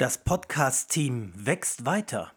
Das 0.00 0.16
Podcast-Team 0.16 1.34
wächst 1.36 1.84
weiter. 1.84 2.32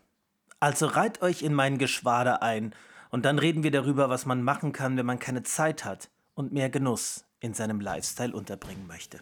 Also 0.60 0.85
reiht 0.85 1.21
euch 1.21 1.44
in 1.44 1.53
mein 1.53 1.77
Geschwader 1.77 2.43
ein 2.43 2.75
und 3.09 3.23
dann 3.23 3.39
reden 3.39 3.63
wir 3.63 3.71
darüber, 3.71 4.09
was 4.09 4.25
man 4.25 4.43
machen 4.43 4.73
kann, 4.73 4.97
wenn 4.97 5.05
man 5.05 5.17
keine 5.17 5.43
Zeit 5.43 5.86
hat 5.86 6.10
und 6.34 6.52
mehr 6.52 6.70
Genuss 6.70 7.23
in 7.39 7.54
seinem 7.54 7.79
Lifestyle 7.79 8.34
unterbringen 8.34 8.86
möchte. 8.86 9.21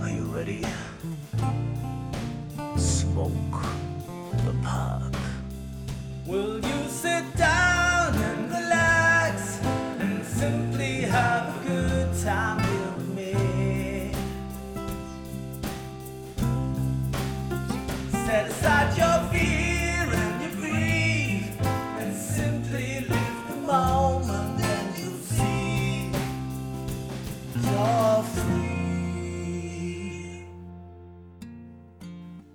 Are 0.00 0.08
you 0.08 0.32
ready? 0.32 0.62
Smoke 2.78 3.60
the 4.46 4.64
park. 4.64 5.12
Will 6.24 6.58
you 6.64 6.88
sit 6.88 7.24
down 7.36 7.71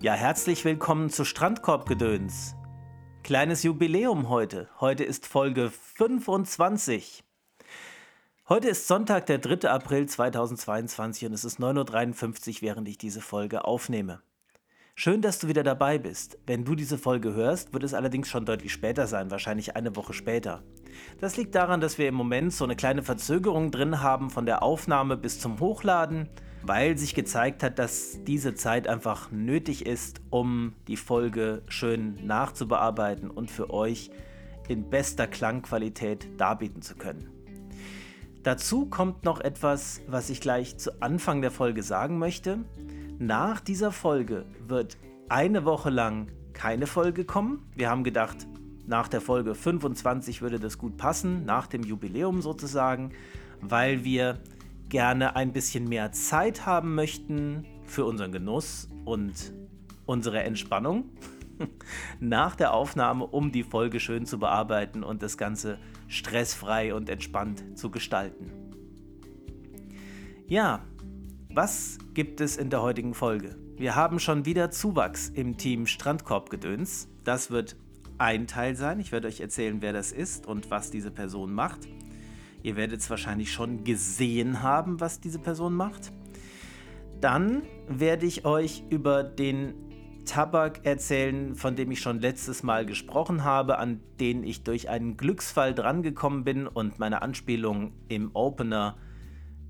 Ja, 0.07 0.13
herzlich 0.13 0.63
willkommen 0.63 1.09
zu 1.09 1.25
Strandkorbgedöns. 1.25 2.55
Kleines 3.23 3.63
Jubiläum 3.63 4.29
heute. 4.29 4.69
Heute 4.79 5.03
ist 5.03 5.27
Folge 5.27 5.69
25. 5.69 7.25
Heute 8.47 8.69
ist 8.69 8.87
Sonntag, 8.87 9.25
der 9.25 9.39
3. 9.39 9.69
April 9.69 10.05
2022 10.05 11.25
und 11.25 11.33
es 11.33 11.43
ist 11.43 11.59
9.53 11.59 12.47
Uhr, 12.47 12.61
während 12.61 12.87
ich 12.87 12.97
diese 12.97 13.19
Folge 13.19 13.65
aufnehme. 13.65 14.21
Schön, 14.95 15.21
dass 15.21 15.39
du 15.39 15.49
wieder 15.49 15.63
dabei 15.63 15.97
bist. 15.97 16.37
Wenn 16.47 16.63
du 16.63 16.75
diese 16.75 16.97
Folge 16.97 17.33
hörst, 17.33 17.73
wird 17.73 17.83
es 17.83 17.93
allerdings 17.93 18.29
schon 18.29 18.45
deutlich 18.45 18.71
später 18.71 19.07
sein, 19.07 19.29
wahrscheinlich 19.29 19.75
eine 19.75 19.97
Woche 19.97 20.13
später. 20.13 20.63
Das 21.19 21.35
liegt 21.35 21.53
daran, 21.53 21.81
dass 21.81 21.97
wir 21.97 22.07
im 22.07 22.15
Moment 22.15 22.53
so 22.53 22.63
eine 22.63 22.77
kleine 22.77 23.03
Verzögerung 23.03 23.71
drin 23.71 24.01
haben 24.01 24.29
von 24.29 24.45
der 24.45 24.63
Aufnahme 24.63 25.17
bis 25.17 25.41
zum 25.41 25.59
Hochladen, 25.59 26.29
weil 26.63 26.97
sich 26.97 27.15
gezeigt 27.15 27.63
hat, 27.63 27.79
dass 27.79 28.23
diese 28.25 28.55
Zeit 28.55 28.87
einfach 28.87 29.31
nötig 29.31 29.85
ist, 29.85 30.21
um 30.29 30.73
die 30.87 30.97
Folge 30.97 31.61
schön 31.67 32.25
nachzubearbeiten 32.25 33.29
und 33.29 33.51
für 33.51 33.69
euch 33.69 34.11
in 34.67 34.89
bester 34.89 35.27
Klangqualität 35.27 36.27
darbieten 36.37 36.81
zu 36.81 36.95
können. 36.95 37.29
Dazu 38.43 38.85
kommt 38.85 39.23
noch 39.23 39.41
etwas, 39.41 40.01
was 40.07 40.29
ich 40.29 40.41
gleich 40.41 40.77
zu 40.77 41.01
Anfang 41.01 41.41
der 41.41 41.51
Folge 41.51 41.83
sagen 41.83 42.17
möchte. 42.17 42.59
Nach 43.19 43.59
dieser 43.59 43.91
Folge 43.91 44.45
wird 44.65 44.97
eine 45.29 45.65
Woche 45.65 45.89
lang 45.89 46.27
keine 46.53 46.87
Folge 46.87 47.25
kommen. 47.25 47.65
Wir 47.75 47.89
haben 47.89 48.03
gedacht, 48.03 48.47
nach 48.85 49.09
der 49.09 49.21
Folge 49.21 49.53
25 49.53 50.41
würde 50.41 50.59
das 50.59 50.77
gut 50.77 50.97
passen, 50.97 51.45
nach 51.45 51.67
dem 51.67 51.83
Jubiläum 51.83 52.41
sozusagen, 52.41 53.11
weil 53.59 54.05
wir 54.05 54.39
gerne 54.89 55.35
ein 55.35 55.53
bisschen 55.53 55.87
mehr 55.87 56.11
Zeit 56.11 56.65
haben 56.65 56.95
möchten 56.95 57.65
für 57.85 58.05
unseren 58.05 58.31
Genuss 58.31 58.87
und 59.05 59.53
unsere 60.05 60.43
Entspannung 60.43 61.09
nach 62.19 62.55
der 62.55 62.73
Aufnahme, 62.73 63.25
um 63.25 63.51
die 63.51 63.63
Folge 63.63 63.99
schön 63.99 64.25
zu 64.25 64.39
bearbeiten 64.39 65.03
und 65.03 65.21
das 65.21 65.37
Ganze 65.37 65.77
stressfrei 66.07 66.93
und 66.93 67.09
entspannt 67.09 67.77
zu 67.77 67.91
gestalten. 67.91 68.51
Ja, 70.47 70.85
was 71.49 71.97
gibt 72.13 72.39
es 72.39 72.55
in 72.55 72.69
der 72.69 72.81
heutigen 72.81 73.13
Folge? 73.13 73.57
Wir 73.75 73.95
haben 73.95 74.19
schon 74.19 74.45
wieder 74.45 74.71
Zuwachs 74.71 75.29
im 75.29 75.57
Team 75.57 75.85
Strandkorbgedöns. 75.85 77.09
Das 77.23 77.51
wird 77.51 77.75
ein 78.17 78.47
Teil 78.47 78.75
sein. 78.75 78.99
Ich 78.99 79.11
werde 79.11 79.27
euch 79.27 79.41
erzählen, 79.41 79.81
wer 79.81 79.93
das 79.93 80.11
ist 80.11 80.47
und 80.47 80.71
was 80.71 80.89
diese 80.89 81.11
Person 81.11 81.53
macht. 81.53 81.79
Ihr 82.63 82.75
werdet 82.75 83.01
es 83.01 83.09
wahrscheinlich 83.09 83.51
schon 83.51 83.83
gesehen 83.83 84.61
haben, 84.61 84.99
was 84.99 85.19
diese 85.19 85.39
Person 85.39 85.73
macht. 85.73 86.11
Dann 87.21 87.63
werde 87.87 88.25
ich 88.25 88.45
euch 88.45 88.83
über 88.89 89.23
den 89.23 89.73
Tabak 90.25 90.85
erzählen, 90.85 91.55
von 91.55 91.75
dem 91.75 91.89
ich 91.91 92.01
schon 92.01 92.19
letztes 92.19 92.61
Mal 92.61 92.85
gesprochen 92.85 93.43
habe, 93.43 93.77
an 93.79 94.01
den 94.19 94.43
ich 94.43 94.63
durch 94.63 94.89
einen 94.89 95.17
Glücksfall 95.17 95.73
drangekommen 95.73 96.43
bin 96.43 96.67
und 96.67 96.99
meine 96.99 97.21
Anspielung 97.21 97.93
im 98.09 98.31
Opener 98.33 98.97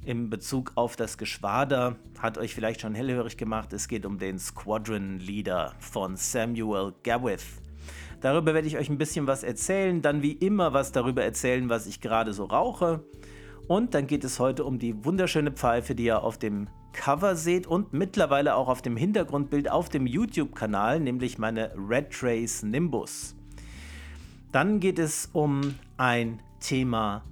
im 0.08 0.30
Bezug 0.30 0.72
auf 0.76 0.96
das 0.96 1.18
Geschwader 1.18 1.98
hat 2.20 2.38
euch 2.38 2.56
vielleicht 2.56 2.80
schon 2.82 2.96
hellhörig 2.96 3.36
gemacht. 3.36 3.74
Es 3.74 3.90
geht 3.90 4.06
um 4.06 4.18
den 4.18 4.40
Squadron 4.40 5.20
Leader 5.20 5.74
von 5.80 6.16
Samuel 6.16 6.94
Gawith. 7.04 7.67
Darüber 8.22 8.54
werde 8.54 8.68
ich 8.68 8.78
euch 8.78 8.90
ein 8.90 8.98
bisschen 8.98 9.28
was 9.28 9.44
erzählen, 9.44 10.02
dann 10.02 10.22
wie 10.22 10.32
immer 10.32 10.74
was 10.74 10.92
darüber 10.92 11.24
erzählen, 11.24 11.70
was 11.70 11.86
ich 11.86 12.02
gerade 12.02 12.34
so 12.34 12.46
rauche. 12.46 13.04
Und 13.68 13.94
dann 13.94 14.08
geht 14.08 14.24
es 14.24 14.40
heute 14.40 14.64
um 14.64 14.80
die 14.80 15.06
wunderschöne 15.06 15.52
Pfeife, 15.52 15.94
die 15.94 16.06
ihr 16.06 16.24
auf 16.24 16.38
dem 16.38 16.68
Cover 16.94 17.36
seht 17.36 17.68
und 17.68 17.94
mittlerweile 17.94 18.56
auch 18.56 18.70
auf 18.70 18.82
dem 18.82 18.98
Hintergrundbild 18.98 19.70
auf 19.70 19.90
dem 19.90 20.08
YouTube-Kanal, 20.08 21.00
nämlich 21.00 21.38
meine 21.38 21.72
Red 21.78 22.12
Trace 22.12 22.64
Nimbus. 22.64 23.36
Dann 24.52 24.80
geht 24.80 24.98
es 24.98 25.30
um 25.34 25.76
ein 25.98 26.40
Thema, 26.60 27.24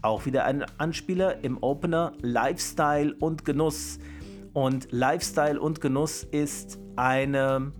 auch 0.00 0.24
wieder 0.24 0.44
ein 0.44 0.64
Anspieler 0.78 1.44
im 1.44 1.62
Opener, 1.62 2.12
Lifestyle 2.22 3.14
und 3.20 3.44
Genuss. 3.44 3.98
Und 4.54 4.88
Lifestyle 4.90 5.60
und 5.60 5.80
Genuss 5.80 6.24
ist 6.24 6.78
eine 6.96 7.72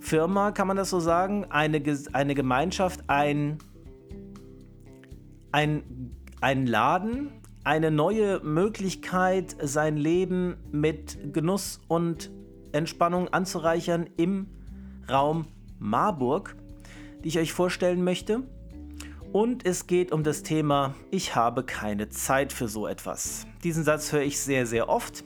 Firma, 0.00 0.50
kann 0.50 0.66
man 0.66 0.76
das 0.76 0.90
so 0.90 0.98
sagen, 0.98 1.46
eine, 1.50 1.82
eine 2.12 2.34
Gemeinschaft, 2.34 3.04
ein, 3.06 3.58
ein, 5.52 6.16
ein 6.40 6.66
Laden, 6.66 7.30
eine 7.64 7.90
neue 7.90 8.40
Möglichkeit, 8.40 9.56
sein 9.62 9.96
Leben 9.96 10.56
mit 10.72 11.32
Genuss 11.32 11.80
und 11.86 12.30
Entspannung 12.72 13.28
anzureichern 13.28 14.08
im 14.16 14.48
Raum 15.08 15.46
Marburg, 15.78 16.56
die 17.22 17.28
ich 17.28 17.38
euch 17.38 17.52
vorstellen 17.52 18.02
möchte. 18.02 18.42
Und 19.32 19.64
es 19.64 19.86
geht 19.86 20.10
um 20.10 20.24
das 20.24 20.42
Thema, 20.42 20.94
ich 21.10 21.36
habe 21.36 21.62
keine 21.62 22.08
Zeit 22.08 22.52
für 22.52 22.66
so 22.66 22.86
etwas. 22.88 23.46
Diesen 23.62 23.84
Satz 23.84 24.12
höre 24.12 24.22
ich 24.22 24.40
sehr, 24.40 24.66
sehr 24.66 24.88
oft. 24.88 25.22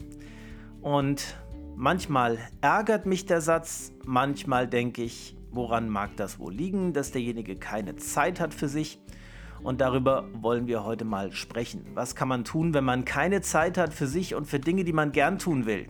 Und 0.82 1.36
Manchmal 1.76 2.38
ärgert 2.60 3.04
mich 3.04 3.26
der 3.26 3.40
Satz, 3.40 3.92
manchmal 4.06 4.68
denke 4.68 5.02
ich, 5.02 5.36
woran 5.50 5.88
mag 5.88 6.16
das 6.16 6.38
wohl 6.38 6.54
liegen, 6.54 6.92
dass 6.92 7.10
derjenige 7.10 7.56
keine 7.56 7.96
Zeit 7.96 8.38
hat 8.38 8.54
für 8.54 8.68
sich. 8.68 9.00
Und 9.62 9.80
darüber 9.80 10.28
wollen 10.34 10.66
wir 10.66 10.84
heute 10.84 11.04
mal 11.04 11.32
sprechen. 11.32 11.84
Was 11.94 12.14
kann 12.14 12.28
man 12.28 12.44
tun, 12.44 12.74
wenn 12.74 12.84
man 12.84 13.04
keine 13.04 13.40
Zeit 13.40 13.76
hat 13.76 13.92
für 13.92 14.06
sich 14.06 14.34
und 14.34 14.46
für 14.46 14.60
Dinge, 14.60 14.84
die 14.84 14.92
man 14.92 15.10
gern 15.10 15.38
tun 15.38 15.66
will? 15.66 15.86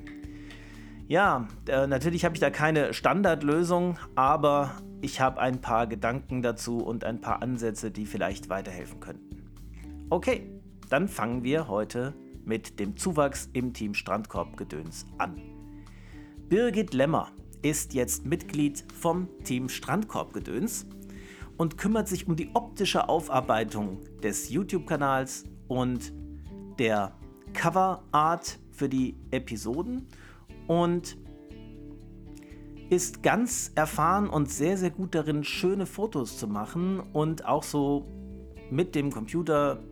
Ja, 1.06 1.49
äh, 1.69 1.87
natürlich 1.87 2.25
habe 2.25 2.34
ich 2.34 2.41
da 2.41 2.49
keine 2.51 2.95
Standardlösung, 2.95 3.99
aber 4.15 4.71
ich 5.03 5.21
habe 5.21 5.39
ein 5.41 5.61
paar 5.61 5.87
Gedanken 5.87 6.41
dazu 6.41 6.78
und 6.78 7.05
ein 7.05 7.21
paar 7.21 7.43
Ansätze, 7.43 7.91
die 7.91 8.06
vielleicht 8.06 8.49
weiterhelfen 8.49 9.01
könnten. 9.01 9.51
Okay, 10.09 10.51
dann 10.89 11.09
fangen 11.09 11.43
wir 11.43 11.69
heute 11.69 12.15
mit 12.45 12.81
dem 12.81 12.97
Zuwachs 12.97 13.51
im 13.53 13.75
Team 13.75 13.93
Strandkorb-Gedöns 13.93 15.06
an. 15.19 15.53
Birgit 16.49 16.93
Lemmer 16.93 17.32
ist 17.62 17.94
jetzt 17.94 18.27
Mitglied 18.27 18.84
vom 18.93 19.28
Team 19.44 19.71
Strandkorbgedöns 19.71 20.87
und 21.56 21.78
kümmert 21.78 22.06
sich 22.06 22.28
um 22.28 22.37
die 22.37 22.50
optische 22.53 23.09
Aufarbeitung 23.09 24.00
des 24.22 24.50
YouTube-Kanals 24.50 25.44
und 25.69 26.12
der 26.78 27.16
Coverart 27.54 28.59
für 28.72 28.91
die 28.91 29.16
Episoden 29.31 30.06
und 30.66 31.16
ist 32.91 33.22
ganz 33.22 33.72
erfahren 33.74 34.28
und 34.28 34.51
sehr, 34.51 34.77
sehr 34.77 34.91
gut 34.91 35.15
darin, 35.15 35.45
schöne 35.45 35.86
Fotos 35.86 36.36
zu 36.36 36.47
machen 36.47 37.01
und 37.01 37.47
auch 37.47 37.63
so 37.63 38.07
mit 38.71 38.95
dem 38.95 39.10
Computer 39.10 39.83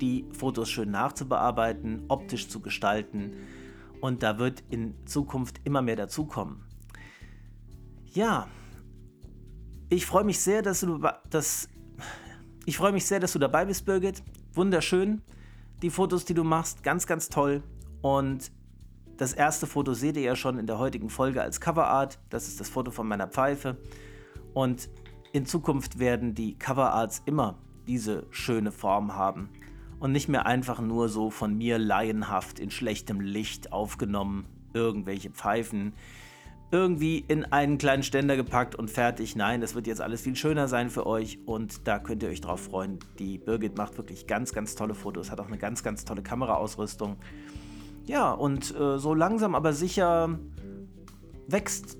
die 0.00 0.26
Fotos 0.32 0.68
schön 0.68 0.90
nachzubearbeiten, 0.90 2.02
optisch 2.08 2.48
zu 2.48 2.58
gestalten 2.58 3.34
und 4.02 4.24
da 4.24 4.36
wird 4.38 4.64
in 4.68 4.96
Zukunft 5.06 5.60
immer 5.62 5.80
mehr 5.80 5.94
dazukommen. 5.94 6.64
Ja, 8.12 8.48
ich 9.88 10.06
freue 10.06 10.24
mich 10.24 10.40
sehr, 10.40 10.60
dass 10.60 10.80
du, 10.80 11.00
dass, 11.30 11.68
ich 12.66 12.76
freue 12.76 12.90
mich 12.90 13.06
sehr, 13.06 13.20
dass 13.20 13.32
du 13.32 13.38
dabei 13.38 13.64
bist, 13.64 13.86
Birgit. 13.86 14.24
Wunderschön. 14.54 15.22
Die 15.82 15.90
Fotos, 15.90 16.24
die 16.24 16.34
du 16.34 16.42
machst, 16.42 16.82
ganz, 16.82 17.06
ganz 17.06 17.28
toll. 17.28 17.62
Und 18.00 18.50
das 19.18 19.34
erste 19.34 19.68
Foto 19.68 19.94
seht 19.94 20.16
ihr 20.16 20.22
ja 20.22 20.34
schon 20.34 20.58
in 20.58 20.66
der 20.66 20.78
heutigen 20.78 21.08
Folge 21.08 21.40
als 21.40 21.60
Coverart. 21.60 22.18
Das 22.28 22.48
ist 22.48 22.58
das 22.58 22.68
Foto 22.68 22.90
von 22.90 23.06
meiner 23.06 23.28
Pfeife. 23.28 23.76
Und 24.52 24.90
in 25.32 25.46
Zukunft 25.46 26.00
werden 26.00 26.34
die 26.34 26.58
Coverarts 26.58 27.22
immer 27.24 27.56
diese 27.86 28.26
schöne 28.30 28.72
Form 28.72 29.14
haben 29.14 29.48
und 30.02 30.10
nicht 30.10 30.28
mehr 30.28 30.46
einfach 30.46 30.80
nur 30.80 31.08
so 31.08 31.30
von 31.30 31.56
mir 31.56 31.78
laienhaft 31.78 32.58
in 32.58 32.72
schlechtem 32.72 33.20
Licht 33.20 33.72
aufgenommen, 33.72 34.46
irgendwelche 34.74 35.30
Pfeifen 35.30 35.94
irgendwie 36.72 37.22
in 37.28 37.44
einen 37.44 37.76
kleinen 37.76 38.02
Ständer 38.02 38.34
gepackt 38.34 38.74
und 38.74 38.90
fertig. 38.90 39.36
Nein, 39.36 39.60
das 39.60 39.74
wird 39.74 39.86
jetzt 39.86 40.00
alles 40.00 40.22
viel 40.22 40.34
schöner 40.34 40.68
sein 40.68 40.88
für 40.88 41.06
euch 41.06 41.38
und 41.44 41.86
da 41.86 41.98
könnt 41.98 42.22
ihr 42.22 42.30
euch 42.30 42.40
drauf 42.40 42.62
freuen. 42.62 42.98
Die 43.18 43.36
Birgit 43.38 43.76
macht 43.76 43.96
wirklich 43.98 44.26
ganz, 44.26 44.52
ganz 44.54 44.74
tolle 44.74 44.94
Fotos, 44.94 45.30
hat 45.30 45.38
auch 45.38 45.48
eine 45.48 45.58
ganz, 45.58 45.82
ganz 45.82 46.04
tolle 46.04 46.22
Kameraausrüstung. 46.22 47.18
Ja, 48.06 48.32
und 48.32 48.74
äh, 48.74 48.98
so 48.98 49.14
langsam 49.14 49.54
aber 49.54 49.74
sicher 49.74 50.38
wächst 51.46 51.98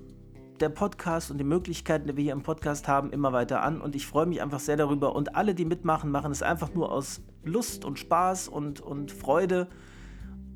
der 0.59 0.69
Podcast 0.69 1.29
und 1.29 1.37
die 1.37 1.43
Möglichkeiten, 1.43 2.07
die 2.07 2.17
wir 2.17 2.23
hier 2.23 2.33
im 2.33 2.43
Podcast 2.43 2.87
haben, 2.87 3.11
immer 3.11 3.31
weiter 3.31 3.61
an. 3.61 3.79
Und 3.79 3.95
ich 3.95 4.07
freue 4.07 4.25
mich 4.25 4.41
einfach 4.41 4.59
sehr 4.59 4.75
darüber. 4.75 5.15
Und 5.15 5.35
alle, 5.35 5.53
die 5.53 5.65
mitmachen, 5.65 6.09
machen 6.09 6.31
es 6.31 6.41
einfach 6.41 6.73
nur 6.73 6.91
aus 6.91 7.21
Lust 7.43 7.85
und 7.85 7.99
Spaß 7.99 8.47
und, 8.47 8.81
und 8.81 9.11
Freude. 9.11 9.67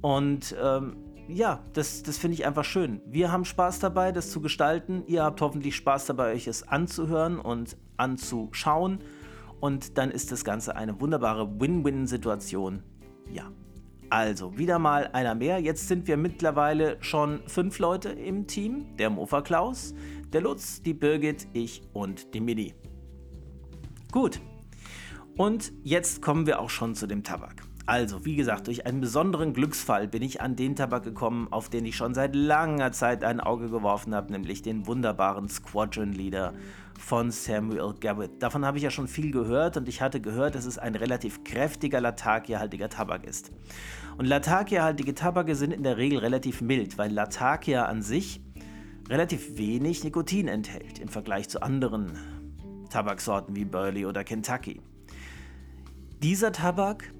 Und 0.01 0.55
ähm, 0.61 0.97
ja, 1.27 1.61
das, 1.73 2.03
das 2.03 2.17
finde 2.17 2.35
ich 2.35 2.45
einfach 2.45 2.63
schön. 2.63 3.01
Wir 3.05 3.31
haben 3.31 3.45
Spaß 3.45 3.79
dabei, 3.79 4.11
das 4.11 4.31
zu 4.31 4.41
gestalten. 4.41 5.03
Ihr 5.07 5.23
habt 5.23 5.41
hoffentlich 5.41 5.75
Spaß 5.75 6.05
dabei, 6.05 6.33
euch 6.33 6.47
es 6.47 6.67
anzuhören 6.67 7.39
und 7.39 7.77
anzuschauen. 7.97 8.99
Und 9.59 9.97
dann 9.97 10.11
ist 10.11 10.31
das 10.31 10.45
Ganze 10.45 10.75
eine 10.75 10.99
wunderbare 11.01 11.59
Win-Win-Situation. 11.59 12.83
Ja. 13.31 13.51
Also, 14.09 14.57
wieder 14.57 14.79
mal 14.79 15.09
einer 15.11 15.35
mehr. 15.35 15.59
Jetzt 15.59 15.89
sind 15.89 16.07
wir 16.07 16.15
mittlerweile 16.15 16.95
schon 17.01 17.41
fünf 17.47 17.77
Leute 17.79 18.09
im 18.09 18.47
Team. 18.47 18.95
Der 18.97 19.09
Mofa 19.09 19.41
Klaus, 19.41 19.93
der 20.31 20.41
Lutz, 20.41 20.81
die 20.81 20.93
Birgit, 20.93 21.47
ich 21.51 21.81
und 21.91 22.33
die 22.33 22.39
Mini. 22.39 22.73
Gut. 24.11 24.39
Und 25.37 25.71
jetzt 25.83 26.23
kommen 26.23 26.47
wir 26.47 26.59
auch 26.59 26.71
schon 26.71 26.95
zu 26.95 27.05
dem 27.05 27.23
Tabak. 27.23 27.61
Also, 27.85 28.25
wie 28.25 28.35
gesagt, 28.35 28.67
durch 28.67 28.85
einen 28.87 28.99
besonderen 28.99 29.53
Glücksfall 29.53 30.07
bin 30.07 30.23
ich 30.23 30.41
an 30.41 30.55
den 30.55 30.75
Tabak 30.75 31.03
gekommen, 31.03 31.47
auf 31.51 31.69
den 31.69 31.85
ich 31.85 31.95
schon 31.95 32.13
seit 32.15 32.35
langer 32.35 32.91
Zeit 32.91 33.23
ein 33.23 33.39
Auge 33.39 33.69
geworfen 33.69 34.15
habe, 34.15 34.31
nämlich 34.31 34.63
den 34.63 34.87
wunderbaren 34.87 35.47
Squadron 35.47 36.11
Leader 36.11 36.53
von 36.99 37.29
Samuel 37.29 37.93
Garrett. 37.99 38.41
Davon 38.41 38.65
habe 38.65 38.77
ich 38.77 38.83
ja 38.83 38.89
schon 38.89 39.07
viel 39.07 39.31
gehört 39.31 39.77
und 39.77 39.87
ich 39.87 40.01
hatte 40.01 40.19
gehört, 40.19 40.55
dass 40.55 40.65
es 40.65 40.79
ein 40.79 40.95
relativ 40.95 41.43
kräftiger 41.43 42.01
Latakia-haltiger 42.01 42.89
Tabak 42.89 43.23
ist. 43.23 43.51
Und 44.17 44.25
Latakia-haltige 44.25 45.13
Tabake 45.13 45.55
sind 45.55 45.71
in 45.71 45.83
der 45.83 45.97
Regel 45.97 46.17
relativ 46.17 46.61
mild, 46.61 46.97
weil 46.97 47.11
Latakia 47.11 47.85
an 47.85 48.01
sich 48.01 48.41
relativ 49.07 49.57
wenig 49.57 50.03
Nikotin 50.03 50.47
enthält 50.47 50.97
im 50.99 51.07
Vergleich 51.07 51.47
zu 51.47 51.61
anderen 51.61 52.11
Tabaksorten 52.89 53.55
wie 53.55 53.65
Burley 53.65 54.05
oder 54.05 54.23
Kentucky. 54.23 54.81
Dieser 56.23 56.51
Tabak 56.51 57.13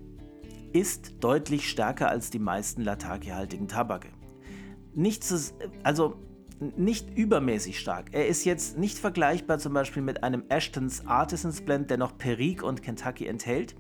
ist 0.74 1.18
deutlich 1.20 1.70
stärker 1.70 2.10
als 2.10 2.32
die 2.32 2.40
meisten 2.40 2.82
Latakia-haltigen 2.82 3.68
Tabake. 3.68 4.10
Nicht, 4.96 5.24
zu, 5.24 5.38
also 5.84 6.16
nicht 6.76 7.16
übermäßig 7.16 7.80
stark. 7.80 8.08
Er 8.12 8.28
ist 8.28 8.44
jetzt 8.44 8.80
nicht 8.80 8.98
vergleichbar 8.98 9.60
zum 9.60 9.74
Beispiel 9.74 10.02
mit 10.02 10.24
einem 10.24 10.46
Ashtons 10.50 11.06
Artisans 11.06 11.62
Blend, 11.62 11.92
der 11.92 11.98
noch 11.98 12.18
Perique 12.18 12.66
und 12.66 12.82
Kentucky 12.82 13.28
enthält, 13.28 13.76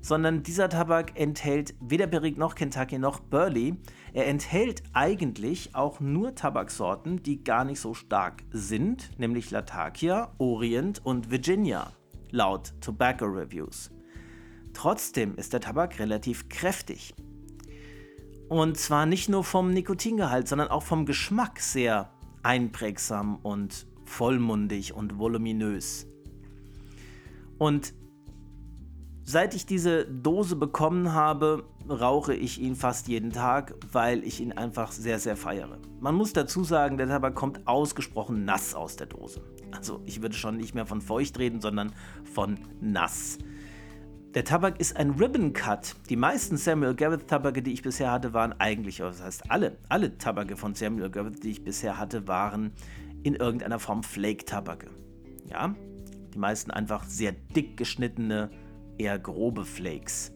sondern 0.00 0.44
dieser 0.44 0.68
Tabak 0.68 1.18
enthält 1.18 1.74
weder 1.80 2.06
Perique 2.06 2.38
noch 2.38 2.54
Kentucky 2.54 3.00
noch 3.00 3.18
Burley. 3.18 3.74
Er 4.12 4.28
enthält 4.28 4.84
eigentlich 4.92 5.74
auch 5.74 5.98
nur 5.98 6.36
Tabaksorten, 6.36 7.20
die 7.20 7.42
gar 7.42 7.64
nicht 7.64 7.80
so 7.80 7.94
stark 7.94 8.44
sind, 8.52 9.18
nämlich 9.18 9.50
Latakia, 9.50 10.32
Orient 10.38 11.04
und 11.04 11.32
Virginia, 11.32 11.90
laut 12.30 12.74
Tobacco 12.80 13.24
Reviews. 13.24 13.90
Trotzdem 14.76 15.36
ist 15.36 15.54
der 15.54 15.60
Tabak 15.60 15.98
relativ 16.00 16.50
kräftig. 16.50 17.14
Und 18.50 18.76
zwar 18.76 19.06
nicht 19.06 19.30
nur 19.30 19.42
vom 19.42 19.72
Nikotingehalt, 19.72 20.48
sondern 20.48 20.68
auch 20.68 20.82
vom 20.82 21.06
Geschmack 21.06 21.60
sehr 21.60 22.10
einprägsam 22.42 23.36
und 23.36 23.86
vollmundig 24.04 24.92
und 24.92 25.18
voluminös. 25.18 26.06
Und 27.56 27.94
seit 29.22 29.54
ich 29.54 29.64
diese 29.64 30.04
Dose 30.04 30.56
bekommen 30.56 31.14
habe, 31.14 31.64
rauche 31.88 32.34
ich 32.34 32.60
ihn 32.60 32.76
fast 32.76 33.08
jeden 33.08 33.32
Tag, 33.32 33.74
weil 33.92 34.22
ich 34.24 34.42
ihn 34.42 34.52
einfach 34.52 34.92
sehr, 34.92 35.18
sehr 35.18 35.38
feiere. 35.38 35.78
Man 36.00 36.14
muss 36.14 36.34
dazu 36.34 36.64
sagen, 36.64 36.98
der 36.98 37.08
Tabak 37.08 37.34
kommt 37.34 37.66
ausgesprochen 37.66 38.44
nass 38.44 38.74
aus 38.74 38.96
der 38.96 39.06
Dose. 39.06 39.40
Also 39.74 40.02
ich 40.04 40.20
würde 40.20 40.36
schon 40.36 40.58
nicht 40.58 40.74
mehr 40.74 40.84
von 40.84 41.00
feucht 41.00 41.38
reden, 41.38 41.62
sondern 41.62 41.94
von 42.34 42.58
nass. 42.82 43.38
Der 44.36 44.44
Tabak 44.44 44.80
ist 44.80 44.98
ein 44.98 45.12
Ribbon 45.12 45.54
Cut. 45.54 45.96
Die 46.10 46.16
meisten 46.16 46.58
Samuel 46.58 46.94
Garrett 46.94 47.26
Tabake, 47.26 47.62
die 47.62 47.72
ich 47.72 47.80
bisher 47.80 48.10
hatte, 48.12 48.34
waren 48.34 48.52
eigentlich, 48.60 48.98
das 48.98 49.22
heißt 49.22 49.50
alle, 49.50 49.78
alle 49.88 50.18
Tabake 50.18 50.58
von 50.58 50.74
Samuel 50.74 51.08
Garrett, 51.08 51.42
die 51.42 51.52
ich 51.52 51.64
bisher 51.64 51.98
hatte, 51.98 52.28
waren 52.28 52.72
in 53.22 53.34
irgendeiner 53.34 53.78
Form 53.78 54.02
Flake 54.02 54.44
Tabake. 54.44 54.90
Ja, 55.48 55.74
die 56.34 56.38
meisten 56.38 56.70
einfach 56.70 57.04
sehr 57.04 57.32
dick 57.32 57.78
geschnittene, 57.78 58.50
eher 58.98 59.18
grobe 59.18 59.64
Flakes. 59.64 60.34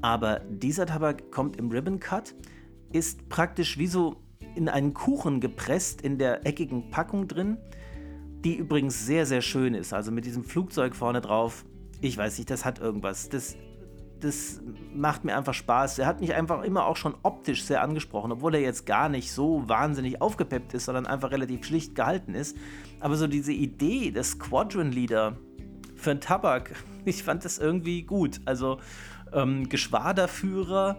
Aber 0.00 0.40
dieser 0.48 0.86
Tabak 0.86 1.30
kommt 1.30 1.58
im 1.58 1.68
Ribbon 1.68 2.00
Cut, 2.00 2.34
ist 2.90 3.28
praktisch 3.28 3.76
wie 3.76 3.88
so 3.88 4.16
in 4.54 4.70
einen 4.70 4.94
Kuchen 4.94 5.40
gepresst 5.40 6.00
in 6.00 6.16
der 6.16 6.46
eckigen 6.46 6.88
Packung 6.88 7.28
drin, 7.28 7.58
die 8.46 8.56
übrigens 8.56 9.04
sehr, 9.04 9.26
sehr 9.26 9.42
schön 9.42 9.74
ist. 9.74 9.92
Also 9.92 10.10
mit 10.10 10.24
diesem 10.24 10.42
Flugzeug 10.42 10.96
vorne 10.96 11.20
drauf 11.20 11.66
ich 12.00 12.16
weiß 12.16 12.38
nicht, 12.38 12.50
das 12.50 12.64
hat 12.64 12.78
irgendwas. 12.78 13.28
Das, 13.28 13.56
das 14.20 14.60
macht 14.94 15.24
mir 15.24 15.36
einfach 15.36 15.54
Spaß. 15.54 15.98
Er 15.98 16.06
hat 16.06 16.20
mich 16.20 16.34
einfach 16.34 16.62
immer 16.62 16.86
auch 16.86 16.96
schon 16.96 17.14
optisch 17.22 17.64
sehr 17.64 17.82
angesprochen, 17.82 18.32
obwohl 18.32 18.54
er 18.54 18.60
jetzt 18.60 18.86
gar 18.86 19.08
nicht 19.08 19.32
so 19.32 19.68
wahnsinnig 19.68 20.20
aufgepeppt 20.20 20.74
ist, 20.74 20.86
sondern 20.86 21.06
einfach 21.06 21.30
relativ 21.30 21.64
schlicht 21.64 21.94
gehalten 21.94 22.34
ist. 22.34 22.56
Aber 23.00 23.16
so 23.16 23.26
diese 23.26 23.52
Idee 23.52 24.10
des 24.10 24.32
Squadron 24.32 24.92
Leader 24.92 25.36
für 25.96 26.12
einen 26.12 26.20
Tabak, 26.20 26.72
ich 27.04 27.22
fand 27.22 27.44
das 27.44 27.58
irgendwie 27.58 28.02
gut. 28.02 28.40
Also 28.44 28.78
ähm, 29.32 29.68
Geschwaderführer, 29.68 30.98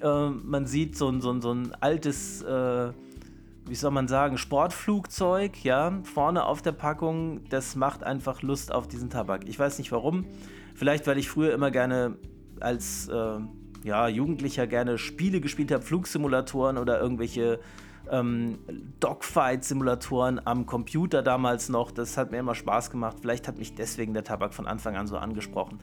äh, 0.00 0.28
man 0.28 0.66
sieht 0.66 0.96
so, 0.96 1.18
so, 1.20 1.40
so 1.40 1.52
ein 1.52 1.74
altes. 1.80 2.42
Äh, 2.42 2.92
wie 3.66 3.74
soll 3.74 3.90
man 3.90 4.08
sagen, 4.08 4.38
Sportflugzeug, 4.38 5.62
ja, 5.64 6.00
vorne 6.02 6.44
auf 6.44 6.62
der 6.62 6.72
Packung, 6.72 7.44
das 7.50 7.76
macht 7.76 8.02
einfach 8.02 8.42
Lust 8.42 8.72
auf 8.72 8.88
diesen 8.88 9.10
Tabak. 9.10 9.46
Ich 9.46 9.58
weiß 9.58 9.78
nicht 9.78 9.92
warum. 9.92 10.24
Vielleicht, 10.74 11.06
weil 11.06 11.18
ich 11.18 11.28
früher 11.28 11.52
immer 11.52 11.70
gerne 11.70 12.16
als 12.58 13.08
äh, 13.08 13.38
ja, 13.84 14.08
Jugendlicher 14.08 14.66
gerne 14.66 14.98
Spiele 14.98 15.40
gespielt 15.40 15.72
habe, 15.72 15.82
Flugsimulatoren 15.82 16.78
oder 16.78 17.00
irgendwelche 17.00 17.60
ähm, 18.10 18.58
Dogfight-Simulatoren 19.00 20.40
am 20.44 20.66
Computer 20.66 21.22
damals 21.22 21.68
noch. 21.68 21.90
Das 21.90 22.16
hat 22.16 22.30
mir 22.30 22.38
immer 22.38 22.54
Spaß 22.54 22.90
gemacht. 22.90 23.18
Vielleicht 23.20 23.48
hat 23.48 23.58
mich 23.58 23.74
deswegen 23.74 24.14
der 24.14 24.24
Tabak 24.24 24.54
von 24.54 24.66
Anfang 24.66 24.96
an 24.96 25.06
so 25.06 25.16
angesprochen. 25.16 25.78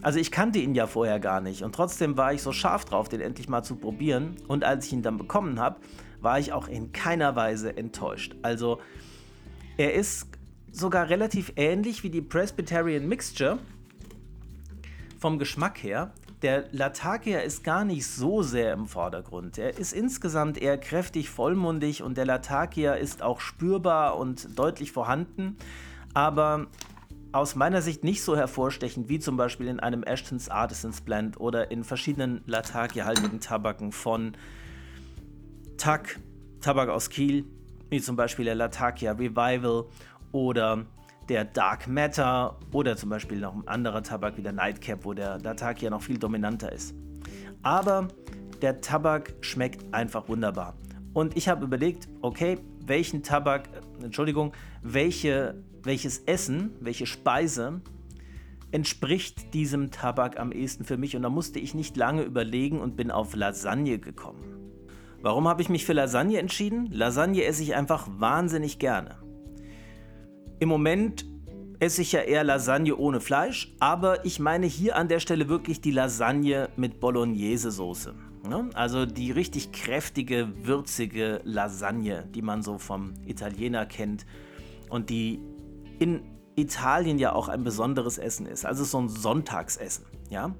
Also 0.00 0.18
ich 0.18 0.30
kannte 0.30 0.58
ihn 0.58 0.74
ja 0.74 0.86
vorher 0.86 1.20
gar 1.20 1.40
nicht 1.40 1.62
und 1.62 1.74
trotzdem 1.74 2.16
war 2.16 2.32
ich 2.32 2.42
so 2.42 2.50
scharf 2.50 2.84
drauf, 2.84 3.08
den 3.08 3.20
endlich 3.20 3.48
mal 3.48 3.62
zu 3.62 3.76
probieren. 3.76 4.36
Und 4.48 4.64
als 4.64 4.86
ich 4.86 4.92
ihn 4.92 5.02
dann 5.02 5.18
bekommen 5.18 5.60
habe, 5.60 5.76
war 6.22 6.38
ich 6.38 6.52
auch 6.52 6.68
in 6.68 6.92
keiner 6.92 7.36
Weise 7.36 7.76
enttäuscht. 7.76 8.36
Also 8.42 8.80
er 9.76 9.94
ist 9.94 10.28
sogar 10.70 11.10
relativ 11.10 11.52
ähnlich 11.56 12.02
wie 12.02 12.10
die 12.10 12.22
Presbyterian 12.22 13.06
Mixture 13.06 13.58
vom 15.18 15.38
Geschmack 15.38 15.82
her. 15.82 16.12
Der 16.42 16.64
Latakia 16.72 17.40
ist 17.40 17.62
gar 17.62 17.84
nicht 17.84 18.06
so 18.06 18.42
sehr 18.42 18.72
im 18.72 18.86
Vordergrund. 18.86 19.58
Er 19.58 19.78
ist 19.78 19.92
insgesamt 19.92 20.60
eher 20.60 20.78
kräftig 20.78 21.30
vollmundig 21.30 22.02
und 22.02 22.16
der 22.16 22.26
Latakia 22.26 22.94
ist 22.94 23.22
auch 23.22 23.38
spürbar 23.38 24.18
und 24.18 24.58
deutlich 24.58 24.90
vorhanden, 24.90 25.56
aber 26.14 26.66
aus 27.30 27.54
meiner 27.54 27.80
Sicht 27.80 28.04
nicht 28.04 28.22
so 28.22 28.36
hervorstechend 28.36 29.08
wie 29.08 29.18
zum 29.18 29.36
Beispiel 29.36 29.68
in 29.68 29.80
einem 29.80 30.02
Ashton's 30.02 30.48
Artisans 30.48 31.00
Blend 31.00 31.40
oder 31.40 31.70
in 31.70 31.84
verschiedenen 31.84 32.42
Latakia-haltigen 32.46 33.40
Tabaken 33.40 33.92
von 33.92 34.32
TAC, 35.82 36.20
Tabak 36.60 36.90
aus 36.90 37.10
Kiel, 37.10 37.44
wie 37.90 38.00
zum 38.00 38.14
Beispiel 38.14 38.44
der 38.44 38.54
Latakia 38.54 39.10
Revival 39.10 39.86
oder 40.30 40.86
der 41.28 41.44
Dark 41.44 41.88
Matter 41.88 42.56
oder 42.72 42.96
zum 42.96 43.10
Beispiel 43.10 43.40
noch 43.40 43.52
ein 43.52 43.66
anderer 43.66 44.00
Tabak 44.00 44.36
wie 44.36 44.42
der 44.42 44.52
Nightcap, 44.52 45.04
wo 45.04 45.12
der 45.12 45.40
Latakia 45.40 45.90
noch 45.90 46.02
viel 46.02 46.18
dominanter 46.18 46.70
ist. 46.70 46.94
Aber 47.64 48.06
der 48.60 48.80
Tabak 48.80 49.34
schmeckt 49.40 49.92
einfach 49.92 50.28
wunderbar. 50.28 50.76
Und 51.14 51.36
ich 51.36 51.48
habe 51.48 51.64
überlegt, 51.64 52.06
okay, 52.20 52.58
welchen 52.86 53.24
Tabak, 53.24 53.68
Entschuldigung, 54.00 54.52
welche, 54.82 55.64
welches 55.82 56.20
Essen, 56.26 56.76
welche 56.78 57.06
Speise 57.06 57.80
entspricht 58.70 59.52
diesem 59.52 59.90
Tabak 59.90 60.38
am 60.38 60.52
ehesten 60.52 60.84
für 60.84 60.96
mich? 60.96 61.16
Und 61.16 61.22
da 61.22 61.28
musste 61.28 61.58
ich 61.58 61.74
nicht 61.74 61.96
lange 61.96 62.22
überlegen 62.22 62.80
und 62.80 62.94
bin 62.96 63.10
auf 63.10 63.34
Lasagne 63.34 63.98
gekommen. 63.98 64.61
Warum 65.22 65.46
habe 65.46 65.62
ich 65.62 65.68
mich 65.68 65.84
für 65.84 65.92
Lasagne 65.92 66.38
entschieden? 66.38 66.88
Lasagne 66.90 67.44
esse 67.44 67.62
ich 67.62 67.76
einfach 67.76 68.08
wahnsinnig 68.10 68.80
gerne. 68.80 69.18
Im 70.58 70.68
Moment 70.68 71.24
esse 71.78 72.02
ich 72.02 72.10
ja 72.10 72.20
eher 72.20 72.42
Lasagne 72.42 72.96
ohne 72.96 73.20
Fleisch, 73.20 73.72
aber 73.78 74.24
ich 74.24 74.40
meine 74.40 74.66
hier 74.66 74.96
an 74.96 75.06
der 75.06 75.20
Stelle 75.20 75.48
wirklich 75.48 75.80
die 75.80 75.92
Lasagne 75.92 76.68
mit 76.76 76.98
Bolognese-Soße. 76.98 78.14
Ne? 78.48 78.70
Also 78.74 79.06
die 79.06 79.30
richtig 79.30 79.70
kräftige, 79.70 80.48
würzige 80.64 81.40
Lasagne, 81.44 82.28
die 82.34 82.42
man 82.42 82.62
so 82.62 82.78
vom 82.78 83.14
Italiener 83.24 83.86
kennt 83.86 84.26
und 84.90 85.08
die 85.08 85.40
in 86.00 86.22
Italien 86.56 87.18
ja 87.18 87.32
auch 87.32 87.48
ein 87.48 87.62
besonderes 87.62 88.18
Essen 88.18 88.46
ist. 88.46 88.66
Also 88.66 88.82
so 88.82 88.98
ein 88.98 89.08
Sonntagsessen. 89.08 90.04
Ja? 90.30 90.54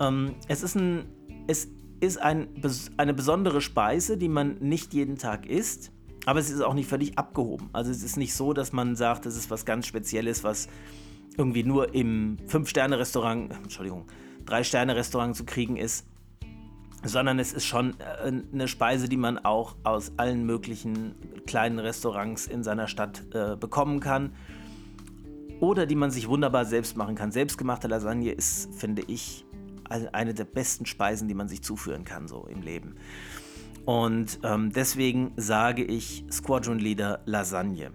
Ähm, 0.00 0.34
es 0.48 0.62
ist, 0.64 0.74
ein, 0.74 1.06
es 1.46 1.68
ist 2.00 2.18
ein, 2.18 2.48
eine 2.96 3.14
besondere 3.14 3.60
Speise, 3.60 4.16
die 4.16 4.28
man 4.28 4.56
nicht 4.60 4.94
jeden 4.94 5.16
Tag 5.16 5.46
isst, 5.46 5.92
aber 6.26 6.40
es 6.40 6.50
ist 6.50 6.60
auch 6.60 6.74
nicht 6.74 6.88
völlig 6.88 7.18
abgehoben. 7.18 7.70
Also 7.72 7.90
es 7.90 8.02
ist 8.02 8.16
nicht 8.16 8.34
so, 8.34 8.52
dass 8.52 8.72
man 8.72 8.96
sagt, 8.96 9.26
das 9.26 9.36
ist 9.36 9.50
was 9.50 9.64
ganz 9.64 9.86
Spezielles, 9.86 10.44
was 10.44 10.68
irgendwie 11.36 11.62
nur 11.62 11.94
im 11.94 12.38
Fünf-Sterne-Restaurant, 12.46 13.52
Entschuldigung, 13.62 14.06
Drei-Sterne-Restaurant 14.44 15.36
zu 15.36 15.44
kriegen 15.44 15.76
ist, 15.76 16.06
sondern 17.04 17.38
es 17.38 17.52
ist 17.52 17.64
schon 17.64 17.94
äh, 18.00 18.32
eine 18.52 18.68
Speise, 18.68 19.08
die 19.08 19.16
man 19.16 19.38
auch 19.38 19.76
aus 19.84 20.12
allen 20.16 20.44
möglichen 20.44 21.14
kleinen 21.46 21.78
Restaurants 21.78 22.46
in 22.46 22.62
seiner 22.62 22.88
Stadt 22.88 23.22
äh, 23.34 23.56
bekommen 23.56 24.00
kann 24.00 24.32
oder 25.60 25.86
die 25.86 25.94
man 25.94 26.10
sich 26.10 26.28
wunderbar 26.28 26.64
selbst 26.64 26.96
machen 26.96 27.14
kann. 27.14 27.32
Selbstgemachte 27.32 27.88
Lasagne 27.88 28.32
ist, 28.32 28.74
finde 28.74 29.02
ich, 29.06 29.45
eine 29.88 30.34
der 30.34 30.44
besten 30.44 30.86
Speisen, 30.86 31.28
die 31.28 31.34
man 31.34 31.48
sich 31.48 31.62
zuführen 31.62 32.04
kann 32.04 32.28
so 32.28 32.46
im 32.46 32.62
Leben. 32.62 32.96
Und 33.84 34.40
ähm, 34.42 34.72
deswegen 34.72 35.32
sage 35.36 35.84
ich 35.84 36.24
Squadron 36.30 36.78
Leader 36.78 37.20
Lasagne. 37.24 37.92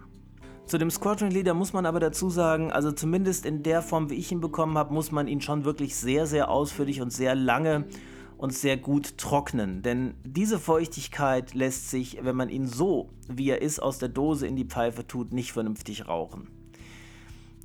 Zu 0.66 0.78
dem 0.78 0.90
Squadron 0.90 1.30
Leader 1.30 1.52
muss 1.52 1.74
man 1.74 1.84
aber 1.84 2.00
dazu 2.00 2.30
sagen, 2.30 2.72
also 2.72 2.92
zumindest 2.92 3.44
in 3.44 3.62
der 3.62 3.82
Form, 3.82 4.08
wie 4.08 4.14
ich 4.14 4.32
ihn 4.32 4.40
bekommen 4.40 4.78
habe, 4.78 4.94
muss 4.94 5.12
man 5.12 5.28
ihn 5.28 5.42
schon 5.42 5.66
wirklich 5.66 5.96
sehr, 5.96 6.26
sehr 6.26 6.50
ausführlich 6.50 7.02
und 7.02 7.12
sehr 7.12 7.34
lange 7.34 7.84
und 8.38 8.54
sehr 8.54 8.78
gut 8.78 9.18
trocknen. 9.18 9.82
Denn 9.82 10.14
diese 10.24 10.58
Feuchtigkeit 10.58 11.52
lässt 11.52 11.90
sich, 11.90 12.18
wenn 12.22 12.36
man 12.36 12.48
ihn 12.48 12.66
so, 12.66 13.10
wie 13.28 13.50
er 13.50 13.60
ist, 13.60 13.80
aus 13.80 13.98
der 13.98 14.08
Dose 14.08 14.46
in 14.46 14.56
die 14.56 14.64
Pfeife 14.64 15.06
tut, 15.06 15.32
nicht 15.32 15.52
vernünftig 15.52 16.08
rauchen. 16.08 16.48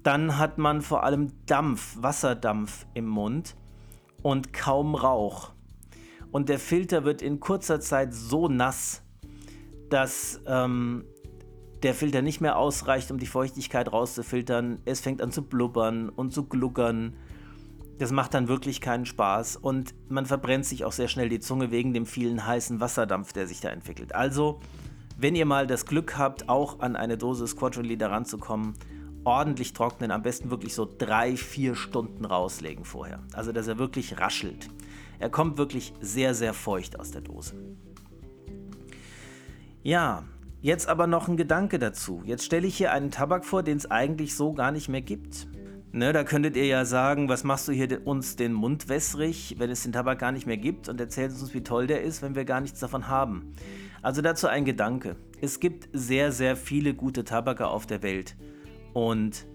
Dann 0.04 0.38
hat 0.38 0.58
man 0.58 0.82
vor 0.82 1.04
allem 1.04 1.32
Dampf, 1.46 1.98
Wasserdampf 2.02 2.86
im 2.94 3.08
Mund 3.08 3.56
und 4.28 4.52
kaum 4.52 4.94
Rauch. 4.94 5.54
Und 6.32 6.50
der 6.50 6.60
Filter 6.60 7.06
wird 7.06 7.22
in 7.22 7.40
kurzer 7.40 7.80
Zeit 7.80 8.14
so 8.14 8.50
nass, 8.50 9.02
dass 9.90 10.42
ähm, 10.46 11.06
der 11.82 11.94
Filter 11.94 12.22
nicht 12.22 12.42
mehr 12.42 12.58
ausreicht, 12.58 13.10
um 13.10 13.20
die 13.20 13.26
Feuchtigkeit 13.26 13.90
rauszufiltern. 13.90 14.82
Es 14.84 15.00
fängt 15.00 15.22
an 15.22 15.32
zu 15.32 15.44
blubbern 15.44 16.10
und 16.10 16.34
zu 16.34 16.44
gluckern 16.44 17.14
das 18.00 18.12
macht 18.12 18.34
dann 18.34 18.48
wirklich 18.48 18.80
keinen 18.80 19.06
Spaß 19.06 19.56
und 19.56 19.96
man 20.08 20.26
verbrennt 20.28 20.66
sich 20.66 20.86
auch 20.86 20.92
sehr 20.92 21.08
schnell 21.08 21.30
die 21.30 21.40
Zunge 21.40 21.72
wegen 21.72 21.94
dem 21.94 22.06
vielen 22.06 22.46
heißen 22.46 22.80
Wasserdampf, 22.80 23.34
der 23.34 23.48
sich 23.48 23.60
da 23.60 23.70
entwickelt. 23.70 24.14
Also, 24.14 24.60
wenn 25.18 25.36
ihr 25.36 25.48
mal 25.48 25.66
das 25.66 25.88
Glück 25.88 26.16
habt, 26.16 26.48
auch 26.48 26.80
an 26.80 26.96
eine 26.96 27.18
Dose 27.18 27.48
Squadron 27.48 27.86
Leader 27.86 28.12
ranzukommen, 28.12 28.76
ordentlich 29.24 29.74
trocknen, 29.74 30.12
am 30.12 30.22
besten 30.22 30.50
wirklich 30.50 30.74
so 30.74 30.88
drei, 30.98 31.36
vier 31.36 31.76
Stunden 31.76 32.26
rauslegen 32.26 32.86
vorher. 32.86 33.24
Also, 33.34 33.52
dass 33.52 33.68
er 33.68 33.78
wirklich 33.78 34.20
raschelt. 34.20 34.70
Er 35.20 35.30
kommt 35.30 35.58
wirklich 35.58 35.94
sehr, 36.00 36.34
sehr 36.34 36.54
feucht 36.54 37.00
aus 37.00 37.12
der 37.12 37.22
Dose. 37.22 37.56
Ja, 39.84 40.24
jetzt 40.62 40.88
aber 40.90 41.08
noch 41.08 41.28
ein 41.28 41.38
Gedanke 41.38 41.80
dazu. 41.80 42.22
Jetzt 42.26 42.46
stelle 42.46 42.68
ich 42.68 42.78
hier 42.78 42.92
einen 42.92 43.12
Tabak 43.12 43.46
vor, 43.46 43.64
den 43.64 43.78
es 43.78 43.90
eigentlich 43.90 44.36
so 44.36 44.54
gar 44.54 44.72
nicht 44.72 44.90
mehr 44.90 45.02
gibt. 45.02 45.48
Ne, 45.94 46.12
da 46.14 46.24
könntet 46.24 46.58
ihr 46.58 46.66
ja 46.66 46.86
sagen, 46.86 47.30
was 47.30 47.44
machst 47.44 47.68
du 47.68 47.72
hier 47.72 48.06
uns 48.06 48.36
den 48.36 48.54
Mund 48.54 48.90
wässrig, 48.90 49.56
wenn 49.58 49.72
es 49.72 49.84
den 49.84 49.94
Tabak 49.94 50.20
gar 50.20 50.32
nicht 50.32 50.46
mehr 50.46 50.58
gibt 50.58 50.90
und 50.90 51.00
erzählst 51.00 51.42
uns, 51.42 51.54
wie 51.54 51.64
toll 51.64 51.88
der 51.88 52.04
ist, 52.04 52.22
wenn 52.22 52.36
wir 52.36 52.46
gar 52.46 52.62
nichts 52.62 52.80
davon 52.80 53.08
haben. 53.08 53.54
Also 54.02 54.22
dazu 54.22 54.48
ein 54.48 54.66
Gedanke. 54.66 55.16
Es 55.42 55.60
gibt 55.60 55.90
sehr, 55.94 56.32
sehr 56.32 56.56
viele 56.56 56.94
gute 56.94 57.24
Tabake 57.24 57.68
auf 57.68 57.86
der 57.86 58.04
Welt. 58.04 58.36
Und 58.94 59.46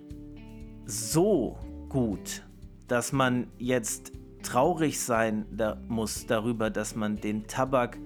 so 0.87 1.59
gut, 1.89 2.43
dass 2.89 3.13
man 3.13 3.47
jetzt 3.59 4.13
traurig 4.43 5.01
sein 5.01 5.47
da 5.51 5.81
muss 5.89 6.27
darüber, 6.27 6.71
dass 6.71 6.97
man 6.97 7.21
den 7.21 7.47
Tabak 7.47 7.99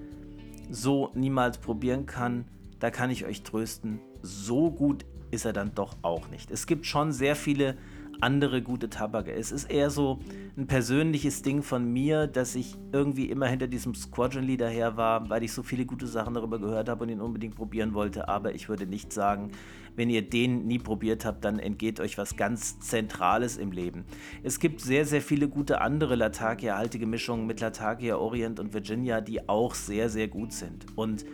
so 0.69 1.11
niemals 1.15 1.57
probieren 1.57 2.05
kann, 2.05 2.45
da 2.79 2.91
kann 2.91 3.09
ich 3.09 3.25
euch 3.25 3.43
trösten. 3.43 3.99
So 4.21 4.71
gut 4.71 5.05
ist 5.31 5.45
er 5.45 5.53
dann 5.53 5.73
doch 5.73 5.97
auch 6.01 6.29
nicht. 6.29 6.51
Es 6.51 6.67
gibt 6.67 6.85
schon 6.85 7.11
sehr 7.11 7.35
viele 7.35 7.75
andere 8.19 8.61
gute 8.61 8.89
Tabake. 8.89 9.31
Es 9.31 9.51
ist 9.51 9.65
eher 9.65 9.89
so 9.89 10.19
ein 10.57 10.67
persönliches 10.67 11.43
Ding 11.43 11.61
von 11.61 11.91
mir, 11.91 12.27
dass 12.27 12.55
ich 12.55 12.75
irgendwie 12.91 13.29
immer 13.29 13.47
hinter 13.47 13.67
diesem 13.67 13.93
Squadron 13.93 14.43
Leader 14.43 14.69
her 14.69 14.97
war, 14.97 15.29
weil 15.29 15.43
ich 15.43 15.53
so 15.53 15.61
viele 15.63 15.85
gute 15.85 16.07
Sachen 16.07 16.33
darüber 16.33 16.59
gehört 16.59 16.89
habe 16.89 17.03
und 17.03 17.09
ihn 17.09 17.21
unbedingt 17.21 17.55
probieren 17.55 17.93
wollte. 17.93 18.27
Aber 18.27 18.55
ich 18.55 18.69
würde 18.69 18.87
nicht 18.87 19.13
sagen, 19.13 19.51
wenn 19.97 20.09
ihr 20.11 20.21
den 20.21 20.67
nie 20.67 20.77
probiert 20.77 21.25
habt, 21.25 21.43
dann 21.43 21.59
entgeht 21.59 21.99
euch 21.99 22.17
was 22.17 22.37
ganz 22.37 22.79
Zentrales 22.79 23.57
im 23.57 23.71
Leben. 23.71 24.05
Es 24.43 24.59
gibt 24.59 24.79
sehr, 24.79 25.05
sehr 25.05 25.21
viele 25.21 25.49
gute 25.49 25.81
andere 25.81 26.15
Latakia-haltige 26.15 27.07
Mischungen 27.07 27.47
mit 27.47 27.59
Latakia 27.59 28.15
Orient 28.15 28.59
und 28.59 28.73
Virginia, 28.73 29.21
die 29.21 29.49
auch 29.49 29.73
sehr, 29.73 30.09
sehr 30.09 30.27
gut 30.27 30.53
sind. 30.53 30.85
Und 30.95 31.25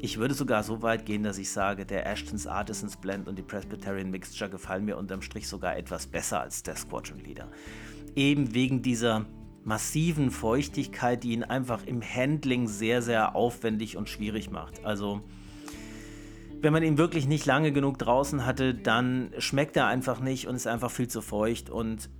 ich 0.00 0.18
würde 0.18 0.34
sogar 0.34 0.64
so 0.64 0.82
weit 0.82 1.06
gehen, 1.06 1.22
dass 1.22 1.38
ich 1.38 1.50
sage, 1.50 1.86
der 1.86 2.06
Ashton's 2.06 2.48
Artisans 2.48 2.96
Blend 2.96 3.28
und 3.28 3.38
die 3.38 3.42
Presbyterian 3.42 4.10
Mixture 4.10 4.50
gefallen 4.50 4.84
mir 4.84 4.98
unterm 4.98 5.22
Strich 5.22 5.46
sogar 5.46 5.76
etwas 5.76 6.08
besser 6.08 6.40
als 6.40 6.64
der 6.64 6.74
Squadron 6.74 7.20
Leader. 7.20 7.48
Eben 8.16 8.52
wegen 8.52 8.82
dieser 8.82 9.26
massiven 9.62 10.32
Feuchtigkeit, 10.32 11.22
die 11.22 11.32
ihn 11.32 11.44
einfach 11.44 11.86
im 11.86 12.02
Handling 12.02 12.66
sehr, 12.66 13.00
sehr 13.00 13.36
aufwendig 13.36 13.96
und 13.96 14.08
schwierig 14.08 14.50
macht. 14.50 14.84
Also, 14.84 15.20
wenn 16.60 16.72
man 16.72 16.82
ihn 16.82 16.98
wirklich 16.98 17.26
nicht 17.26 17.46
lange 17.46 17.72
genug 17.72 17.98
draußen 17.98 18.44
hatte, 18.44 18.74
dann 18.74 19.32
schmeckt 19.38 19.76
er 19.76 19.86
einfach 19.86 20.20
nicht 20.20 20.46
und 20.46 20.56
ist 20.56 20.66
einfach 20.66 20.90
viel 20.90 21.08
zu 21.08 21.20
feucht 21.20 21.70
und 21.70 22.10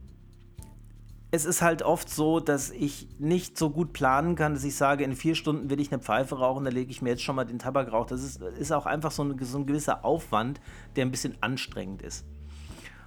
es 1.31 1.45
ist 1.45 1.61
halt 1.61 1.83
oft 1.83 2.09
so, 2.09 2.41
dass 2.41 2.71
ich 2.71 3.09
nicht 3.19 3.59
so 3.59 3.69
gut 3.69 3.93
planen 3.93 4.35
kann, 4.35 4.55
dass 4.55 4.65
ich 4.65 4.77
sage, 4.77 5.05
in 5.05 5.15
vier 5.15 5.35
Stunden 5.35 5.69
will 5.69 5.79
ich 5.79 5.93
eine 5.93 6.01
Pfeife 6.01 6.39
rauchen, 6.39 6.65
da 6.65 6.71
lege 6.71 6.91
ich 6.91 7.03
mir 7.03 7.11
jetzt 7.11 7.23
schon 7.23 7.37
mal 7.37 7.45
den 7.45 7.59
Tabak 7.59 7.93
rauch. 7.93 8.07
Das 8.07 8.23
ist, 8.23 8.41
ist 8.41 8.73
auch 8.73 8.87
einfach 8.87 9.11
so, 9.11 9.25
ein, 9.25 9.37
so 9.43 9.59
ein 9.59 9.67
gewisser 9.67 10.05
Aufwand, 10.07 10.61
der 10.97 11.05
ein 11.05 11.11
bisschen 11.11 11.37
anstrengend 11.43 12.01
ist. 12.01 12.27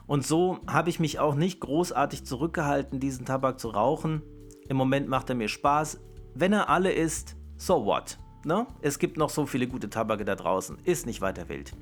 Und 0.06 0.26
so 0.26 0.60
habe 0.68 0.90
ich 0.90 1.00
mich 1.00 1.20
auch 1.20 1.34
nicht 1.34 1.62
großartig 1.62 2.24
zurückgehalten, 2.26 3.00
diesen 3.00 3.26
Tabak 3.26 3.60
zu 3.60 3.70
rauchen. 3.70 4.22
Im 4.68 4.78
Moment 4.78 5.08
macht 5.08 5.30
er 5.30 5.36
mir 5.36 5.48
Spaß. 5.48 6.00
Wenn 6.36 6.54
er 6.54 6.70
alle 6.70 6.92
ist, 6.92 7.36
so 7.58 7.86
what? 7.86 8.18
Ne? 8.44 8.66
Es 8.82 9.00
gibt 9.00 9.18
noch 9.18 9.30
so 9.30 9.46
viele 9.46 9.68
gute 9.68 9.90
Tabake 9.90 10.26
da 10.26 10.36
draußen. 10.36 10.78
Ist 10.84 11.06
nicht 11.06 11.22
weiter 11.22 11.48
wild. 11.50 11.74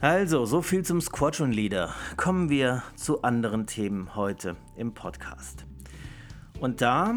Also, 0.00 0.46
so 0.46 0.62
viel 0.62 0.84
zum 0.84 1.00
Squadron 1.00 1.50
Leader. 1.50 1.92
Kommen 2.16 2.50
wir 2.50 2.84
zu 2.94 3.22
anderen 3.22 3.66
Themen 3.66 4.14
heute 4.14 4.54
im 4.76 4.94
Podcast. 4.94 5.64
Und 6.60 6.80
da 6.80 7.16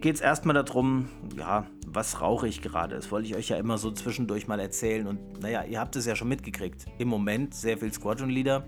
geht 0.00 0.14
es 0.14 0.20
erstmal 0.20 0.54
darum, 0.54 1.08
ja, 1.36 1.66
was 1.86 2.20
rauche 2.20 2.46
ich 2.46 2.62
gerade? 2.62 2.94
Das 2.94 3.10
wollte 3.10 3.26
ich 3.26 3.34
euch 3.34 3.48
ja 3.48 3.56
immer 3.56 3.76
so 3.76 3.90
zwischendurch 3.90 4.46
mal 4.46 4.60
erzählen. 4.60 5.08
Und 5.08 5.40
naja, 5.40 5.64
ihr 5.64 5.80
habt 5.80 5.96
es 5.96 6.06
ja 6.06 6.14
schon 6.14 6.28
mitgekriegt. 6.28 6.86
Im 6.98 7.08
Moment 7.08 7.54
sehr 7.54 7.76
viel 7.78 7.92
Squadron 7.92 8.30
Leader. 8.30 8.66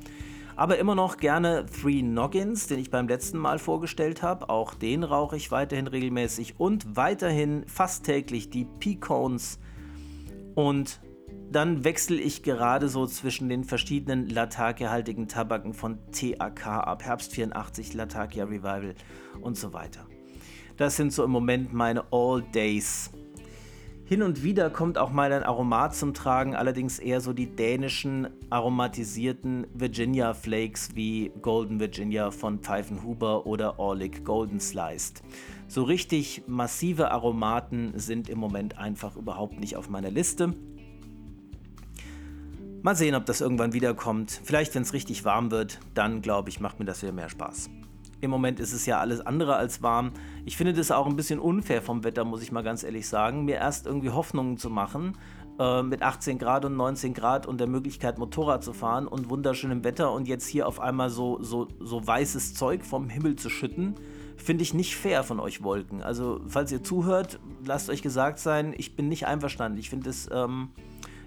Aber 0.57 0.79
immer 0.79 0.95
noch 0.95 1.17
gerne 1.17 1.67
Three 1.67 2.03
Noggins, 2.03 2.67
den 2.67 2.79
ich 2.79 2.91
beim 2.91 3.09
letzten 3.09 3.39
Mal 3.39 3.59
vorgestellt 3.59 4.23
habe. 4.23 4.49
Auch 4.49 4.75
den 4.75 5.03
rauche 5.03 5.37
ich 5.37 5.51
weiterhin 5.51 5.87
regelmäßig. 5.87 6.59
Und 6.59 6.97
weiterhin 6.97 7.65
fast 7.67 8.05
täglich 8.05 8.51
die 8.51 8.65
P-Cones 8.65 9.59
und 10.55 11.01
dann 11.51 11.85
wechsle 11.85 12.17
ich 12.17 12.43
gerade 12.43 12.89
so 12.89 13.07
zwischen 13.07 13.49
den 13.49 13.65
verschiedenen 13.65 14.29
Latakia-haltigen 14.29 15.29
Tabaken 15.29 15.75
von 15.75 15.99
TAK 16.11 16.67
ab. 16.67 17.05
Herbst 17.05 17.33
84, 17.33 17.95
Latakia 17.95 18.45
Revival 18.45 18.95
und 19.41 19.57
so 19.57 19.73
weiter. 19.73 20.07
Das 20.77 20.97
sind 20.97 21.13
so 21.13 21.23
im 21.23 21.31
Moment 21.31 21.73
meine 21.73 22.05
All 22.11 22.43
Days. 22.43 23.13
Hin 24.15 24.23
und 24.23 24.45
wieder 24.45 24.71
kommt 24.71 24.97
auch 24.97 25.11
mal 25.11 25.33
ein 25.33 25.43
Aromat 25.43 25.97
zum 25.97 26.15
Tragen, 26.15 26.55
allerdings 26.55 27.01
eher 27.01 27.21
so 27.21 27.33
die 27.33 27.47
dänischen 27.47 28.29
aromatisierten 28.49 29.67
Virginia 29.75 30.35
Flakes 30.35 30.95
wie 30.95 31.33
Golden 31.43 31.81
Virginia 31.81 32.31
von 32.31 32.61
Pfeifenhuber 32.61 33.45
oder 33.45 33.81
Orlik 33.81 34.25
Golden 34.25 34.61
Sliced. 34.61 35.25
So 35.67 35.83
richtig 35.83 36.45
massive 36.47 37.11
Aromaten 37.11 37.99
sind 37.99 38.29
im 38.29 38.39
Moment 38.39 38.79
einfach 38.79 39.17
überhaupt 39.17 39.59
nicht 39.59 39.75
auf 39.75 39.91
meiner 39.91 40.13
Liste. 40.13 40.55
Mal 42.83 42.95
sehen, 42.95 43.17
ob 43.17 43.27
das 43.27 43.41
irgendwann 43.41 43.73
wiederkommt. 43.73 44.41
Vielleicht, 44.45 44.77
wenn 44.77 44.83
es 44.83 44.93
richtig 44.93 45.25
warm 45.25 45.51
wird, 45.51 45.81
dann 45.95 46.23
glaube 46.23 46.51
ich, 46.51 46.61
macht 46.61 46.79
mir 46.79 46.85
das 46.85 47.03
wieder 47.03 47.11
mehr 47.11 47.31
Spaß. 47.31 47.69
Im 48.21 48.31
Moment 48.31 48.61
ist 48.61 48.73
es 48.73 48.87
ja 48.87 48.99
alles 48.99 49.21
andere 49.21 49.57
als 49.57 49.83
warm. 49.83 50.13
Ich 50.45 50.57
finde 50.57 50.73
das 50.73 50.91
auch 50.91 51.07
ein 51.07 51.17
bisschen 51.17 51.39
unfair 51.39 51.83
vom 51.83 52.05
Wetter, 52.05 52.25
muss 52.25 52.43
ich 52.43 52.53
mal 52.53 52.63
ganz 52.63 52.83
ehrlich 52.83 53.09
sagen, 53.09 53.45
mir 53.45 53.57
erst 53.57 53.87
irgendwie 53.87 54.11
Hoffnungen 54.11 54.57
zu 54.57 54.71
machen, 54.71 55.17
äh, 55.59 55.83
mit 55.83 56.03
18 56.03 56.39
Grad 56.39 56.65
und 56.65 56.77
19 56.77 57.15
Grad 57.15 57.47
und 57.47 57.59
der 57.59 57.67
Möglichkeit 57.67 58.19
Motorrad 58.19 58.65
zu 58.65 58.73
fahren 58.73 59.07
und 59.07 59.31
wunderschönem 59.31 59.85
Wetter 59.85 60.13
und 60.13 60.29
jetzt 60.29 60.47
hier 60.47 60.67
auf 60.67 60.81
einmal 60.81 61.11
so, 61.11 61.43
so, 61.43 61.69
so 61.81 62.07
weißes 62.07 62.55
Zeug 62.55 62.85
vom 62.85 63.09
Himmel 63.09 63.37
zu 63.37 63.51
schütten, 63.51 63.95
finde 64.37 64.63
ich 64.63 64.75
nicht 64.75 64.97
fair 64.97 65.23
von 65.23 65.41
euch 65.41 65.63
Wolken. 65.63 66.03
Also 66.03 66.41
falls 66.47 66.73
ihr 66.73 66.83
zuhört, 66.83 67.39
lasst 67.65 67.89
euch 67.91 68.03
gesagt 68.03 68.39
sein, 68.39 68.75
ich 68.77 68.97
bin 68.97 69.09
nicht 69.09 69.27
einverstanden. 69.27 69.79
Ich 69.79 69.91
finde 69.91 70.11
es... 70.11 70.29
Ähm, 70.33 70.71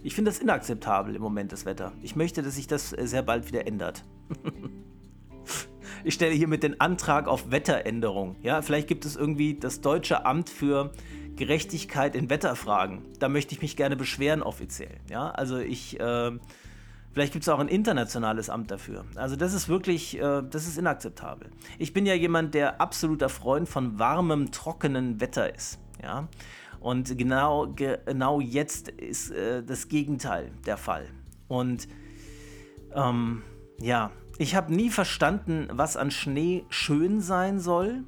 ich 0.03 0.15
finde 0.15 0.31
das 0.31 0.39
inakzeptabel 0.39 1.15
im 1.15 1.21
Moment, 1.21 1.51
das 1.51 1.65
Wetter. 1.65 1.91
Ich 2.01 2.15
möchte, 2.15 2.41
dass 2.41 2.55
sich 2.55 2.67
das 2.67 2.93
äh, 2.93 3.07
sehr 3.07 3.23
bald 3.23 3.47
wieder 3.47 3.67
ändert. 3.67 4.05
ich 6.03 6.13
stelle 6.13 6.33
hiermit 6.33 6.63
den 6.63 6.79
Antrag 6.79 7.27
auf 7.27 7.51
Wetteränderung. 7.51 8.35
Ja, 8.41 8.61
vielleicht 8.61 8.87
gibt 8.87 9.05
es 9.05 9.15
irgendwie 9.15 9.55
das 9.55 9.81
Deutsche 9.81 10.25
Amt 10.25 10.49
für 10.49 10.91
Gerechtigkeit 11.35 12.15
in 12.15 12.29
Wetterfragen. 12.29 13.03
Da 13.19 13.29
möchte 13.29 13.53
ich 13.55 13.61
mich 13.61 13.75
gerne 13.77 13.95
beschweren 13.95 14.41
offiziell. 14.41 14.97
Ja, 15.09 15.29
also 15.29 15.57
ich, 15.57 15.99
äh, 15.99 16.31
vielleicht 17.13 17.33
gibt 17.33 17.43
es 17.43 17.49
auch 17.49 17.59
ein 17.59 17.67
internationales 17.67 18.49
Amt 18.49 18.71
dafür. 18.71 19.05
Also 19.15 19.35
das 19.35 19.53
ist 19.53 19.69
wirklich, 19.69 20.19
äh, 20.19 20.41
das 20.49 20.67
ist 20.67 20.77
inakzeptabel. 20.77 21.49
Ich 21.77 21.93
bin 21.93 22.05
ja 22.05 22.13
jemand, 22.13 22.53
der 22.53 22.81
absoluter 22.81 23.29
Freund 23.29 23.69
von 23.69 23.99
warmem, 23.99 24.51
trockenen 24.51 25.21
Wetter 25.21 25.53
ist. 25.53 25.79
Ja, 26.01 26.27
und 26.79 27.17
genau, 27.17 27.73
genau 27.73 28.39
jetzt 28.39 28.89
ist 28.89 29.31
äh, 29.31 29.63
das 29.63 29.87
Gegenteil 29.87 30.51
der 30.65 30.77
Fall. 30.77 31.07
Und 31.47 31.87
ähm, 32.93 33.43
ja, 33.79 34.11
ich 34.37 34.55
habe 34.55 34.73
nie 34.73 34.89
verstanden, 34.89 35.67
was 35.71 35.97
an 35.97 36.11
Schnee 36.11 36.65
schön 36.69 37.21
sein 37.21 37.59
soll. 37.59 38.03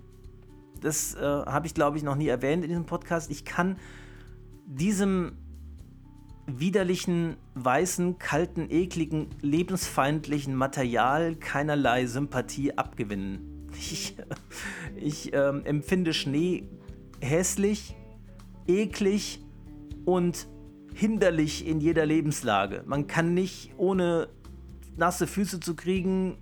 Das 0.82 1.16
äh, 1.16 1.22
habe 1.22 1.68
ich, 1.68 1.74
glaube 1.74 1.98
ich, 1.98 2.04
noch 2.04 2.16
nie 2.16 2.28
erwähnt 2.28 2.64
in 2.64 2.70
diesem 2.70 2.86
Podcast. 2.86 3.32
Ich 3.32 3.46
kann 3.46 3.78
diesem 4.66 5.34
widerlichen, 6.46 7.38
weißen, 7.56 8.18
kalten, 8.18 8.70
ekligen, 8.70 9.28
lebensfeindlichen 9.42 10.56
Material 10.56 11.36
keinerlei 11.36 12.06
Sympathie 12.06 12.78
abgewinnen. 12.78 13.68
Ich, 13.78 14.16
ich 14.96 15.34
äh, 15.34 15.38
empfinde 15.38 16.14
Schnee 16.14 16.70
hässlich, 17.22 17.96
eklig 18.68 19.44
und 20.06 20.48
hinderlich 20.94 21.68
in 21.68 21.80
jeder 21.80 22.06
Lebenslage. 22.06 22.84
Man 22.86 23.08
kann 23.08 23.34
nicht 23.34 23.72
ohne 23.78 24.30
nasse 25.00 25.26
Füße 25.26 25.60
zu 25.60 25.76
kriegen 25.76 26.38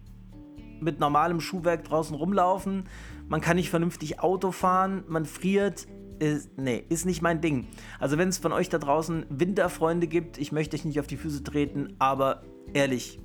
mit 0.82 1.00
normalem 1.00 1.40
Schuhwerk 1.40 1.86
draußen 1.86 2.16
rumlaufen. 2.16 2.84
Man 3.30 3.42
kann 3.42 3.56
nicht 3.56 3.70
vernünftig 3.70 4.20
Auto 4.20 4.52
fahren, 4.52 5.04
man 5.08 5.26
friert. 5.26 5.88
Ist, 6.20 6.58
nee, 6.58 6.84
ist 6.90 7.06
nicht 7.06 7.22
mein 7.22 7.42
Ding. 7.42 7.68
Also 8.00 8.18
wenn 8.18 8.30
es 8.30 8.40
von 8.40 8.52
euch 8.52 8.70
da 8.70 8.80
draußen 8.80 9.28
Winterfreunde 9.30 10.08
gibt, 10.08 10.40
ich 10.40 10.52
möchte 10.52 10.76
euch 10.76 10.84
nicht 10.84 11.00
auf 11.00 11.06
die 11.06 11.18
Füße 11.18 11.44
treten, 11.44 11.94
aber 12.00 12.42
ehrlich, 12.74 13.20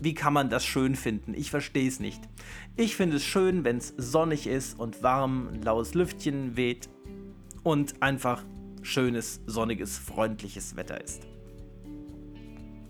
wie 0.00 0.14
kann 0.14 0.32
man 0.32 0.48
das 0.48 0.64
schön 0.64 0.96
finden? 0.96 1.34
Ich 1.34 1.50
verstehe 1.50 1.86
es 1.86 2.00
nicht. 2.00 2.22
Ich 2.76 2.96
finde 2.96 3.16
es 3.16 3.24
schön, 3.24 3.64
wenn 3.64 3.76
es 3.76 3.92
sonnig 3.98 4.46
ist 4.46 4.78
und 4.78 5.02
warm, 5.02 5.48
ein 5.52 5.62
laues 5.62 5.92
Lüftchen 5.92 6.56
weht 6.56 6.88
und 7.64 8.02
einfach 8.02 8.44
schönes, 8.80 9.42
sonniges, 9.46 9.98
freundliches 9.98 10.76
Wetter 10.76 11.02
ist. 11.02 11.27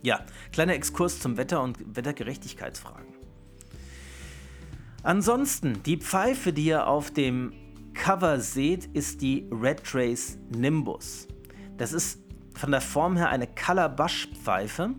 Ja, 0.02 0.20
kleiner 0.52 0.74
Exkurs 0.74 1.20
zum 1.20 1.36
Wetter 1.36 1.62
und 1.62 1.96
Wettergerechtigkeitsfragen. 1.96 3.14
Ansonsten, 5.02 5.82
die 5.84 5.96
Pfeife, 5.96 6.52
die 6.52 6.66
ihr 6.66 6.86
auf 6.86 7.10
dem 7.10 7.52
Cover 7.94 8.40
seht, 8.40 8.86
ist 8.86 9.22
die 9.22 9.48
Red 9.50 9.84
Trace 9.84 10.38
Nimbus. 10.56 11.26
Das 11.76 11.92
ist 11.92 12.20
von 12.54 12.70
der 12.70 12.80
Form 12.80 13.16
her 13.16 13.28
eine 13.28 13.46
Calabash-Pfeife 13.46 14.94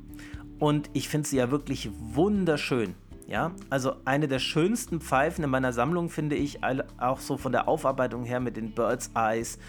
und 0.59 0.89
ich 0.93 1.09
finde 1.09 1.27
sie 1.27 1.37
ja 1.37 1.51
wirklich 1.51 1.89
wunderschön. 1.93 2.95
Ja, 3.27 3.51
also 3.69 3.97
eine 4.05 4.27
der 4.27 4.39
schönsten 4.39 5.01
Pfeifen 5.01 5.43
in 5.43 5.51
meiner 5.51 5.71
Sammlung 5.71 6.09
finde 6.09 6.35
ich 6.35 6.59
auch 6.97 7.19
so 7.19 7.37
von 7.37 7.51
der 7.51 7.67
Aufarbeitung 7.67 8.25
her 8.25 8.39
mit 8.39 8.57
den 8.57 8.71
Bird's 8.71 9.11
Eyes, 9.13 9.59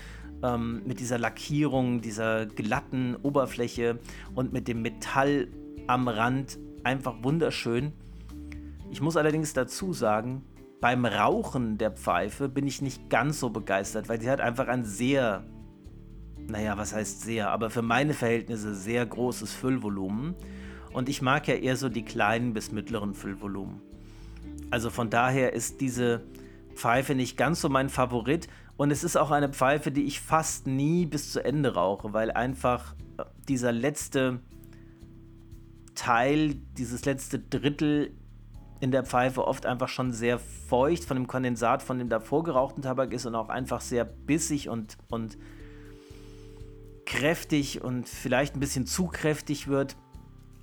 ähm, 0.42 0.82
mit 0.86 1.00
dieser 1.00 1.18
Lackierung, 1.18 2.00
dieser 2.00 2.46
glatten 2.46 3.16
Oberfläche 3.16 3.98
und 4.34 4.52
mit 4.52 4.68
dem 4.68 4.82
Metall 4.82 5.48
am 5.86 6.08
Rand 6.08 6.58
einfach 6.84 7.22
wunderschön. 7.22 7.92
Ich 8.90 9.00
muss 9.00 9.16
allerdings 9.16 9.52
dazu 9.52 9.92
sagen, 9.92 10.42
beim 10.80 11.04
Rauchen 11.04 11.76
der 11.78 11.90
Pfeife 11.90 12.48
bin 12.48 12.66
ich 12.66 12.80
nicht 12.80 13.10
ganz 13.10 13.38
so 13.40 13.50
begeistert, 13.50 14.08
weil 14.08 14.20
sie 14.20 14.30
hat 14.30 14.40
einfach 14.40 14.66
ein 14.68 14.84
sehr, 14.84 15.44
naja, 16.48 16.78
was 16.78 16.94
heißt 16.94 17.20
sehr, 17.20 17.50
aber 17.50 17.70
für 17.70 17.82
meine 17.82 18.14
Verhältnisse 18.14 18.74
sehr 18.74 19.04
großes 19.04 19.52
Füllvolumen. 19.52 20.34
Und 20.92 21.08
ich 21.08 21.22
mag 21.22 21.46
ja 21.46 21.54
eher 21.54 21.76
so 21.76 21.88
die 21.88 22.04
kleinen 22.04 22.52
bis 22.54 22.72
mittleren 22.72 23.14
Füllvolumen. 23.14 23.80
Also 24.70 24.90
von 24.90 25.10
daher 25.10 25.52
ist 25.52 25.80
diese 25.80 26.22
Pfeife 26.74 27.14
nicht 27.14 27.36
ganz 27.36 27.60
so 27.60 27.68
mein 27.68 27.88
Favorit. 27.88 28.48
Und 28.80 28.90
es 28.90 29.04
ist 29.04 29.14
auch 29.16 29.30
eine 29.30 29.50
Pfeife, 29.50 29.92
die 29.92 30.04
ich 30.04 30.22
fast 30.22 30.66
nie 30.66 31.04
bis 31.04 31.32
zu 31.32 31.44
Ende 31.44 31.74
rauche, 31.74 32.14
weil 32.14 32.30
einfach 32.30 32.94
äh, 33.18 33.24
dieser 33.46 33.72
letzte 33.72 34.40
Teil, 35.94 36.54
dieses 36.78 37.04
letzte 37.04 37.38
Drittel 37.38 38.10
in 38.80 38.90
der 38.90 39.04
Pfeife 39.04 39.46
oft 39.46 39.66
einfach 39.66 39.90
schon 39.90 40.14
sehr 40.14 40.38
feucht 40.38 41.04
von 41.04 41.18
dem 41.18 41.26
Kondensat 41.26 41.82
von 41.82 41.98
dem 41.98 42.08
davor 42.08 42.42
gerauchten 42.42 42.80
Tabak 42.80 43.12
ist 43.12 43.26
und 43.26 43.34
auch 43.34 43.50
einfach 43.50 43.82
sehr 43.82 44.06
bissig 44.06 44.70
und, 44.70 44.96
und 45.10 45.36
kräftig 47.04 47.84
und 47.84 48.08
vielleicht 48.08 48.56
ein 48.56 48.60
bisschen 48.60 48.86
zu 48.86 49.08
kräftig 49.08 49.68
wird. 49.68 49.94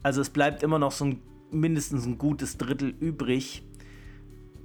Also 0.02 0.22
es 0.22 0.32
bleibt 0.32 0.64
immer 0.64 0.80
noch 0.80 0.92
so 0.92 1.06
ein 1.06 1.22
mindestens 1.52 2.08
ein 2.08 2.18
gutes 2.18 2.58
Drittel 2.58 2.96
übrig. 3.00 3.62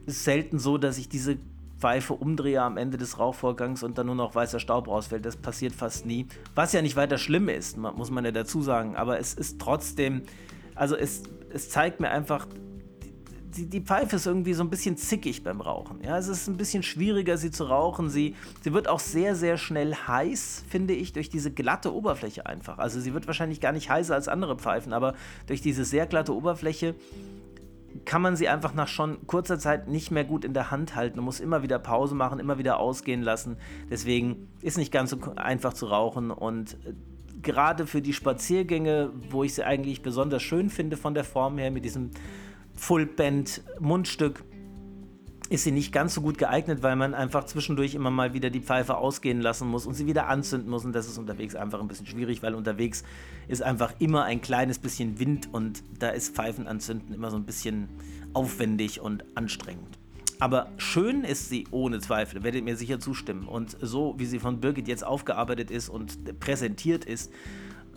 Es 0.06 0.14
ist 0.14 0.24
selten 0.24 0.58
so, 0.58 0.78
dass 0.78 0.96
ich 0.96 1.10
diese 1.10 1.36
Pfeife 1.82 2.14
umdrehe 2.14 2.62
am 2.62 2.76
Ende 2.76 2.96
des 2.96 3.18
Rauchvorgangs 3.18 3.82
und 3.82 3.98
dann 3.98 4.06
nur 4.06 4.14
noch 4.14 4.36
weißer 4.36 4.60
Staub 4.60 4.86
rausfällt. 4.86 5.26
Das 5.26 5.36
passiert 5.36 5.74
fast 5.74 6.06
nie. 6.06 6.28
Was 6.54 6.72
ja 6.72 6.80
nicht 6.80 6.94
weiter 6.94 7.18
schlimm 7.18 7.48
ist, 7.48 7.76
muss 7.76 8.08
man 8.08 8.24
ja 8.24 8.30
dazu 8.30 8.62
sagen. 8.62 8.94
Aber 8.94 9.18
es 9.18 9.34
ist 9.34 9.60
trotzdem, 9.60 10.22
also 10.76 10.94
es, 10.94 11.24
es 11.52 11.70
zeigt 11.70 11.98
mir 11.98 12.10
einfach, 12.10 12.46
die, 13.56 13.66
die, 13.66 13.80
Pfeife 13.80 14.14
ist 14.14 14.26
irgendwie 14.26 14.54
so 14.54 14.62
ein 14.62 14.70
bisschen 14.70 14.96
zickig 14.96 15.42
beim 15.42 15.60
Rauchen. 15.60 16.04
Ja, 16.04 16.16
es 16.16 16.28
ist 16.28 16.46
ein 16.46 16.56
bisschen 16.56 16.84
schwieriger, 16.84 17.36
sie 17.36 17.50
zu 17.50 17.64
rauchen. 17.64 18.08
Sie, 18.08 18.36
sie 18.60 18.72
wird 18.72 18.86
auch 18.86 19.00
sehr, 19.00 19.34
sehr 19.34 19.58
schnell 19.58 19.96
heiß, 19.96 20.62
finde 20.68 20.94
ich, 20.94 21.12
durch 21.12 21.30
diese 21.30 21.50
glatte 21.50 21.92
Oberfläche 21.92 22.46
einfach. 22.46 22.78
Also 22.78 23.00
sie 23.00 23.12
wird 23.12 23.26
wahrscheinlich 23.26 23.60
gar 23.60 23.72
nicht 23.72 23.90
heißer 23.90 24.14
als 24.14 24.28
andere 24.28 24.56
Pfeifen, 24.56 24.92
aber 24.92 25.14
durch 25.48 25.60
diese 25.60 25.84
sehr 25.84 26.06
glatte 26.06 26.32
Oberfläche 26.32 26.94
kann 28.04 28.22
man 28.22 28.36
sie 28.36 28.48
einfach 28.48 28.74
nach 28.74 28.88
schon 28.88 29.26
kurzer 29.26 29.58
Zeit 29.58 29.88
nicht 29.88 30.10
mehr 30.10 30.24
gut 30.24 30.44
in 30.44 30.54
der 30.54 30.70
Hand 30.70 30.94
halten 30.94 31.18
und 31.18 31.24
muss 31.24 31.40
immer 31.40 31.62
wieder 31.62 31.78
Pause 31.78 32.14
machen, 32.14 32.38
immer 32.38 32.58
wieder 32.58 32.78
ausgehen 32.78 33.22
lassen. 33.22 33.56
Deswegen 33.90 34.48
ist 34.60 34.78
nicht 34.78 34.92
ganz 34.92 35.10
so 35.10 35.18
einfach 35.36 35.72
zu 35.72 35.86
rauchen 35.86 36.30
und 36.30 36.74
äh, 36.84 36.94
gerade 37.42 37.86
für 37.86 38.02
die 38.02 38.12
Spaziergänge, 38.12 39.10
wo 39.30 39.44
ich 39.44 39.54
sie 39.54 39.64
eigentlich 39.64 40.02
besonders 40.02 40.42
schön 40.42 40.70
finde 40.70 40.96
von 40.96 41.14
der 41.14 41.24
Form 41.24 41.58
her 41.58 41.70
mit 41.70 41.84
diesem 41.84 42.10
Full-Band-Mundstück 42.74 44.44
ist 45.52 45.64
sie 45.64 45.70
nicht 45.70 45.92
ganz 45.92 46.14
so 46.14 46.22
gut 46.22 46.38
geeignet, 46.38 46.82
weil 46.82 46.96
man 46.96 47.12
einfach 47.12 47.44
zwischendurch 47.44 47.94
immer 47.94 48.10
mal 48.10 48.32
wieder 48.32 48.48
die 48.48 48.62
Pfeife 48.62 48.96
ausgehen 48.96 49.42
lassen 49.42 49.68
muss 49.68 49.86
und 49.86 49.92
sie 49.92 50.06
wieder 50.06 50.28
anzünden 50.28 50.70
muss. 50.70 50.86
Und 50.86 50.94
das 50.94 51.06
ist 51.06 51.18
unterwegs 51.18 51.54
einfach 51.54 51.78
ein 51.78 51.88
bisschen 51.88 52.06
schwierig, 52.06 52.42
weil 52.42 52.54
unterwegs 52.54 53.04
ist 53.48 53.62
einfach 53.62 53.92
immer 53.98 54.24
ein 54.24 54.40
kleines 54.40 54.78
bisschen 54.78 55.18
Wind 55.18 55.50
und 55.52 55.82
da 55.98 56.08
ist 56.08 56.34
Pfeifenanzünden 56.34 57.14
immer 57.14 57.30
so 57.30 57.36
ein 57.36 57.44
bisschen 57.44 57.90
aufwendig 58.32 59.02
und 59.02 59.24
anstrengend. 59.34 59.98
Aber 60.40 60.72
schön 60.78 61.22
ist 61.22 61.50
sie 61.50 61.68
ohne 61.70 62.00
Zweifel, 62.00 62.42
werdet 62.42 62.64
mir 62.64 62.76
sicher 62.76 62.98
zustimmen. 62.98 63.46
Und 63.46 63.76
so 63.82 64.14
wie 64.16 64.24
sie 64.24 64.38
von 64.38 64.58
Birgit 64.58 64.88
jetzt 64.88 65.04
aufgearbeitet 65.04 65.70
ist 65.70 65.90
und 65.90 66.40
präsentiert 66.40 67.04
ist, 67.04 67.30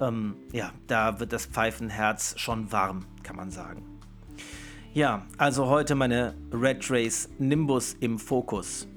ähm, 0.02 0.36
ja, 0.52 0.74
da 0.88 1.22
wird 1.22 1.32
das 1.32 1.46
Pfeifenherz 1.46 2.36
schon 2.38 2.74
warm, 2.74 3.06
kann 3.24 3.38
man 3.38 3.50
sagen. 3.50 3.95
Ja, 4.96 5.26
also 5.38 5.68
heute 5.68 5.94
meine 5.94 6.36
Red 6.54 6.90
Race 6.90 7.28
Nimbus 7.38 7.98
im 8.00 8.18
Fokus. 8.18 8.88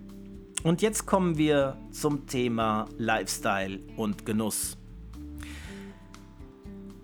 Und 0.62 0.80
jetzt 0.80 1.06
kommen 1.06 1.36
wir 1.36 1.76
zum 1.90 2.28
Thema 2.28 2.86
Lifestyle 2.98 3.80
und 3.96 4.24
Genuss. 4.24 4.78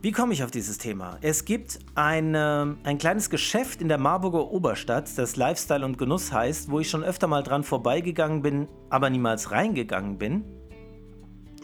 Wie 0.01 0.13
komme 0.13 0.33
ich 0.33 0.45
auf 0.45 0.53
dieses 0.53 0.79
Thema? 0.79 1.19
Es 1.23 1.45
gibt 1.45 1.81
eine, 1.97 2.77
ein 2.85 2.99
kleines 2.99 3.31
Geschäft 3.31 3.83
in 3.83 3.89
der 3.89 3.99
Marburger 3.99 4.53
Oberstadt, 4.53 5.11
das 5.19 5.35
Lifestyle 5.35 5.85
und 5.85 5.99
Genuss 5.99 6.33
heißt, 6.33 6.71
wo 6.71 6.79
ich 6.79 6.89
schon 6.89 7.03
öfter 7.03 7.27
mal 7.27 7.43
dran 7.43 7.65
vorbeigegangen 7.65 8.43
bin, 8.43 8.69
aber 8.91 9.11
niemals 9.11 9.51
reingegangen 9.51 10.19
bin, 10.19 10.45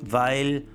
weil 0.02 0.66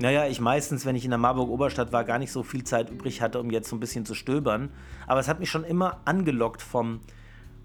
naja, 0.00 0.26
ich 0.26 0.40
meistens, 0.40 0.86
wenn 0.86 0.96
ich 0.96 1.04
in 1.04 1.10
der 1.10 1.18
Marburg 1.18 1.50
Oberstadt 1.50 1.92
war, 1.92 2.04
gar 2.04 2.18
nicht 2.18 2.32
so 2.32 2.42
viel 2.42 2.64
Zeit 2.64 2.90
übrig 2.90 3.20
hatte, 3.20 3.38
um 3.38 3.50
jetzt 3.50 3.68
so 3.68 3.76
ein 3.76 3.80
bisschen 3.80 4.06
zu 4.06 4.14
stöbern. 4.14 4.70
Aber 5.06 5.20
es 5.20 5.28
hat 5.28 5.40
mich 5.40 5.50
schon 5.50 5.64
immer 5.64 6.00
angelockt 6.06 6.62
vom, 6.62 7.00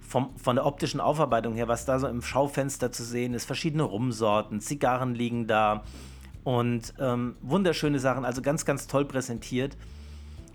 vom, 0.01 0.35
von 0.37 0.57
der 0.57 0.65
optischen 0.65 0.99
Aufarbeitung 0.99 1.53
her, 1.53 1.67
was 1.67 1.85
da 1.85 1.97
so 1.97 2.07
im 2.07 2.21
Schaufenster 2.21 2.91
zu 2.91 3.03
sehen 3.03 3.33
ist. 3.33 3.45
Verschiedene 3.45 3.83
Rumsorten, 3.83 4.59
Zigarren 4.59 5.15
liegen 5.15 5.47
da, 5.47 5.83
Und 6.43 6.93
ähm, 6.99 7.37
wunderschöne 7.41 7.99
Sachen, 7.99 8.25
also 8.25 8.41
ganz, 8.41 8.65
ganz 8.65 8.85
toll 8.87 9.05
präsentiert. 9.05 9.77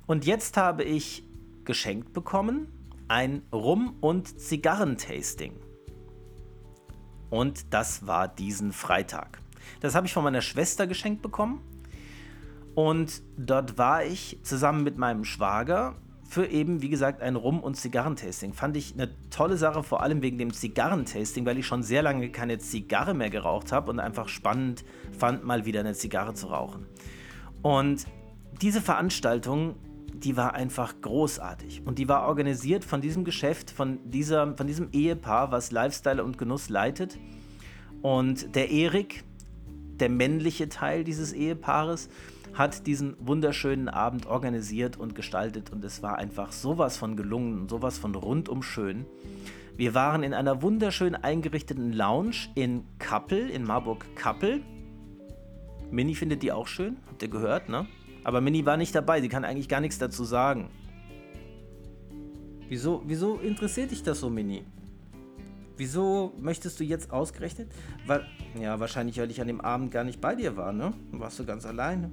Und 0.07 0.27
jetzt 0.27 0.57
habe 0.57 0.85
ich 0.85 1.25
geschenkt 1.65 2.13
bekommen 2.13 2.69
ein 3.09 3.43
Rum- 3.53 3.97
und 4.01 4.41
Zigarrentasting. 4.41 5.55
Und 7.29 7.75
das 7.75 8.07
war 8.07 8.29
diesen 8.29 8.73
Freitag. 8.73 9.41
Das 9.81 9.97
habe 9.97 10.07
ich 10.07 10.13
von 10.13 10.23
meiner 10.23 10.43
Schwester 10.43 10.87
geschenkt 10.87 11.21
bekommen. 11.23 11.61
Und 12.75 13.23
dort 13.37 13.79
war 13.79 14.05
ich 14.05 14.39
zusammen 14.43 14.85
mit 14.85 14.97
meinem 14.97 15.25
Schwager 15.25 15.97
für 16.31 16.47
eben, 16.47 16.81
wie 16.81 16.89
gesagt, 16.89 17.23
ein 17.23 17.35
Rum- 17.35 17.59
und 17.61 17.75
Zigarrentasting. 17.75 18.53
Fand 18.53 18.77
ich 18.77 18.95
eine 18.95 19.11
tolle 19.31 19.57
Sache, 19.57 19.83
vor 19.83 20.01
allem 20.03 20.23
wegen 20.23 20.39
dem 20.39 20.53
Zigarrentasting, 20.53 21.45
weil 21.45 21.59
ich 21.59 21.67
schon 21.67 21.83
sehr 21.83 22.03
lange 22.03 22.31
keine 22.31 22.59
Zigarre 22.59 23.15
mehr 23.15 23.31
geraucht 23.31 23.73
habe 23.73 23.91
und 23.91 23.99
einfach 23.99 24.29
spannend 24.29 24.85
fand, 25.19 25.45
mal 25.45 25.65
wieder 25.65 25.81
eine 25.81 25.95
Zigarre 25.95 26.33
zu 26.35 26.47
rauchen. 26.47 26.87
Und 27.63 28.07
diese 28.63 28.81
Veranstaltung, 28.81 29.75
die 30.15 30.37
war 30.37 30.55
einfach 30.55 30.95
großartig. 31.01 31.83
Und 31.85 31.99
die 31.99 32.09
war 32.09 32.29
organisiert 32.29 32.85
von 32.85 33.01
diesem 33.01 33.25
Geschäft, 33.25 33.73
von, 33.73 33.99
dieser, 34.05 34.57
von 34.57 34.69
diesem 34.69 34.91
Ehepaar, 34.93 35.51
was 35.51 35.73
Lifestyle 35.73 36.23
und 36.23 36.39
Genuss 36.39 36.69
leitet. 36.69 37.19
Und 38.03 38.55
der 38.55 38.71
Erik, 38.71 39.25
der 39.99 40.11
männliche 40.11 40.69
Teil 40.69 41.03
dieses 41.03 41.33
Ehepaares, 41.33 42.09
hat 42.55 42.87
diesen 42.87 43.17
wunderschönen 43.21 43.89
Abend 43.89 44.27
organisiert 44.27 44.97
und 44.97 45.15
gestaltet 45.15 45.71
und 45.71 45.85
es 45.85 46.03
war 46.03 46.19
einfach 46.19 46.53
sowas 46.53 46.97
von 46.97 47.17
gelungen 47.17 47.61
und 47.61 47.71
sowas 47.71 47.99
von 47.99 48.15
rundum 48.15 48.63
schön. 48.63 49.07
Wir 49.77 49.95
waren 49.95 50.23
in 50.23 50.35
einer 50.35 50.63
wunderschön 50.63 51.15
eingerichteten 51.15 51.93
Lounge 51.93 52.49
in 52.55 52.85
Kappel, 52.99 53.49
in 53.49 53.65
Marburg-Kappel. 53.65 54.63
Mini 55.91 56.15
findet 56.15 56.43
die 56.43 56.53
auch 56.53 56.67
schön, 56.67 56.99
habt 57.07 57.23
ihr 57.23 57.29
gehört, 57.29 57.69
ne? 57.69 57.87
Aber 58.23 58.41
Mini 58.41 58.67
war 58.67 58.77
nicht 58.77 58.95
dabei, 58.95 59.21
sie 59.21 59.29
kann 59.29 59.45
eigentlich 59.45 59.69
gar 59.69 59.81
nichts 59.81 59.99
dazu 59.99 60.25
sagen. 60.25 60.69
Wieso, 62.69 63.03
wieso 63.07 63.37
interessiert 63.37 63.91
dich 63.91 64.03
das 64.03 64.21
so, 64.21 64.29
Mini? 64.29 64.65
Wieso 65.77 66.35
möchtest 66.39 66.79
du 66.79 66.85
jetzt 66.85 67.11
ausgerechnet? 67.11 67.73
Weil, 68.07 68.27
ja, 68.61 68.79
wahrscheinlich, 68.79 69.19
weil 69.19 69.31
ich 69.31 69.41
an 69.41 69.47
dem 69.47 69.63
Abend 69.63 69.91
gar 69.91 70.05
nicht 70.05 70.21
bei 70.21 70.35
dir 70.35 70.57
war, 70.59 70.73
ne? 70.73 70.93
Warst 71.11 71.39
du 71.39 71.47
ganz 71.47 71.65
alleine. 71.65 72.13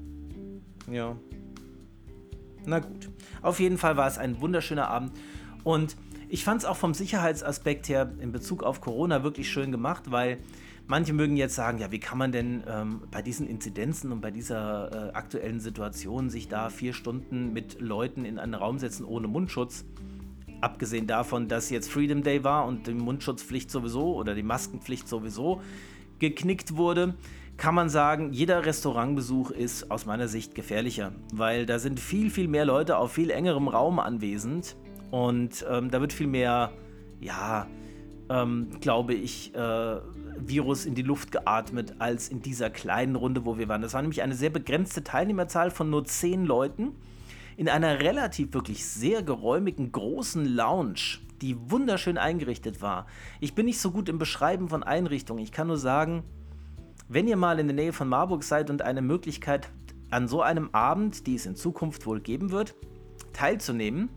Ja. 0.91 1.15
Na 2.65 2.79
gut. 2.79 3.09
Auf 3.41 3.59
jeden 3.59 3.77
Fall 3.77 3.97
war 3.97 4.07
es 4.07 4.17
ein 4.17 4.41
wunderschöner 4.41 4.89
Abend. 4.89 5.11
Und 5.63 5.95
ich 6.29 6.43
fand 6.43 6.61
es 6.61 6.65
auch 6.65 6.75
vom 6.75 6.93
Sicherheitsaspekt 6.93 7.87
her 7.89 8.11
in 8.19 8.31
Bezug 8.31 8.63
auf 8.63 8.81
Corona 8.81 9.23
wirklich 9.23 9.49
schön 9.49 9.71
gemacht, 9.71 10.11
weil 10.11 10.39
manche 10.85 11.13
mögen 11.13 11.37
jetzt 11.37 11.55
sagen, 11.55 11.77
ja, 11.77 11.91
wie 11.91 11.99
kann 11.99 12.17
man 12.17 12.31
denn 12.31 12.63
ähm, 12.67 13.01
bei 13.11 13.21
diesen 13.21 13.47
Inzidenzen 13.47 14.11
und 14.11 14.21
bei 14.21 14.31
dieser 14.31 15.09
äh, 15.09 15.13
aktuellen 15.13 15.59
Situation 15.59 16.29
sich 16.29 16.47
da 16.47 16.69
vier 16.69 16.93
Stunden 16.93 17.53
mit 17.53 17.79
Leuten 17.79 18.25
in 18.25 18.39
einen 18.39 18.53
Raum 18.53 18.79
setzen 18.79 19.05
ohne 19.05 19.27
Mundschutz? 19.27 19.85
Abgesehen 20.59 21.07
davon, 21.07 21.47
dass 21.47 21.69
jetzt 21.69 21.89
Freedom 21.89 22.23
Day 22.23 22.43
war 22.43 22.65
und 22.65 22.87
die 22.87 22.93
Mundschutzpflicht 22.93 23.69
sowieso 23.69 24.15
oder 24.15 24.33
die 24.33 24.43
Maskenpflicht 24.43 25.07
sowieso 25.07 25.61
geknickt 26.19 26.75
wurde, 26.75 27.13
kann 27.57 27.73
man 27.73 27.89
sagen, 27.89 28.31
jeder 28.33 28.65
Restaurantbesuch 28.65 29.49
ist 29.49 29.89
aus 29.89 30.05
meiner 30.05 30.27
Sicht 30.27 30.53
gefährlicher, 30.53 31.11
weil 31.33 31.65
da 31.65 31.79
sind 31.79 31.99
viel, 31.99 32.29
viel 32.29 32.47
mehr 32.47 32.65
Leute 32.65 32.97
auf 32.97 33.13
viel 33.13 33.31
engerem 33.31 33.67
Raum 33.67 33.99
anwesend 33.99 34.75
und 35.09 35.65
ähm, 35.69 35.89
da 35.89 35.99
wird 35.99 36.13
viel 36.13 36.27
mehr, 36.27 36.71
ja, 37.19 37.67
ähm, 38.29 38.69
glaube 38.79 39.15
ich, 39.15 39.55
äh, 39.55 39.97
Virus 40.39 40.85
in 40.85 40.93
die 40.93 41.01
Luft 41.01 41.31
geatmet 41.31 41.95
als 41.97 42.29
in 42.29 42.43
dieser 42.43 42.69
kleinen 42.69 43.15
Runde, 43.15 43.43
wo 43.45 43.57
wir 43.57 43.67
waren. 43.67 43.81
Das 43.81 43.93
war 43.93 44.01
nämlich 44.01 44.21
eine 44.21 44.35
sehr 44.35 44.51
begrenzte 44.51 45.03
Teilnehmerzahl 45.03 45.71
von 45.71 45.89
nur 45.89 46.05
zehn 46.05 46.45
Leuten 46.45 46.91
in 47.55 47.69
einer 47.69 48.01
relativ 48.01 48.53
wirklich 48.53 48.85
sehr 48.85 49.23
geräumigen 49.23 49.91
großen 49.91 50.45
Lounge, 50.45 51.19
die 51.41 51.57
wunderschön 51.71 52.19
eingerichtet 52.19 52.83
war. 52.83 53.07
Ich 53.39 53.55
bin 53.55 53.65
nicht 53.65 53.79
so 53.79 53.89
gut 53.89 54.09
im 54.09 54.19
Beschreiben 54.19 54.69
von 54.69 54.83
Einrichtungen. 54.83 55.41
Ich 55.43 55.51
kann 55.51 55.67
nur 55.67 55.77
sagen, 55.77 56.23
wenn 57.09 57.27
ihr 57.27 57.37
mal 57.37 57.59
in 57.59 57.67
der 57.67 57.75
Nähe 57.75 57.93
von 57.93 58.07
Marburg 58.09 58.43
seid 58.43 58.69
und 58.69 58.81
eine 58.81 59.01
Möglichkeit 59.01 59.69
an 60.09 60.27
so 60.27 60.41
einem 60.41 60.69
Abend, 60.73 61.27
die 61.27 61.35
es 61.35 61.45
in 61.45 61.55
Zukunft 61.55 62.05
wohl 62.05 62.19
geben 62.19 62.51
wird, 62.51 62.75
teilzunehmen, 63.33 64.09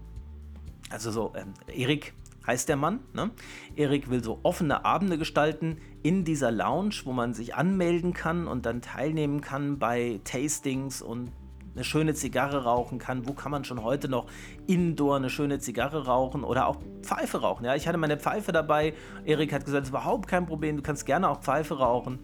also 0.91 1.11
so, 1.11 1.33
ähm, 1.37 1.55
Erik 1.73 2.15
heißt 2.47 2.69
der 2.69 2.77
Mann, 2.77 3.01
ne? 3.13 3.31
Erik 3.77 4.11
will 4.11 4.25
so 4.25 4.41
offene 4.43 4.85
Abende 4.85 5.19
gestalten 5.19 5.79
in 6.03 6.25
dieser 6.25 6.51
Lounge, 6.51 6.95
wo 7.05 7.13
man 7.13 7.35
sich 7.35 7.55
anmelden 7.55 8.13
kann 8.13 8.49
und 8.49 8.67
dann 8.67 8.83
teilnehmen 8.83 9.41
kann 9.41 9.79
bei 9.79 10.21
Tastings 10.25 11.03
und 11.03 11.31
eine 11.75 11.85
schöne 11.85 12.15
Zigarre 12.15 12.65
rauchen 12.65 12.99
kann. 12.99 13.29
Wo 13.29 13.35
kann 13.35 13.53
man 13.53 13.65
schon 13.65 13.83
heute 13.83 14.09
noch 14.09 14.27
indoor 14.67 15.17
eine 15.17 15.31
schöne 15.31 15.61
Zigarre 15.61 16.07
rauchen 16.07 16.43
oder 16.43 16.67
auch 16.67 16.79
Pfeife 17.03 17.41
rauchen? 17.41 17.65
Ja, 17.65 17.77
ich 17.77 17.87
hatte 17.87 17.99
meine 17.99 18.17
Pfeife 18.17 18.51
dabei. 18.51 18.95
Erik 19.25 19.53
hat 19.53 19.65
gesagt, 19.65 19.83
es 19.83 19.89
ist 19.89 19.91
überhaupt 19.91 20.27
kein 20.27 20.47
Problem, 20.47 20.77
du 20.77 20.83
kannst 20.83 21.07
gerne 21.07 21.29
auch 21.29 21.41
Pfeife 21.41 21.79
rauchen. 21.79 22.19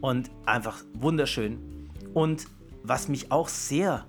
Und 0.00 0.30
einfach 0.46 0.84
wunderschön. 0.94 1.90
Und 2.14 2.46
was 2.82 3.08
mich 3.08 3.32
auch 3.32 3.48
sehr 3.48 4.06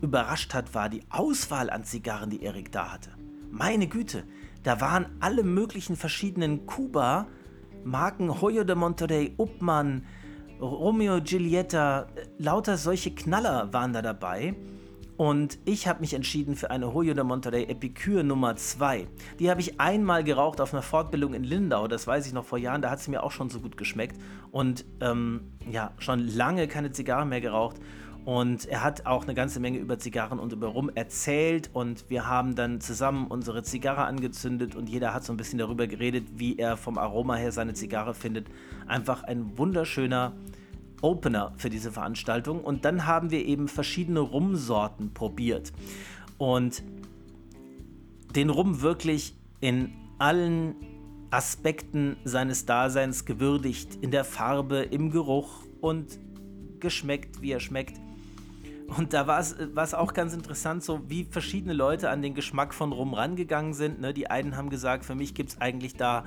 überrascht 0.00 0.54
hat, 0.54 0.74
war 0.74 0.88
die 0.88 1.02
Auswahl 1.10 1.70
an 1.70 1.84
Zigarren, 1.84 2.30
die 2.30 2.42
Erik 2.42 2.72
da 2.72 2.92
hatte. 2.92 3.10
Meine 3.50 3.86
Güte, 3.86 4.24
da 4.62 4.80
waren 4.80 5.06
alle 5.20 5.42
möglichen 5.42 5.96
verschiedenen 5.96 6.66
Kuba, 6.66 7.26
Marken 7.84 8.40
Hoyo 8.40 8.64
de 8.64 8.76
Monterrey, 8.76 9.34
Uppmann, 9.36 10.04
Romeo 10.60 11.20
Giulietta, 11.20 12.06
lauter 12.38 12.76
solche 12.76 13.14
Knaller 13.14 13.72
waren 13.72 13.92
da 13.92 14.00
dabei. 14.00 14.54
Und 15.16 15.58
ich 15.64 15.86
habe 15.86 16.00
mich 16.00 16.14
entschieden 16.14 16.56
für 16.56 16.70
eine 16.70 16.94
Hoyo 16.94 17.14
de 17.14 17.22
Monterrey 17.22 17.64
Epicure 17.64 18.24
Nummer 18.24 18.56
2. 18.56 19.06
Die 19.38 19.50
habe 19.50 19.60
ich 19.60 19.78
einmal 19.78 20.24
geraucht 20.24 20.60
auf 20.60 20.72
einer 20.72 20.82
Fortbildung 20.82 21.34
in 21.34 21.44
Lindau, 21.44 21.86
das 21.86 22.06
weiß 22.06 22.26
ich 22.26 22.32
noch 22.32 22.44
vor 22.44 22.58
Jahren, 22.58 22.82
da 22.82 22.90
hat 22.90 23.00
sie 23.00 23.10
mir 23.10 23.22
auch 23.22 23.30
schon 23.30 23.50
so 23.50 23.60
gut 23.60 23.76
geschmeckt. 23.76 24.16
Und 24.50 24.84
ähm, 25.00 25.52
ja, 25.70 25.92
schon 25.98 26.26
lange 26.26 26.66
keine 26.66 26.92
Zigarren 26.92 27.28
mehr 27.28 27.40
geraucht. 27.40 27.76
Und 28.24 28.66
er 28.66 28.84
hat 28.84 29.04
auch 29.04 29.24
eine 29.24 29.34
ganze 29.34 29.58
Menge 29.58 29.78
über 29.78 29.98
Zigarren 29.98 30.38
und 30.38 30.52
über 30.52 30.68
Rum 30.68 30.90
erzählt. 30.94 31.70
Und 31.72 32.08
wir 32.08 32.28
haben 32.28 32.54
dann 32.54 32.80
zusammen 32.80 33.26
unsere 33.26 33.64
Zigarre 33.64 34.04
angezündet 34.04 34.76
und 34.76 34.88
jeder 34.88 35.12
hat 35.12 35.24
so 35.24 35.32
ein 35.32 35.36
bisschen 35.36 35.58
darüber 35.58 35.88
geredet, 35.88 36.26
wie 36.36 36.56
er 36.56 36.76
vom 36.76 36.98
Aroma 36.98 37.34
her 37.34 37.50
seine 37.50 37.74
Zigarre 37.74 38.14
findet. 38.14 38.46
Einfach 38.86 39.24
ein 39.24 39.58
wunderschöner 39.58 40.32
Opener 41.02 41.52
für 41.58 41.68
diese 41.68 41.92
Veranstaltung. 41.92 42.64
Und 42.64 42.84
dann 42.84 43.06
haben 43.06 43.30
wir 43.30 43.44
eben 43.44 43.68
verschiedene 43.68 44.20
Rumsorten 44.20 45.12
probiert. 45.12 45.72
Und 46.38 46.82
den 48.34 48.48
Rum 48.48 48.80
wirklich 48.80 49.34
in 49.60 49.92
allen 50.18 50.74
Aspekten 51.30 52.16
seines 52.24 52.64
Daseins 52.64 53.24
gewürdigt. 53.24 53.98
In 54.00 54.10
der 54.10 54.24
Farbe, 54.24 54.78
im 54.78 55.10
Geruch 55.10 55.64
und 55.80 56.18
geschmeckt, 56.80 57.42
wie 57.42 57.52
er 57.52 57.60
schmeckt. 57.60 58.00
Und 58.96 59.14
da 59.14 59.26
war 59.26 59.40
es 59.40 59.94
auch 59.94 60.12
ganz 60.12 60.34
interessant, 60.34 60.84
so 60.84 61.08
wie 61.08 61.24
verschiedene 61.24 61.72
Leute 61.72 62.10
an 62.10 62.20
den 62.20 62.34
Geschmack 62.34 62.74
von 62.74 62.92
Rum 62.92 63.14
rangegangen 63.14 63.72
sind. 63.72 64.00
Ne? 64.00 64.12
Die 64.12 64.28
einen 64.28 64.56
haben 64.56 64.68
gesagt, 64.68 65.04
für 65.04 65.14
mich 65.14 65.34
gibt 65.34 65.50
es 65.50 65.60
eigentlich 65.60 65.94
da 65.94 66.24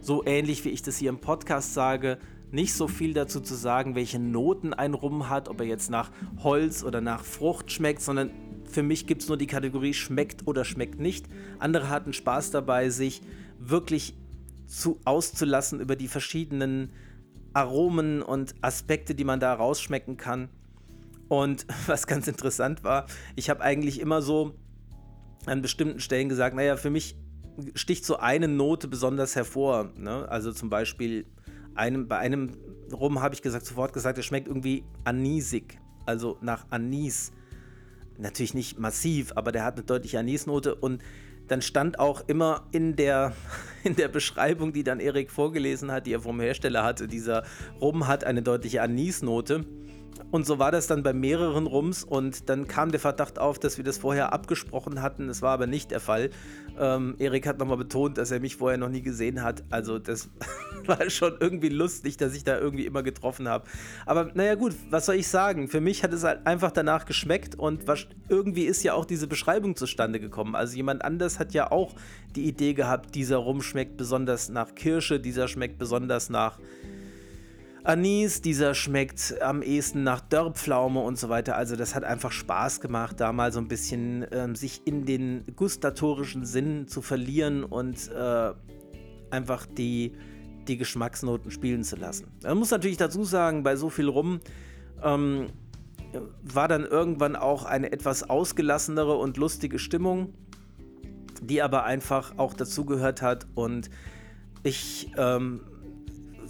so 0.00 0.24
ähnlich, 0.24 0.64
wie 0.64 0.70
ich 0.70 0.82
das 0.82 0.96
hier 0.96 1.10
im 1.10 1.18
Podcast 1.18 1.74
sage, 1.74 2.18
nicht 2.50 2.74
so 2.74 2.88
viel 2.88 3.14
dazu 3.14 3.40
zu 3.40 3.54
sagen, 3.54 3.94
welche 3.94 4.18
Noten 4.18 4.72
ein 4.72 4.94
Rum 4.94 5.28
hat, 5.28 5.48
ob 5.48 5.60
er 5.60 5.66
jetzt 5.66 5.90
nach 5.90 6.10
Holz 6.42 6.82
oder 6.84 7.00
nach 7.00 7.24
Frucht 7.24 7.70
schmeckt, 7.70 8.00
sondern 8.00 8.30
für 8.64 8.82
mich 8.82 9.06
gibt 9.06 9.22
es 9.22 9.28
nur 9.28 9.36
die 9.36 9.46
Kategorie 9.46 9.94
schmeckt 9.94 10.46
oder 10.46 10.64
schmeckt 10.64 11.00
nicht. 11.00 11.26
Andere 11.58 11.88
hatten 11.88 12.12
Spaß 12.12 12.50
dabei, 12.50 12.90
sich 12.90 13.22
wirklich 13.58 14.14
zu, 14.66 15.00
auszulassen 15.04 15.80
über 15.80 15.96
die 15.96 16.08
verschiedenen 16.08 16.92
Aromen 17.54 18.22
und 18.22 18.54
Aspekte, 18.60 19.14
die 19.14 19.24
man 19.24 19.40
da 19.40 19.54
rausschmecken 19.54 20.16
kann. 20.16 20.48
Und 21.28 21.66
was 21.86 22.06
ganz 22.06 22.28
interessant 22.28 22.84
war, 22.84 23.06
ich 23.36 23.50
habe 23.50 23.62
eigentlich 23.62 24.00
immer 24.00 24.22
so 24.22 24.54
an 25.46 25.62
bestimmten 25.62 26.00
Stellen 26.00 26.28
gesagt, 26.28 26.54
naja, 26.54 26.76
für 26.76 26.90
mich 26.90 27.16
sticht 27.74 28.04
so 28.04 28.16
eine 28.16 28.48
Note 28.48 28.88
besonders 28.88 29.34
hervor. 29.34 29.90
Ne? 29.96 30.28
Also 30.28 30.52
zum 30.52 30.70
Beispiel 30.70 31.26
einem, 31.78 32.08
bei 32.08 32.18
einem 32.18 32.56
Rum 32.92 33.20
habe 33.20 33.34
ich 33.34 33.42
gesagt, 33.42 33.66
sofort 33.66 33.92
gesagt, 33.92 34.18
es 34.18 34.26
schmeckt 34.26 34.48
irgendwie 34.48 34.84
anisig, 35.04 35.78
also 36.06 36.38
nach 36.40 36.66
Anis. 36.70 37.32
Natürlich 38.18 38.54
nicht 38.54 38.78
massiv, 38.78 39.32
aber 39.36 39.52
der 39.52 39.64
hat 39.64 39.76
eine 39.76 39.84
deutliche 39.84 40.18
Anisnote 40.18 40.74
und 40.74 41.02
dann 41.46 41.62
stand 41.62 41.98
auch 41.98 42.22
immer 42.26 42.66
in 42.72 42.96
der, 42.96 43.32
in 43.84 43.96
der 43.96 44.08
Beschreibung, 44.08 44.72
die 44.72 44.82
dann 44.82 45.00
Erik 45.00 45.30
vorgelesen 45.30 45.90
hat, 45.90 46.06
die 46.06 46.12
er 46.12 46.20
vom 46.20 46.40
Hersteller 46.40 46.84
hatte, 46.84 47.08
dieser 47.08 47.44
Rum 47.80 48.06
hat 48.06 48.24
eine 48.24 48.42
deutliche 48.42 48.82
Anisnote. 48.82 49.64
Und 50.30 50.46
so 50.46 50.58
war 50.58 50.70
das 50.70 50.86
dann 50.86 51.02
bei 51.02 51.14
mehreren 51.14 51.66
Rums 51.66 52.04
und 52.04 52.50
dann 52.50 52.66
kam 52.66 52.90
der 52.90 53.00
Verdacht 53.00 53.38
auf, 53.38 53.58
dass 53.58 53.78
wir 53.78 53.84
das 53.84 53.96
vorher 53.96 54.32
abgesprochen 54.32 55.00
hatten. 55.00 55.28
Es 55.30 55.40
war 55.40 55.52
aber 55.52 55.66
nicht 55.66 55.90
der 55.90 56.00
Fall. 56.00 56.28
Ähm, 56.78 57.16
Erik 57.18 57.46
hat 57.46 57.58
nochmal 57.58 57.78
betont, 57.78 58.18
dass 58.18 58.30
er 58.30 58.38
mich 58.38 58.56
vorher 58.56 58.76
noch 58.76 58.90
nie 58.90 59.00
gesehen 59.00 59.42
hat. 59.42 59.64
Also 59.70 59.98
das 59.98 60.28
war 60.86 61.08
schon 61.08 61.34
irgendwie 61.40 61.70
lustig, 61.70 62.18
dass 62.18 62.34
ich 62.34 62.44
da 62.44 62.58
irgendwie 62.58 62.84
immer 62.84 63.02
getroffen 63.02 63.48
habe. 63.48 63.64
Aber 64.04 64.30
naja 64.34 64.54
gut, 64.54 64.74
was 64.90 65.06
soll 65.06 65.14
ich 65.14 65.28
sagen? 65.28 65.68
Für 65.68 65.80
mich 65.80 66.02
hat 66.02 66.12
es 66.12 66.24
halt 66.24 66.46
einfach 66.46 66.72
danach 66.72 67.06
geschmeckt 67.06 67.54
und 67.54 67.84
irgendwie 68.28 68.64
ist 68.64 68.82
ja 68.82 68.92
auch 68.92 69.06
diese 69.06 69.28
Beschreibung 69.28 69.76
zustande 69.76 70.20
gekommen. 70.20 70.54
Also 70.54 70.76
jemand 70.76 71.04
anders 71.04 71.38
hat 71.38 71.54
ja 71.54 71.70
auch 71.72 71.94
die 72.36 72.46
Idee 72.46 72.74
gehabt, 72.74 73.14
dieser 73.14 73.38
Rum 73.38 73.62
schmeckt 73.62 73.96
besonders 73.96 74.50
nach 74.50 74.74
Kirsche, 74.74 75.20
dieser 75.20 75.48
schmeckt 75.48 75.78
besonders 75.78 76.28
nach 76.28 76.58
Anis, 77.88 78.42
dieser 78.42 78.74
schmeckt 78.74 79.40
am 79.40 79.62
ehesten 79.62 80.02
nach 80.02 80.20
Dörrpflaume 80.20 81.00
und 81.00 81.18
so 81.18 81.30
weiter. 81.30 81.56
Also 81.56 81.74
das 81.74 81.94
hat 81.94 82.04
einfach 82.04 82.32
Spaß 82.32 82.82
gemacht, 82.82 83.18
da 83.18 83.32
mal 83.32 83.50
so 83.50 83.60
ein 83.60 83.66
bisschen 83.66 84.26
ähm, 84.30 84.54
sich 84.54 84.82
in 84.84 85.06
den 85.06 85.44
gustatorischen 85.56 86.44
Sinn 86.44 86.86
zu 86.86 87.00
verlieren 87.00 87.64
und 87.64 88.12
äh, 88.12 88.52
einfach 89.30 89.64
die, 89.64 90.12
die 90.68 90.76
Geschmacksnoten 90.76 91.50
spielen 91.50 91.82
zu 91.82 91.96
lassen. 91.96 92.26
Man 92.42 92.58
muss 92.58 92.70
natürlich 92.70 92.98
dazu 92.98 93.24
sagen, 93.24 93.62
bei 93.62 93.74
so 93.74 93.88
viel 93.88 94.08
rum 94.08 94.40
ähm, 95.02 95.46
war 96.42 96.68
dann 96.68 96.84
irgendwann 96.84 97.36
auch 97.36 97.64
eine 97.64 97.90
etwas 97.90 98.28
ausgelassenere 98.28 99.16
und 99.16 99.38
lustige 99.38 99.78
Stimmung, 99.78 100.34
die 101.40 101.62
aber 101.62 101.84
einfach 101.84 102.36
auch 102.36 102.52
dazugehört 102.52 103.22
hat 103.22 103.46
und 103.54 103.88
ich 104.62 105.10
ähm, 105.16 105.62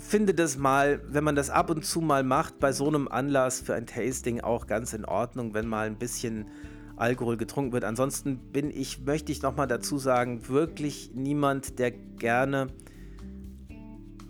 finde 0.09 0.33
das 0.33 0.57
mal, 0.57 1.03
wenn 1.07 1.23
man 1.23 1.37
das 1.37 1.51
ab 1.51 1.69
und 1.71 1.85
zu 1.85 2.01
mal 2.01 2.25
macht, 2.25 2.61
bei 2.61 2.73
so 2.73 2.89
einem 2.89 3.09
Anlass 3.09 3.61
für 3.61 3.75
ein 3.75 3.85
Tasting 3.87 4.41
auch 4.41 4.67
ganz 4.67 4.95
in 4.95 5.05
Ordnung, 5.05 5.53
wenn 5.53 5.69
mal 5.69 5.87
ein 5.87 5.99
bisschen 5.99 6.47
Alkohol 6.97 7.37
getrunken 7.37 7.73
wird. 7.73 7.85
Ansonsten 7.85 8.39
bin 8.51 8.71
ich, 8.71 9.05
möchte 9.05 9.33
ich 9.33 9.43
nochmal 9.43 9.67
dazu 9.67 9.99
sagen, 9.99 10.49
wirklich 10.49 11.11
niemand, 11.15 11.79
der 11.79 11.91
gerne 11.91 12.69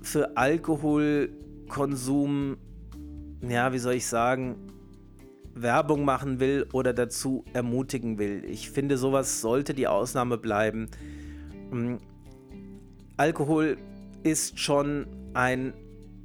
für 0.03 0.37
Alkoholkonsum, 0.37 2.57
ja, 3.49 3.73
wie 3.73 3.79
soll 3.79 3.95
ich 3.95 4.09
sagen, 4.09 4.57
Werbung 5.55 6.05
machen 6.05 6.41
will 6.41 6.67
oder 6.73 6.93
dazu 6.93 7.45
ermutigen 7.53 8.19
will. 8.19 8.45
Ich 8.45 8.71
finde, 8.71 8.99
sowas 8.99 9.41
sollte 9.41 9.75
die 9.75 9.87
Ausnahme 9.87 10.39
bleiben. 10.39 10.89
Hm, 11.71 11.99
Alkohol 13.17 13.77
ist 14.25 14.59
schon 14.59 15.07
ein 15.39 15.73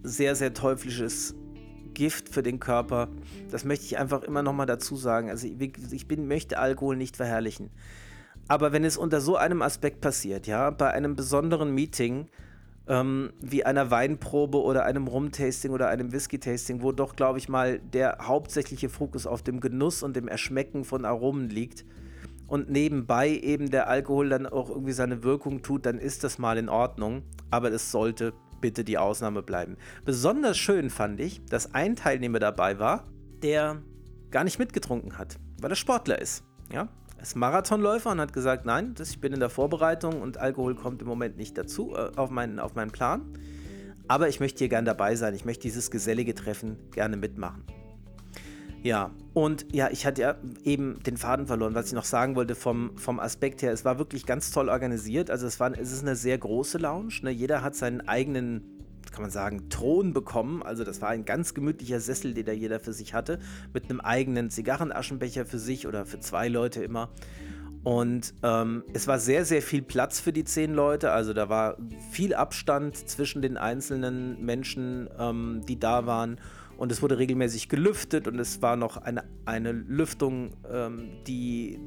sehr, 0.02 0.36
sehr 0.36 0.56
teuflisches 0.56 1.36
Gift 1.93 2.30
für 2.30 2.41
den 2.41 2.60
Körper. 2.60 3.10
Das 3.52 3.63
möchte 3.63 3.86
ich 3.86 3.99
einfach 3.99 4.23
immer 4.23 4.41
noch 4.41 4.54
mal 4.54 4.65
dazu 4.65 4.95
sagen. 4.95 5.30
Also 5.30 5.45
ich, 5.45 5.71
ich 5.91 6.08
bin, 6.08 6.28
möchte 6.28 6.58
Alkohol 6.58 6.97
nicht 6.97 7.15
verherrlichen. 7.15 7.69
Aber 8.47 8.73
wenn 8.73 8.84
es 8.84 8.97
unter 8.97 9.21
so 9.21 9.38
einem 9.38 9.62
Aspekt 9.62 10.02
passiert, 10.02 10.47
ja, 10.47 10.71
bei 10.71 10.89
einem 10.89 11.15
besonderen 11.15 11.76
Meeting, 11.76 12.28
ähm, 12.88 13.32
wie 13.39 13.63
einer 13.63 13.91
Weinprobe 13.91 14.60
oder 14.60 14.84
einem 14.84 15.06
Rum-Tasting 15.06 15.69
oder 15.69 15.89
einem 15.89 16.12
Whisky-Tasting, 16.12 16.82
wo 16.82 16.91
doch, 16.91 17.15
glaube 17.15 17.38
ich 17.38 17.47
mal, 17.47 17.78
der 17.78 18.17
hauptsächliche 18.23 18.89
Fokus 18.89 19.28
auf 19.28 19.43
dem 19.43 19.60
Genuss 19.60 20.02
und 20.02 20.15
dem 20.15 20.28
Erschmecken 20.28 20.84
von 20.84 21.06
Aromen 21.06 21.49
liegt 21.49 21.86
und 22.47 22.71
nebenbei 22.71 23.30
eben 23.30 23.69
der 23.69 23.88
Alkohol 23.88 24.30
dann 24.30 24.47
auch 24.47 24.69
irgendwie 24.69 24.91
seine 24.91 25.23
Wirkung 25.23 25.62
tut, 25.62 25.86
dann 25.86 25.99
ist 25.99 26.23
das 26.23 26.39
mal 26.39 26.58
in 26.58 26.67
Ordnung. 26.67 27.21
Aber 27.52 27.71
es 27.71 27.91
sollte 27.91 28.34
bitte 28.63 28.86
die 28.86 28.97
Ausnahme 28.97 29.43
bleiben. 29.43 29.76
Besonders 30.06 30.58
schön 30.58 30.89
fand 30.89 31.19
ich, 31.19 31.43
dass 31.43 31.73
ein 31.73 31.97
Teilnehmer 31.97 32.39
dabei 32.39 32.80
war, 32.80 33.04
der 33.41 33.82
gar 34.32 34.45
nicht 34.45 34.58
mitgetrunken 34.58 35.17
hat, 35.17 35.38
weil 35.62 35.69
er 35.69 35.76
Sportler 35.76 36.21
ist. 36.21 36.45
Ja, 36.71 36.88
er 37.17 37.23
ist 37.23 37.36
Marathonläufer 37.36 38.12
und 38.12 38.21
hat 38.21 38.32
gesagt, 38.32 38.65
nein, 38.65 38.95
ich 38.97 39.19
bin 39.19 39.34
in 39.34 39.41
der 39.41 39.49
Vorbereitung 39.49 40.21
und 40.21 40.38
Alkohol 40.38 40.76
kommt 40.76 41.02
im 41.02 41.10
Moment 41.10 41.36
nicht 41.36 41.58
dazu 41.58 41.93
äh, 41.93 42.12
auf, 42.15 42.30
meinen, 42.30 42.58
auf 42.58 42.73
meinen 42.76 42.91
Plan. 42.91 43.38
Aber 44.08 44.30
ich 44.30 44.39
möchte 44.39 44.60
hier 44.60 44.69
gerne 44.69 44.86
dabei 44.86 45.17
sein. 45.17 45.34
Ich 45.34 45.43
möchte 45.43 45.63
dieses 45.63 45.91
gesellige 45.91 46.34
Treffen 46.34 46.78
gerne 46.91 47.17
mitmachen. 47.17 47.65
Ja, 48.84 49.12
und 49.34 49.65
ja, 49.72 49.89
ich 49.89 50.06
hatte 50.06 50.22
ja 50.22 50.36
eben 50.65 51.02
den 51.04 51.15
Faden 51.15 51.48
verloren, 51.48 51.74
was 51.74 51.88
ich 51.88 51.93
noch 51.93 52.04
sagen 52.04 52.36
wollte 52.36 52.54
vom, 52.54 52.98
vom 52.98 53.17
Aspekt 53.17 53.62
her. 53.62 53.72
Es 53.72 53.86
war 53.86 53.98
wirklich 53.98 54.26
ganz 54.26 54.52
toll 54.52 54.67
organisiert. 54.67 55.32
Also 55.32 55.48
es, 55.48 55.58
war, 55.62 55.72
es 55.72 55.93
ist 55.93 56.02
eine 56.02 56.17
sehr 56.17 56.38
große 56.38 56.80
Lounge. 56.80 57.13
Ne? 57.24 57.32
Jeder 57.32 57.62
hat 57.62 57.76
seinen 57.76 58.02
eigenen, 58.10 58.62
kann 59.13 59.22
man 59.22 59.32
sagen, 59.32 59.69
Thron 59.69 60.12
bekommen. 60.12 60.62
Also 60.62 60.84
das 60.84 61.02
war 61.02 61.10
ein 61.10 61.24
ganz 61.24 61.54
gemütlicher 61.54 62.02
Sessel, 62.02 62.34
den 62.34 62.46
da 62.46 62.52
jeder 62.52 62.82
für 62.82 62.91
sich 62.91 63.13
hatte. 63.13 63.39
Mit 63.74 63.89
einem 63.89 64.02
eigenen 64.02 64.50
Zigarrenaschenbecher 64.50 65.46
für 65.46 65.60
sich 65.60 65.88
oder 65.88 66.06
für 66.06 66.19
zwei 66.19 66.50
Leute 66.50 66.84
immer. 66.84 67.10
Und 67.84 68.34
ähm, 68.43 68.84
es 68.93 69.08
war 69.08 69.17
sehr, 69.17 69.46
sehr 69.46 69.62
viel 69.62 69.82
Platz 69.82 70.19
für 70.19 70.34
die 70.34 70.43
zehn 70.43 70.74
Leute. 70.74 71.12
Also 71.12 71.34
da 71.34 71.48
war 71.48 71.78
viel 72.12 72.34
Abstand 72.34 72.98
zwischen 73.10 73.41
den 73.41 73.56
einzelnen 73.56 74.43
Menschen, 74.43 75.10
ähm, 75.17 75.62
die 75.67 75.80
da 75.80 76.06
waren 76.06 76.38
und 76.84 76.91
es 76.91 77.02
wurde 77.02 77.17
regelmäßig 77.17 77.69
gelüftet 77.69 78.28
und 78.28 78.38
es 78.39 78.62
war 78.62 78.76
noch 78.76 78.98
eine, 78.98 79.24
eine 79.46 79.72
Lüftung, 79.72 80.50
ähm, 80.69 81.12
die, 81.26 81.80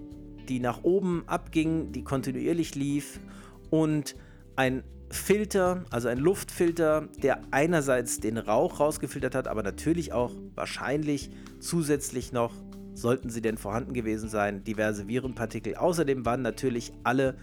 die 0.48 0.58
nach 0.58 0.84
oben 0.84 1.24
abging, 1.26 1.92
die 1.92 2.02
kontinuierlich 2.02 2.74
lief 2.74 3.20
und 3.68 4.16
ein 4.56 4.84
Filter, 5.10 5.84
also 5.90 6.08
ein 6.08 6.16
Luftfilter, 6.16 7.10
der 7.22 7.42
einerseits 7.50 8.20
den 8.20 8.38
Rauch 8.38 8.80
rausgefiltert 8.80 9.34
hat, 9.34 9.48
aber 9.48 9.62
natürlich 9.62 10.14
auch 10.14 10.32
wahrscheinlich 10.54 11.28
zusätzlich 11.60 12.32
noch, 12.32 12.54
sollten 12.94 13.28
sie 13.28 13.42
denn 13.42 13.58
vorhanden 13.58 13.92
gewesen 13.92 14.30
sein, 14.30 14.64
diverse 14.64 15.08
Virenpartikel. 15.08 15.74
Außerdem 15.74 16.24
waren 16.24 16.40
natürlich 16.40 16.94
alle 17.04 17.36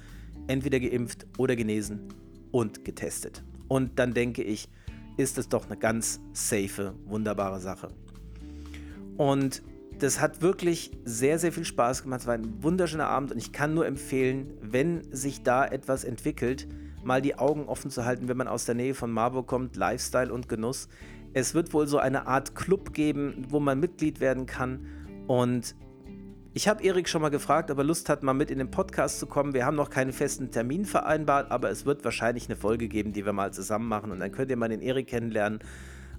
entweder 0.47 0.79
geimpft 0.79 1.27
oder 1.37 1.55
genesen 1.55 2.07
und 2.49 2.83
getestet. 2.83 3.43
Und 3.67 3.99
dann 3.99 4.15
denke 4.15 4.41
ich, 4.41 4.69
ist 5.17 5.37
es 5.37 5.49
doch 5.49 5.65
eine 5.65 5.77
ganz 5.77 6.21
safe, 6.33 6.93
wunderbare 7.05 7.59
Sache. 7.59 7.89
Und 9.17 9.61
das 9.99 10.19
hat 10.19 10.41
wirklich 10.41 10.91
sehr, 11.05 11.39
sehr 11.39 11.51
viel 11.51 11.65
Spaß 11.65 12.03
gemacht. 12.03 12.21
Es 12.21 12.27
war 12.27 12.33
ein 12.33 12.63
wunderschöner 12.63 13.07
Abend 13.07 13.31
und 13.31 13.37
ich 13.37 13.51
kann 13.51 13.73
nur 13.73 13.85
empfehlen, 13.85 14.53
wenn 14.61 15.03
sich 15.13 15.43
da 15.43 15.65
etwas 15.65 16.03
entwickelt, 16.03 16.67
mal 17.03 17.21
die 17.21 17.37
Augen 17.37 17.65
offen 17.65 17.91
zu 17.91 18.05
halten, 18.05 18.27
wenn 18.27 18.37
man 18.37 18.47
aus 18.47 18.65
der 18.65 18.75
Nähe 18.75 18.95
von 18.95 19.11
Marburg 19.11 19.47
kommt, 19.47 19.75
Lifestyle 19.75 20.33
und 20.33 20.49
Genuss. 20.49 20.87
Es 21.33 21.53
wird 21.53 21.73
wohl 21.73 21.87
so 21.87 21.97
eine 21.97 22.27
Art 22.27 22.55
Club 22.55 22.93
geben, 22.93 23.45
wo 23.49 23.59
man 23.59 23.79
Mitglied 23.79 24.19
werden 24.19 24.45
kann 24.45 24.87
und 25.27 25.75
ich 26.55 26.67
habe 26.67 26.83
Erik 26.83 27.09
schon 27.09 27.21
mal 27.21 27.29
gefragt, 27.29 27.71
ob 27.71 27.79
er 27.79 27.83
Lust 27.83 28.09
hat, 28.09 28.21
mal 28.21 28.33
mit 28.33 28.51
in 28.51 28.59
den 28.59 28.69
Podcast 28.69 29.19
zu 29.19 29.25
kommen. 29.25 29.53
Wir 29.53 29.65
haben 29.65 29.75
noch 29.75 29.89
keinen 29.89 30.13
festen 30.13 30.51
Termin 30.51 30.85
vereinbart, 30.85 31.49
aber 31.49 31.71
es 31.71 31.85
wird 31.85 32.03
wahrscheinlich 32.05 32.47
eine 32.47 32.55
Folge 32.55 32.87
geben, 32.87 33.11
die 33.11 33.25
wir 33.25 33.33
mal 33.33 33.51
zusammen 33.51 33.87
machen. 33.87 34.11
Und 34.11 34.19
dann 34.19 34.31
könnt 34.31 34.51
ihr 34.51 34.57
mal 34.57 34.69
den 34.69 34.81
Erik 34.81 35.07
kennenlernen. 35.07 35.59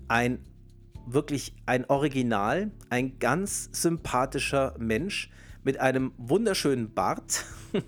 Ein 0.09 0.41
wirklich 1.07 1.55
ein 1.67 1.85
Original, 1.85 2.73
ein 2.91 3.19
ganz 3.21 3.69
sympathischer 3.73 4.75
Mensch 4.79 5.31
mit 5.63 5.79
einem 5.79 6.13
wunderschönen 6.17 6.93
Bart. 6.93 7.45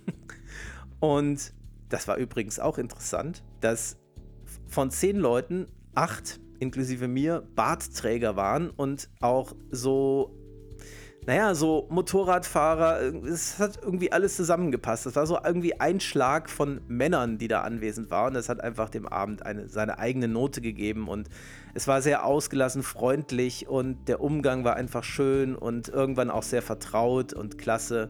und 1.00 1.52
das 1.88 2.06
war 2.06 2.16
übrigens 2.16 2.60
auch 2.60 2.78
interessant, 2.78 3.42
dass 3.60 3.96
von 4.68 4.90
zehn 4.90 5.16
Leuten 5.16 5.66
acht 5.94 6.38
inklusive 6.60 7.08
mir 7.08 7.42
Bartträger 7.54 8.36
waren 8.36 8.70
und 8.70 9.08
auch 9.20 9.54
so 9.70 10.35
naja, 11.26 11.56
so 11.56 11.88
Motorradfahrer, 11.90 13.00
es 13.24 13.58
hat 13.58 13.80
irgendwie 13.82 14.12
alles 14.12 14.36
zusammengepasst. 14.36 15.06
Das 15.06 15.16
war 15.16 15.26
so 15.26 15.36
irgendwie 15.44 15.80
ein 15.80 15.98
Schlag 15.98 16.48
von 16.48 16.80
Männern, 16.86 17.36
die 17.38 17.48
da 17.48 17.62
anwesend 17.62 18.10
waren. 18.10 18.32
Das 18.32 18.48
hat 18.48 18.60
einfach 18.60 18.88
dem 18.90 19.08
Abend 19.08 19.44
eine, 19.44 19.68
seine 19.68 19.98
eigene 19.98 20.28
Note 20.28 20.60
gegeben 20.60 21.08
und 21.08 21.28
es 21.74 21.88
war 21.88 22.00
sehr 22.00 22.24
ausgelassen, 22.24 22.84
freundlich 22.84 23.66
und 23.66 24.06
der 24.06 24.20
Umgang 24.20 24.62
war 24.62 24.76
einfach 24.76 25.02
schön 25.02 25.56
und 25.56 25.88
irgendwann 25.88 26.30
auch 26.30 26.44
sehr 26.44 26.62
vertraut 26.62 27.32
und 27.32 27.58
klasse. 27.58 28.08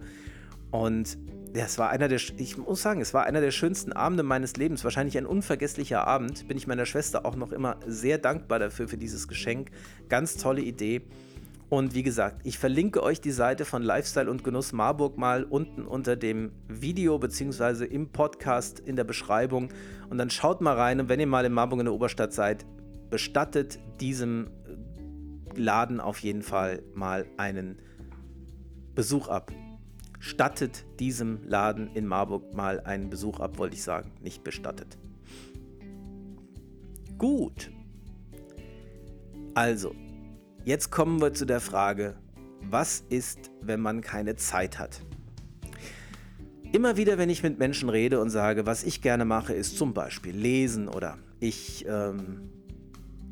Und 0.70 1.16
ja, 1.54 1.64
es 1.64 1.78
war 1.78 1.88
einer 1.88 2.08
der, 2.08 2.20
ich 2.36 2.58
muss 2.58 2.82
sagen, 2.82 3.00
es 3.00 3.14
war 3.14 3.24
einer 3.24 3.40
der 3.40 3.50
schönsten 3.50 3.94
Abende 3.94 4.24
meines 4.24 4.56
Lebens. 4.56 4.84
Wahrscheinlich 4.84 5.16
ein 5.16 5.24
unvergesslicher 5.24 6.06
Abend. 6.06 6.46
Bin 6.48 6.58
ich 6.58 6.66
meiner 6.66 6.84
Schwester 6.84 7.24
auch 7.24 7.34
noch 7.34 7.50
immer 7.50 7.78
sehr 7.86 8.18
dankbar 8.18 8.58
dafür, 8.58 8.88
für 8.88 8.98
dieses 8.98 9.26
Geschenk. 9.26 9.70
Ganz 10.10 10.36
tolle 10.36 10.60
Idee. 10.60 11.00
Und 11.68 11.94
wie 11.94 12.04
gesagt, 12.04 12.42
ich 12.44 12.58
verlinke 12.58 13.02
euch 13.02 13.20
die 13.20 13.32
Seite 13.32 13.64
von 13.64 13.82
Lifestyle 13.82 14.30
und 14.30 14.44
Genuss 14.44 14.72
Marburg 14.72 15.18
mal 15.18 15.42
unten 15.42 15.84
unter 15.84 16.14
dem 16.14 16.52
Video 16.68 17.18
bzw. 17.18 17.84
im 17.84 18.10
Podcast 18.10 18.78
in 18.78 18.94
der 18.94 19.02
Beschreibung. 19.02 19.70
Und 20.08 20.18
dann 20.18 20.30
schaut 20.30 20.60
mal 20.60 20.76
rein 20.76 21.00
und 21.00 21.08
wenn 21.08 21.18
ihr 21.18 21.26
mal 21.26 21.44
in 21.44 21.52
Marburg 21.52 21.80
in 21.80 21.86
der 21.86 21.94
Oberstadt 21.94 22.32
seid, 22.32 22.64
bestattet 23.10 23.80
diesem 24.00 24.48
Laden 25.56 26.00
auf 26.00 26.20
jeden 26.20 26.42
Fall 26.42 26.82
mal 26.94 27.26
einen 27.36 27.82
Besuch 28.94 29.28
ab. 29.28 29.50
Stattet 30.20 30.84
diesem 31.00 31.40
Laden 31.48 31.88
in 31.94 32.06
Marburg 32.06 32.54
mal 32.54 32.80
einen 32.80 33.10
Besuch 33.10 33.40
ab, 33.40 33.58
wollte 33.58 33.74
ich 33.74 33.82
sagen, 33.82 34.12
nicht 34.22 34.44
bestattet. 34.44 34.96
Gut. 37.18 37.70
Also, 39.54 39.94
Jetzt 40.66 40.90
kommen 40.90 41.20
wir 41.20 41.32
zu 41.32 41.44
der 41.44 41.60
Frage, 41.60 42.16
was 42.60 43.04
ist, 43.08 43.52
wenn 43.60 43.78
man 43.78 44.00
keine 44.00 44.34
Zeit 44.34 44.80
hat? 44.80 45.00
Immer 46.72 46.96
wieder, 46.96 47.18
wenn 47.18 47.30
ich 47.30 47.44
mit 47.44 47.60
Menschen 47.60 47.88
rede 47.88 48.20
und 48.20 48.30
sage, 48.30 48.66
was 48.66 48.82
ich 48.82 49.00
gerne 49.00 49.24
mache, 49.24 49.52
ist 49.54 49.78
zum 49.78 49.94
Beispiel 49.94 50.34
lesen 50.34 50.88
oder 50.88 51.18
ich 51.38 51.86
ähm, 51.88 52.50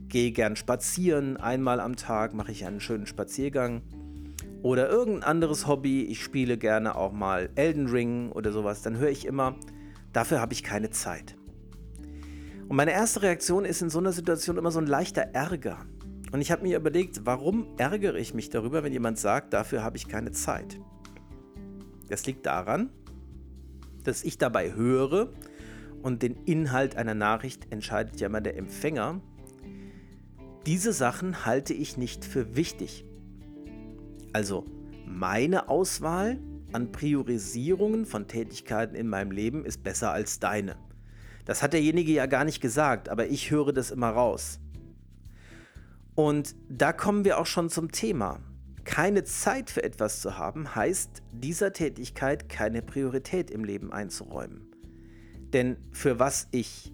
gehe 0.07 0.31
gern 0.31 0.55
spazieren. 0.55 1.37
Einmal 1.37 1.81
am 1.81 1.97
Tag 1.97 2.35
mache 2.35 2.53
ich 2.53 2.66
einen 2.66 2.79
schönen 2.79 3.09
Spaziergang. 3.09 3.83
Oder 4.62 4.88
irgendein 4.88 5.25
anderes 5.25 5.66
Hobby. 5.66 6.05
Ich 6.05 6.23
spiele 6.23 6.57
gerne 6.57 6.94
auch 6.94 7.11
mal 7.11 7.51
Elden 7.57 7.88
Ring 7.88 8.31
oder 8.31 8.53
sowas. 8.53 8.83
Dann 8.83 8.99
höre 8.99 9.11
ich 9.11 9.27
immer, 9.27 9.57
dafür 10.12 10.40
habe 10.40 10.53
ich 10.53 10.62
keine 10.62 10.90
Zeit. 10.90 11.35
Und 12.68 12.77
meine 12.77 12.92
erste 12.92 13.23
Reaktion 13.23 13.64
ist 13.64 13.83
in 13.83 13.90
so 13.90 13.99
einer 13.99 14.12
Situation 14.12 14.57
immer 14.57 14.70
so 14.70 14.79
ein 14.79 14.87
leichter 14.87 15.23
Ärger. 15.33 15.85
Und 16.35 16.40
ich 16.40 16.51
habe 16.51 16.64
mir 16.64 16.77
überlegt, 16.77 17.20
warum 17.27 17.68
ärgere 17.77 18.16
ich 18.16 18.35
mich 18.35 18.51
darüber, 18.51 18.83
wenn 18.83 18.92
jemand 18.92 19.20
sagt, 19.20 19.53
dafür 19.53 19.85
habe 19.85 19.97
ich 19.97 20.09
keine 20.09 20.33
Zeit? 20.33 20.81
Das 22.09 22.27
liegt 22.27 22.44
daran, 22.44 22.90
dass 24.03 24.25
ich 24.25 24.37
dabei 24.37 24.73
höre 24.73 25.33
und 26.03 26.25
den 26.25 26.35
Inhalt 26.44 26.97
einer 26.97 27.14
Nachricht 27.14 27.70
entscheidet 27.70 28.18
ja 28.20 28.27
immer 28.27 28.40
der 28.40 28.57
Empfänger. 28.57 29.20
Diese 30.66 30.92
Sachen 30.92 31.47
halte 31.47 31.73
ich 31.73 31.99
nicht 31.99 32.25
für 32.25 32.57
wichtig. 32.57 33.05
Also 34.33 34.66
meine 35.07 35.68
Auswahl 35.68 36.40
an 36.73 36.90
Priorisierungen 36.90 38.07
von 38.07 38.27
Tätigkeiten 38.27 38.97
in 38.97 39.07
meinem 39.07 39.31
Leben 39.31 39.64
ist 39.64 39.85
besser 39.85 40.11
als 40.11 40.40
deine. 40.40 40.75
Das 41.44 41.62
hat 41.62 41.75
derjenige 41.75 42.11
ja 42.11 42.27
gar 42.27 42.44
nicht 42.44 42.61
gesagt, 42.61 43.09
aber 43.09 43.29
ich 43.29 43.53
höre 43.53 43.73
das 43.73 43.92
immer 43.92 44.11
raus. 44.11 44.59
Und 46.14 46.55
da 46.68 46.92
kommen 46.92 47.24
wir 47.24 47.38
auch 47.38 47.46
schon 47.46 47.70
zum 47.70 47.90
Thema. 47.90 48.40
Keine 48.85 49.24
Zeit 49.24 49.70
für 49.70 49.83
etwas 49.83 50.20
zu 50.20 50.38
haben, 50.38 50.74
heißt 50.74 51.22
dieser 51.33 51.72
Tätigkeit 51.72 52.48
keine 52.48 52.83
Priorität 52.83 53.50
im 53.50 53.64
Leben 53.64 53.92
einzuräumen. 53.92 54.70
Denn 55.53 55.77
für 55.92 56.18
was 56.18 56.48
ich 56.50 56.92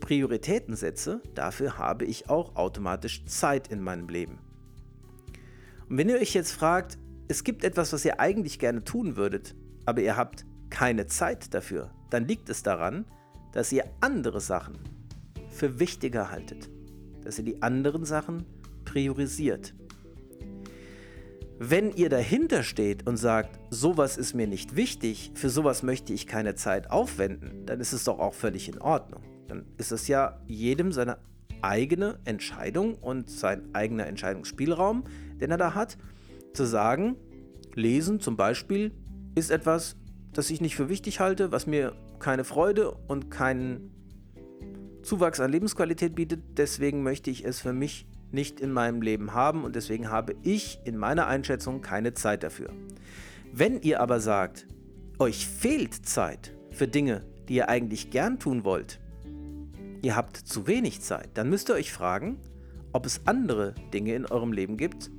Prioritäten 0.00 0.74
setze, 0.74 1.22
dafür 1.34 1.78
habe 1.78 2.04
ich 2.04 2.28
auch 2.28 2.56
automatisch 2.56 3.24
Zeit 3.26 3.68
in 3.68 3.80
meinem 3.80 4.08
Leben. 4.08 4.38
Und 5.88 5.98
wenn 5.98 6.08
ihr 6.08 6.16
euch 6.16 6.34
jetzt 6.34 6.52
fragt, 6.52 6.98
es 7.28 7.44
gibt 7.44 7.64
etwas, 7.64 7.92
was 7.92 8.04
ihr 8.04 8.18
eigentlich 8.18 8.58
gerne 8.58 8.82
tun 8.82 9.16
würdet, 9.16 9.54
aber 9.86 10.00
ihr 10.00 10.16
habt 10.16 10.44
keine 10.70 11.06
Zeit 11.06 11.54
dafür, 11.54 11.90
dann 12.10 12.26
liegt 12.26 12.48
es 12.48 12.62
daran, 12.62 13.04
dass 13.52 13.70
ihr 13.72 13.84
andere 14.00 14.40
Sachen 14.40 14.78
für 15.50 15.78
wichtiger 15.78 16.30
haltet, 16.30 16.68
dass 17.24 17.38
ihr 17.38 17.44
die 17.44 17.62
anderen 17.62 18.04
Sachen 18.04 18.44
priorisiert. 18.84 19.74
Wenn 21.58 21.92
ihr 21.92 22.08
dahinter 22.08 22.64
steht 22.64 23.06
und 23.06 23.16
sagt, 23.16 23.58
sowas 23.70 24.16
ist 24.16 24.34
mir 24.34 24.48
nicht 24.48 24.74
wichtig, 24.74 25.30
für 25.34 25.48
sowas 25.48 25.82
möchte 25.82 26.12
ich 26.12 26.26
keine 26.26 26.56
Zeit 26.56 26.90
aufwenden, 26.90 27.64
dann 27.66 27.80
ist 27.80 27.92
es 27.92 28.04
doch 28.04 28.18
auch 28.18 28.34
völlig 28.34 28.68
in 28.68 28.80
Ordnung. 28.80 29.22
Dann 29.46 29.64
ist 29.78 29.92
es 29.92 30.08
ja 30.08 30.40
jedem 30.46 30.90
seine 30.90 31.18
eigene 31.60 32.18
Entscheidung 32.24 32.96
und 32.96 33.30
sein 33.30 33.74
eigener 33.74 34.06
Entscheidungsspielraum, 34.06 35.04
den 35.40 35.52
er 35.52 35.56
da 35.56 35.74
hat, 35.74 35.98
zu 36.52 36.64
sagen, 36.64 37.16
lesen 37.74 38.18
zum 38.18 38.36
Beispiel 38.36 38.92
ist 39.34 39.50
etwas, 39.50 39.96
das 40.32 40.50
ich 40.50 40.60
nicht 40.60 40.74
für 40.74 40.88
wichtig 40.88 41.20
halte, 41.20 41.52
was 41.52 41.66
mir 41.66 41.94
keine 42.18 42.44
Freude 42.44 42.90
und 43.08 43.30
keinen 43.30 43.90
Zuwachs 45.02 45.40
an 45.40 45.50
Lebensqualität 45.50 46.14
bietet, 46.14 46.40
deswegen 46.56 47.02
möchte 47.02 47.30
ich 47.30 47.44
es 47.44 47.60
für 47.60 47.72
mich 47.72 48.06
nicht 48.30 48.60
in 48.60 48.72
meinem 48.72 49.02
Leben 49.02 49.34
haben 49.34 49.64
und 49.64 49.76
deswegen 49.76 50.10
habe 50.10 50.34
ich 50.42 50.80
in 50.84 50.96
meiner 50.96 51.26
Einschätzung 51.26 51.82
keine 51.82 52.14
Zeit 52.14 52.42
dafür. 52.42 52.70
Wenn 53.52 53.82
ihr 53.82 54.00
aber 54.00 54.20
sagt, 54.20 54.66
euch 55.18 55.46
fehlt 55.46 55.94
Zeit 56.06 56.54
für 56.70 56.88
Dinge, 56.88 57.22
die 57.48 57.54
ihr 57.54 57.68
eigentlich 57.68 58.10
gern 58.10 58.38
tun 58.38 58.64
wollt, 58.64 59.00
ihr 60.02 60.16
habt 60.16 60.36
zu 60.36 60.66
wenig 60.66 61.02
Zeit, 61.02 61.30
dann 61.34 61.50
müsst 61.50 61.68
ihr 61.68 61.74
euch 61.74 61.92
fragen, 61.92 62.38
ob 62.92 63.06
es 63.06 63.26
andere 63.26 63.74
Dinge 63.92 64.14
in 64.14 64.26
eurem 64.26 64.52
Leben 64.52 64.76
gibt, 64.76 65.10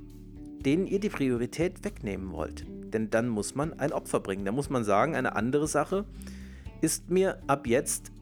denen 0.64 0.86
ihr 0.86 1.00
die 1.00 1.08
Priorität 1.08 1.84
wegnehmen 1.84 2.32
wollt. 2.32 2.66
Denn 2.92 3.10
dann 3.10 3.28
muss 3.28 3.54
man 3.54 3.78
ein 3.78 3.92
Opfer 3.92 4.20
bringen. 4.20 4.44
Da 4.44 4.52
muss 4.52 4.70
man 4.70 4.84
sagen, 4.84 5.14
eine 5.14 5.36
andere 5.36 5.66
Sache 5.66 6.04
ist 6.80 7.10
mir 7.10 7.42
ab 7.46 7.66
jetzt 7.66 8.12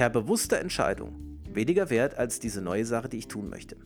per 0.00 0.08
bewusster 0.08 0.58
Entscheidung 0.58 1.14
weniger 1.52 1.90
wert 1.90 2.16
als 2.16 2.40
diese 2.40 2.62
neue 2.62 2.86
Sache, 2.86 3.10
die 3.10 3.18
ich 3.18 3.28
tun 3.28 3.50
möchte. 3.50 3.76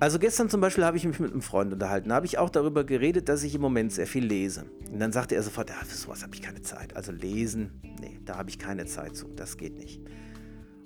Also 0.00 0.18
gestern 0.18 0.50
zum 0.50 0.60
Beispiel 0.60 0.84
habe 0.84 0.98
ich 0.98 1.06
mich 1.06 1.18
mit 1.18 1.32
einem 1.32 1.40
Freund 1.40 1.72
unterhalten. 1.72 2.10
Da 2.10 2.16
habe 2.16 2.26
ich 2.26 2.36
auch 2.36 2.50
darüber 2.50 2.84
geredet, 2.84 3.30
dass 3.30 3.42
ich 3.42 3.54
im 3.54 3.62
Moment 3.62 3.90
sehr 3.90 4.06
viel 4.06 4.26
lese. 4.26 4.66
Und 4.92 4.98
dann 4.98 5.12
sagte 5.12 5.34
er 5.34 5.42
sofort, 5.42 5.70
ja, 5.70 5.76
für 5.76 5.96
sowas 5.96 6.22
habe 6.22 6.34
ich 6.34 6.42
keine 6.42 6.60
Zeit. 6.60 6.94
Also 6.94 7.10
lesen, 7.10 7.80
nee, 8.02 8.20
da 8.26 8.36
habe 8.36 8.50
ich 8.50 8.58
keine 8.58 8.84
Zeit 8.84 9.16
zu. 9.16 9.28
Das 9.28 9.56
geht 9.56 9.78
nicht. 9.78 10.02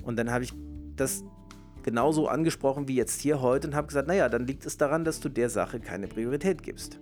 Und 0.05 0.20
dann 0.20 0.31
habe 0.31 0.44
ich 0.44 0.52
das 0.94 1.24
genauso 1.83 2.28
angesprochen 2.28 2.87
wie 2.87 2.94
jetzt 2.94 3.20
hier 3.20 3.40
heute 3.40 3.66
und 3.66 3.74
habe 3.74 3.88
gesagt, 3.88 4.07
naja, 4.07 4.28
dann 4.28 4.46
liegt 4.46 4.66
es 4.66 4.76
daran, 4.76 5.05
dass 5.05 5.18
du 5.18 5.28
der 5.28 5.50
Sache 5.50 5.81
keine 5.81 6.07
Priorität 6.07 6.62
gibst. 6.62 7.00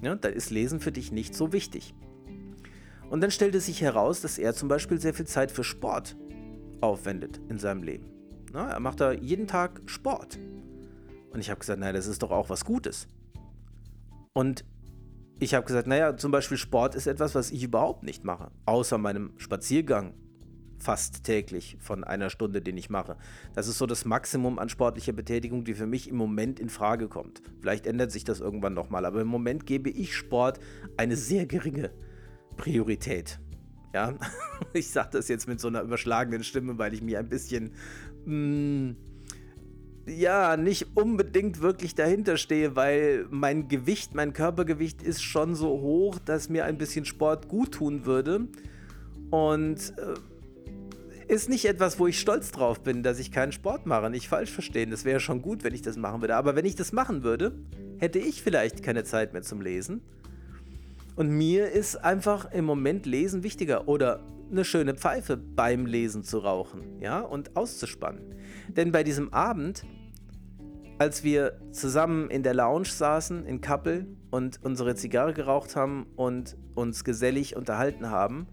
Ja, 0.00 0.14
dann 0.14 0.32
ist 0.32 0.48
Lesen 0.48 0.80
für 0.80 0.90
dich 0.90 1.12
nicht 1.12 1.34
so 1.34 1.52
wichtig. 1.52 1.92
Und 3.10 3.20
dann 3.20 3.32
stellte 3.32 3.60
sich 3.60 3.82
heraus, 3.82 4.20
dass 4.20 4.38
er 4.38 4.54
zum 4.54 4.68
Beispiel 4.68 5.00
sehr 5.00 5.12
viel 5.12 5.26
Zeit 5.26 5.50
für 5.50 5.64
Sport 5.64 6.16
aufwendet 6.80 7.40
in 7.48 7.58
seinem 7.58 7.82
Leben. 7.82 8.06
Na, 8.52 8.70
er 8.70 8.80
macht 8.80 9.00
da 9.00 9.12
jeden 9.12 9.48
Tag 9.48 9.82
Sport. 9.86 10.38
Und 11.32 11.40
ich 11.40 11.50
habe 11.50 11.58
gesagt, 11.58 11.80
naja, 11.80 11.92
das 11.92 12.06
ist 12.06 12.22
doch 12.22 12.30
auch 12.30 12.50
was 12.50 12.64
Gutes. 12.64 13.08
Und 14.32 14.64
ich 15.40 15.54
habe 15.54 15.66
gesagt, 15.66 15.88
naja, 15.88 16.16
zum 16.16 16.30
Beispiel 16.30 16.56
Sport 16.56 16.94
ist 16.94 17.08
etwas, 17.08 17.34
was 17.34 17.50
ich 17.50 17.64
überhaupt 17.64 18.04
nicht 18.04 18.24
mache, 18.24 18.52
außer 18.64 18.96
meinem 18.96 19.32
Spaziergang 19.38 20.14
fast 20.78 21.24
täglich 21.24 21.78
von 21.80 22.04
einer 22.04 22.30
Stunde, 22.30 22.62
den 22.62 22.76
ich 22.76 22.90
mache. 22.90 23.16
Das 23.54 23.66
ist 23.66 23.78
so 23.78 23.86
das 23.86 24.04
Maximum 24.04 24.58
an 24.58 24.68
sportlicher 24.68 25.12
Betätigung, 25.12 25.64
die 25.64 25.74
für 25.74 25.86
mich 25.86 26.08
im 26.08 26.16
Moment 26.16 26.60
in 26.60 26.68
Frage 26.68 27.08
kommt. 27.08 27.42
Vielleicht 27.60 27.86
ändert 27.86 28.12
sich 28.12 28.22
das 28.24 28.40
irgendwann 28.40 28.74
nochmal, 28.74 29.04
aber 29.04 29.20
im 29.20 29.28
Moment 29.28 29.66
gebe 29.66 29.90
ich 29.90 30.14
Sport 30.14 30.60
eine 30.96 31.16
sehr 31.16 31.46
geringe 31.46 31.90
Priorität. 32.60 33.40
Ja, 33.94 34.14
ich 34.74 34.90
sage 34.90 35.08
das 35.12 35.28
jetzt 35.28 35.48
mit 35.48 35.60
so 35.60 35.68
einer 35.68 35.82
überschlagenen 35.82 36.44
Stimme, 36.44 36.78
weil 36.78 36.92
ich 36.92 37.02
mir 37.02 37.18
ein 37.18 37.28
bisschen, 37.28 37.72
mh, 38.26 38.34
mm, 38.34 38.96
ja, 40.06 40.56
nicht 40.56 40.96
unbedingt 40.96 41.60
wirklich 41.60 41.94
dahinter 41.94 42.36
stehe, 42.36 42.76
weil 42.76 43.26
mein 43.30 43.68
Gewicht, 43.68 44.14
mein 44.14 44.32
Körpergewicht 44.32 45.02
ist 45.02 45.22
schon 45.22 45.54
so 45.54 45.68
hoch, 45.80 46.18
dass 46.18 46.48
mir 46.48 46.64
ein 46.64 46.78
bisschen 46.78 47.04
Sport 47.04 47.48
gut 47.48 47.72
tun 47.72 48.04
würde. 48.04 48.48
Und 49.30 49.94
äh, 49.98 51.32
ist 51.32 51.48
nicht 51.48 51.64
etwas, 51.64 51.98
wo 51.98 52.08
ich 52.08 52.18
stolz 52.18 52.50
drauf 52.50 52.82
bin, 52.82 53.02
dass 53.02 53.20
ich 53.20 53.30
keinen 53.30 53.52
Sport 53.52 53.86
mache. 53.86 54.10
Nicht 54.10 54.28
falsch 54.28 54.50
verstehen. 54.50 54.90
Das 54.90 55.04
wäre 55.04 55.20
schon 55.20 55.42
gut, 55.42 55.62
wenn 55.62 55.74
ich 55.74 55.82
das 55.82 55.96
machen 55.96 56.20
würde. 56.22 56.34
Aber 56.34 56.56
wenn 56.56 56.64
ich 56.64 56.74
das 56.74 56.92
machen 56.92 57.22
würde, 57.22 57.52
hätte 57.98 58.18
ich 58.18 58.42
vielleicht 58.42 58.82
keine 58.82 59.04
Zeit 59.04 59.32
mehr 59.32 59.42
zum 59.42 59.60
Lesen 59.60 60.02
und 61.16 61.30
mir 61.30 61.70
ist 61.70 61.96
einfach 61.96 62.50
im 62.52 62.64
Moment 62.64 63.06
Lesen 63.06 63.42
wichtiger 63.42 63.88
oder 63.88 64.20
eine 64.50 64.64
schöne 64.64 64.94
Pfeife 64.94 65.36
beim 65.36 65.86
Lesen 65.86 66.24
zu 66.24 66.38
rauchen, 66.38 67.00
ja, 67.00 67.20
und 67.20 67.56
auszuspannen. 67.56 68.34
Denn 68.68 68.92
bei 68.92 69.04
diesem 69.04 69.32
Abend, 69.32 69.84
als 70.98 71.24
wir 71.24 71.60
zusammen 71.70 72.28
in 72.30 72.42
der 72.42 72.54
Lounge 72.54 72.88
saßen 72.88 73.46
in 73.46 73.60
Kappel 73.60 74.06
und 74.30 74.60
unsere 74.62 74.94
Zigarre 74.94 75.32
geraucht 75.32 75.76
haben 75.76 76.06
und 76.16 76.56
uns 76.74 77.04
gesellig 77.04 77.56
unterhalten 77.56 78.10
haben, 78.10 78.46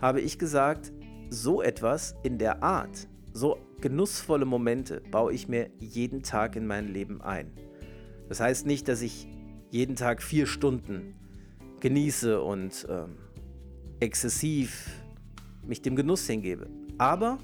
habe 0.00 0.20
ich 0.20 0.38
gesagt, 0.38 0.92
so 1.30 1.62
etwas 1.62 2.14
in 2.22 2.38
der 2.38 2.62
Art, 2.62 3.08
so 3.32 3.58
genussvolle 3.80 4.44
Momente 4.44 5.02
baue 5.10 5.32
ich 5.32 5.48
mir 5.48 5.70
jeden 5.78 6.22
Tag 6.22 6.56
in 6.56 6.66
mein 6.66 6.88
Leben 6.88 7.20
ein. 7.20 7.50
Das 8.28 8.40
heißt 8.40 8.66
nicht, 8.66 8.88
dass 8.88 9.02
ich 9.02 9.28
jeden 9.70 9.96
Tag 9.96 10.22
vier 10.22 10.46
Stunden 10.46 11.14
genieße 11.84 12.40
und 12.40 12.86
ähm, 12.88 13.16
exzessiv 14.00 15.02
mich 15.66 15.82
dem 15.82 15.96
Genuss 15.96 16.26
hingebe. 16.26 16.66
Aber 16.96 17.36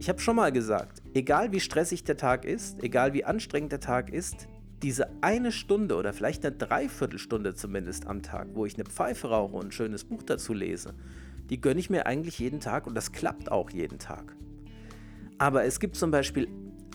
ich 0.00 0.08
habe 0.08 0.18
schon 0.18 0.34
mal 0.34 0.50
gesagt, 0.50 1.00
egal 1.14 1.52
wie 1.52 1.60
stressig 1.60 2.02
der 2.02 2.16
Tag 2.16 2.44
ist, 2.44 2.82
egal 2.82 3.12
wie 3.12 3.24
anstrengend 3.24 3.70
der 3.70 3.78
Tag 3.78 4.10
ist, 4.10 4.48
diese 4.82 5.08
eine 5.20 5.52
Stunde 5.52 5.94
oder 5.94 6.12
vielleicht 6.12 6.44
eine 6.44 6.56
Dreiviertelstunde 6.56 7.54
zumindest 7.54 8.08
am 8.08 8.22
Tag, 8.24 8.48
wo 8.54 8.66
ich 8.66 8.74
eine 8.74 8.86
Pfeife 8.86 9.28
rauche 9.28 9.54
und 9.54 9.66
ein 9.66 9.72
schönes 9.72 10.02
Buch 10.02 10.24
dazu 10.24 10.52
lese, 10.52 10.92
die 11.48 11.60
gönne 11.60 11.78
ich 11.78 11.90
mir 11.90 12.06
eigentlich 12.06 12.40
jeden 12.40 12.58
Tag 12.58 12.88
und 12.88 12.96
das 12.96 13.12
klappt 13.12 13.52
auch 13.52 13.70
jeden 13.70 14.00
Tag. 14.00 14.34
Aber 15.38 15.62
es 15.62 15.78
gibt 15.78 15.94
zum 15.94 16.10
Beispiel, 16.10 16.48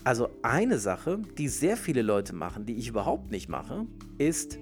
also 0.03 0.28
eine 0.41 0.78
Sache, 0.78 1.21
die 1.38 1.47
sehr 1.47 1.78
viele 1.78 2.01
Leute 2.01 2.36
machen, 2.36 2.65
die 2.65 2.75
ich 2.75 2.89
überhaupt 2.89 3.32
nicht 3.32 3.47
mache, 3.47 3.88
ist 4.17 4.59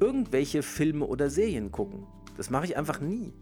irgendwelche 0.00 0.62
Filme 0.62 1.06
oder 1.06 1.30
Serien 1.30 1.70
gucken. 1.70 2.06
Das 2.36 2.50
mache 2.50 2.64
ich 2.64 2.76
einfach 2.76 3.00
nie. 3.00 3.32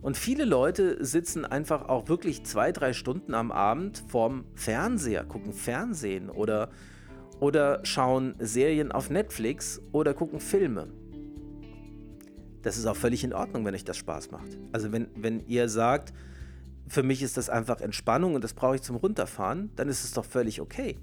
Und 0.00 0.16
viele 0.16 0.44
Leute 0.44 1.04
sitzen 1.04 1.44
einfach 1.44 1.88
auch 1.88 2.08
wirklich 2.08 2.44
zwei, 2.44 2.70
drei 2.70 2.92
Stunden 2.92 3.34
am 3.34 3.50
Abend 3.50 4.04
vorm 4.08 4.44
Fernseher, 4.54 5.24
gucken 5.24 5.52
Fernsehen 5.52 6.30
oder, 6.30 6.70
oder 7.40 7.80
schauen 7.84 8.34
Serien 8.38 8.92
auf 8.92 9.10
Netflix 9.10 9.80
oder 9.90 10.14
gucken 10.14 10.38
Filme. 10.38 10.88
Das 12.62 12.76
ist 12.76 12.86
auch 12.86 12.96
völlig 12.96 13.24
in 13.24 13.32
Ordnung, 13.32 13.64
wenn 13.64 13.74
euch 13.74 13.84
das 13.84 13.96
Spaß 13.96 14.30
macht. 14.30 14.58
Also 14.72 14.92
wenn, 14.92 15.08
wenn 15.16 15.46
ihr 15.46 15.68
sagt, 15.68 16.12
für 16.86 17.02
mich 17.02 17.22
ist 17.22 17.36
das 17.36 17.50
einfach 17.50 17.80
Entspannung 17.80 18.34
und 18.34 18.44
das 18.44 18.54
brauche 18.54 18.76
ich 18.76 18.82
zum 18.82 18.96
Runterfahren, 18.96 19.70
dann 19.76 19.88
ist 19.88 20.04
es 20.04 20.12
doch 20.12 20.24
völlig 20.24 20.60
okay. 20.60 20.96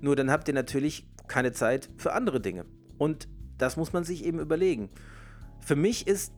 Nur 0.00 0.16
dann 0.16 0.30
habt 0.30 0.48
ihr 0.48 0.54
natürlich 0.54 1.06
keine 1.28 1.52
Zeit 1.52 1.90
für 1.96 2.12
andere 2.12 2.40
Dinge. 2.40 2.64
Und 2.98 3.28
das 3.60 3.76
muss 3.76 3.92
man 3.92 4.04
sich 4.04 4.24
eben 4.24 4.38
überlegen. 4.38 4.90
Für 5.60 5.76
mich 5.76 6.06
ist, 6.06 6.32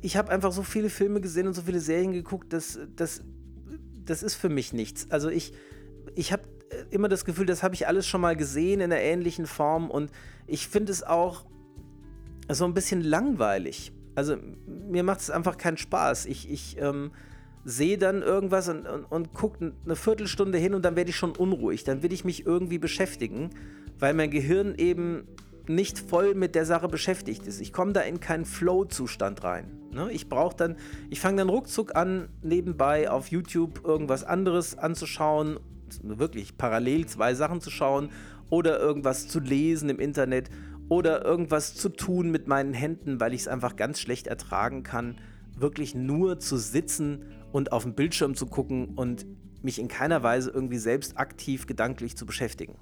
ich 0.00 0.16
habe 0.16 0.30
einfach 0.30 0.52
so 0.52 0.62
viele 0.62 0.90
Filme 0.90 1.20
gesehen 1.20 1.46
und 1.46 1.54
so 1.54 1.62
viele 1.62 1.80
Serien 1.80 2.12
geguckt, 2.12 2.52
dass 2.52 2.78
das, 2.96 3.22
das 4.04 4.22
ist 4.22 4.34
für 4.34 4.48
mich 4.48 4.72
nichts. 4.72 5.10
Also 5.10 5.28
ich, 5.28 5.52
ich 6.14 6.32
habe 6.32 6.42
immer 6.90 7.08
das 7.08 7.24
Gefühl, 7.24 7.46
das 7.46 7.62
habe 7.62 7.74
ich 7.74 7.86
alles 7.86 8.06
schon 8.06 8.20
mal 8.20 8.36
gesehen 8.36 8.80
in 8.80 8.92
einer 8.92 9.00
ähnlichen 9.00 9.46
Form 9.46 9.90
und 9.90 10.10
ich 10.46 10.68
finde 10.68 10.92
es 10.92 11.02
auch 11.02 11.44
so 12.50 12.64
ein 12.64 12.74
bisschen 12.74 13.00
langweilig. 13.02 13.92
Also 14.14 14.36
mir 14.66 15.02
macht 15.02 15.20
es 15.20 15.30
einfach 15.30 15.56
keinen 15.56 15.76
Spaß. 15.76 16.26
Ich, 16.26 16.50
ich 16.50 16.76
ähm, 16.78 17.12
sehe 17.64 17.98
dann 17.98 18.22
irgendwas 18.22 18.68
und, 18.68 18.86
und, 18.86 19.04
und 19.04 19.32
gucke 19.32 19.72
eine 19.84 19.96
Viertelstunde 19.96 20.58
hin 20.58 20.74
und 20.74 20.84
dann 20.84 20.96
werde 20.96 21.10
ich 21.10 21.16
schon 21.16 21.32
unruhig. 21.32 21.84
Dann 21.84 22.02
will 22.02 22.12
ich 22.12 22.24
mich 22.24 22.46
irgendwie 22.46 22.78
beschäftigen, 22.78 23.50
weil 23.98 24.14
mein 24.14 24.30
Gehirn 24.30 24.74
eben 24.76 25.26
nicht 25.68 25.98
voll 25.98 26.34
mit 26.34 26.54
der 26.54 26.66
Sache 26.66 26.88
beschäftigt 26.88 27.46
ist. 27.46 27.60
Ich 27.60 27.72
komme 27.72 27.92
da 27.92 28.00
in 28.00 28.20
keinen 28.20 28.44
Flow-Zustand 28.44 29.44
rein. 29.44 29.70
Ne? 29.92 30.10
Ich 30.12 30.28
brauche 30.28 30.56
dann, 30.56 30.76
ich 31.10 31.20
fange 31.20 31.38
dann 31.38 31.48
ruckzuck 31.48 31.96
an, 31.96 32.28
nebenbei 32.42 33.10
auf 33.10 33.28
YouTube 33.28 33.84
irgendwas 33.84 34.24
anderes 34.24 34.76
anzuschauen, 34.76 35.58
wirklich 36.02 36.56
parallel 36.56 37.06
zwei 37.06 37.34
Sachen 37.34 37.60
zu 37.60 37.70
schauen 37.70 38.10
oder 38.50 38.78
irgendwas 38.78 39.28
zu 39.28 39.40
lesen 39.40 39.88
im 39.88 40.00
Internet 40.00 40.50
oder 40.88 41.24
irgendwas 41.24 41.74
zu 41.74 41.88
tun 41.88 42.30
mit 42.30 42.46
meinen 42.46 42.74
Händen, 42.74 43.20
weil 43.20 43.32
ich 43.32 43.42
es 43.42 43.48
einfach 43.48 43.76
ganz 43.76 44.00
schlecht 44.00 44.26
ertragen 44.26 44.82
kann, 44.82 45.16
wirklich 45.56 45.94
nur 45.94 46.38
zu 46.40 46.56
sitzen 46.56 47.24
und 47.52 47.72
auf 47.72 47.84
den 47.84 47.94
Bildschirm 47.94 48.34
zu 48.34 48.46
gucken 48.46 48.94
und 48.96 49.26
mich 49.62 49.78
in 49.78 49.88
keiner 49.88 50.22
Weise 50.22 50.50
irgendwie 50.50 50.78
selbst 50.78 51.16
aktiv 51.16 51.66
gedanklich 51.66 52.16
zu 52.16 52.26
beschäftigen. 52.26 52.76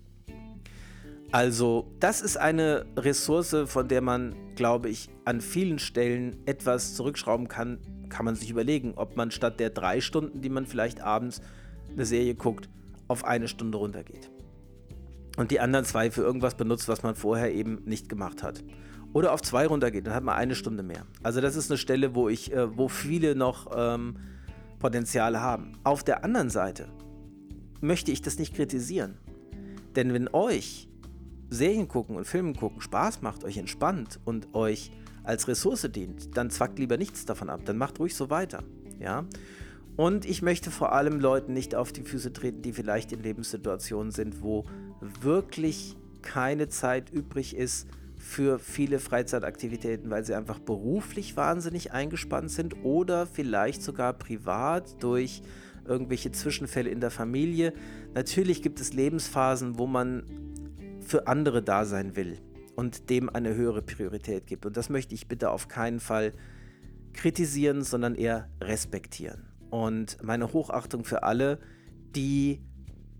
Also, 1.32 1.90
das 1.98 2.20
ist 2.20 2.36
eine 2.36 2.86
Ressource, 2.96 3.56
von 3.66 3.88
der 3.88 4.02
man, 4.02 4.34
glaube 4.54 4.90
ich, 4.90 5.08
an 5.24 5.40
vielen 5.40 5.78
Stellen 5.78 6.36
etwas 6.46 6.94
zurückschrauben 6.94 7.48
kann. 7.48 7.78
Kann 8.10 8.26
man 8.26 8.34
sich 8.34 8.50
überlegen, 8.50 8.92
ob 8.96 9.16
man 9.16 9.30
statt 9.30 9.58
der 9.58 9.70
drei 9.70 10.00
Stunden, 10.00 10.42
die 10.42 10.50
man 10.50 10.66
vielleicht 10.66 11.00
abends 11.00 11.40
eine 11.90 12.04
Serie 12.04 12.34
guckt, 12.34 12.68
auf 13.08 13.24
eine 13.24 13.48
Stunde 13.48 13.78
runtergeht 13.78 14.30
und 15.36 15.50
die 15.50 15.60
anderen 15.60 15.84
zwei 15.84 16.10
für 16.10 16.22
irgendwas 16.22 16.56
benutzt, 16.56 16.88
was 16.88 17.02
man 17.02 17.14
vorher 17.14 17.52
eben 17.52 17.82
nicht 17.84 18.08
gemacht 18.08 18.42
hat. 18.42 18.62
Oder 19.12 19.32
auf 19.32 19.42
zwei 19.42 19.66
runtergeht, 19.66 20.06
dann 20.06 20.14
hat 20.14 20.24
man 20.24 20.36
eine 20.36 20.54
Stunde 20.54 20.82
mehr. 20.82 21.06
Also 21.22 21.40
das 21.40 21.56
ist 21.56 21.70
eine 21.70 21.78
Stelle, 21.78 22.14
wo 22.14 22.28
ich, 22.28 22.52
äh, 22.52 22.76
wo 22.76 22.88
viele 22.88 23.34
noch 23.34 23.70
ähm, 23.74 24.16
Potenzial 24.78 25.40
haben. 25.40 25.72
Auf 25.84 26.02
der 26.02 26.24
anderen 26.24 26.50
Seite 26.50 26.88
möchte 27.80 28.10
ich 28.10 28.22
das 28.22 28.38
nicht 28.38 28.54
kritisieren. 28.54 29.18
Denn 29.96 30.14
wenn 30.14 30.28
euch 30.32 30.88
Serien 31.52 31.88
gucken 31.88 32.16
und 32.16 32.26
Filme 32.26 32.54
gucken 32.54 32.80
Spaß 32.80 33.22
macht, 33.22 33.44
euch 33.44 33.58
entspannt 33.58 34.18
und 34.24 34.54
euch 34.54 34.90
als 35.24 35.48
Ressource 35.48 35.88
dient, 35.92 36.36
dann 36.36 36.50
zwackt 36.50 36.78
lieber 36.78 36.96
nichts 36.96 37.24
davon 37.24 37.50
ab. 37.50 37.60
Dann 37.64 37.78
macht 37.78 38.00
ruhig 38.00 38.14
so 38.14 38.30
weiter. 38.30 38.64
Ja. 38.98 39.24
Und 39.96 40.24
ich 40.24 40.42
möchte 40.42 40.70
vor 40.70 40.92
allem 40.92 41.20
Leuten 41.20 41.52
nicht 41.52 41.74
auf 41.74 41.92
die 41.92 42.02
Füße 42.02 42.32
treten, 42.32 42.62
die 42.62 42.72
vielleicht 42.72 43.12
in 43.12 43.22
Lebenssituationen 43.22 44.10
sind, 44.10 44.42
wo 44.42 44.64
wirklich 45.20 45.96
keine 46.22 46.68
Zeit 46.68 47.10
übrig 47.10 47.56
ist 47.56 47.86
für 48.16 48.58
viele 48.58 49.00
Freizeitaktivitäten, 49.00 50.08
weil 50.08 50.24
sie 50.24 50.34
einfach 50.34 50.60
beruflich 50.60 51.36
wahnsinnig 51.36 51.92
eingespannt 51.92 52.50
sind 52.50 52.76
oder 52.84 53.26
vielleicht 53.26 53.82
sogar 53.82 54.12
privat 54.12 55.02
durch 55.02 55.42
irgendwelche 55.86 56.30
Zwischenfälle 56.30 56.88
in 56.88 57.00
der 57.00 57.10
Familie. 57.10 57.72
Natürlich 58.14 58.62
gibt 58.62 58.80
es 58.80 58.92
Lebensphasen, 58.92 59.78
wo 59.78 59.86
man 59.86 60.22
für 61.04 61.26
andere 61.26 61.62
da 61.62 61.84
sein 61.84 62.16
will 62.16 62.38
und 62.76 63.10
dem 63.10 63.28
eine 63.28 63.54
höhere 63.54 63.82
Priorität 63.82 64.46
gibt. 64.46 64.66
Und 64.66 64.76
das 64.76 64.88
möchte 64.88 65.14
ich 65.14 65.28
bitte 65.28 65.50
auf 65.50 65.68
keinen 65.68 66.00
Fall 66.00 66.32
kritisieren, 67.12 67.82
sondern 67.82 68.14
eher 68.14 68.48
respektieren. 68.60 69.46
Und 69.70 70.22
meine 70.22 70.52
Hochachtung 70.52 71.04
für 71.04 71.22
alle, 71.22 71.58
die 72.14 72.60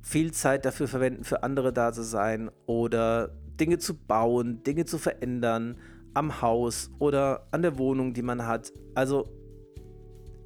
viel 0.03 0.33
Zeit 0.33 0.64
dafür 0.64 0.89
verwenden, 0.89 1.24
für 1.24 1.43
andere 1.43 1.72
da 1.72 1.93
zu 1.93 2.03
sein 2.03 2.51
oder 2.66 3.30
Dinge 3.61 3.78
zu 3.78 3.95
bauen, 3.95 4.62
Dinge 4.64 4.85
zu 4.85 4.99
verändern 4.99 5.76
am 6.14 6.43
Haus 6.43 6.91
oder 6.99 7.47
an 7.53 7.62
der 7.62 7.78
Wohnung, 7.78 8.12
die 8.12 8.22
man 8.22 8.47
hat. 8.47 8.72
Also 8.95 9.28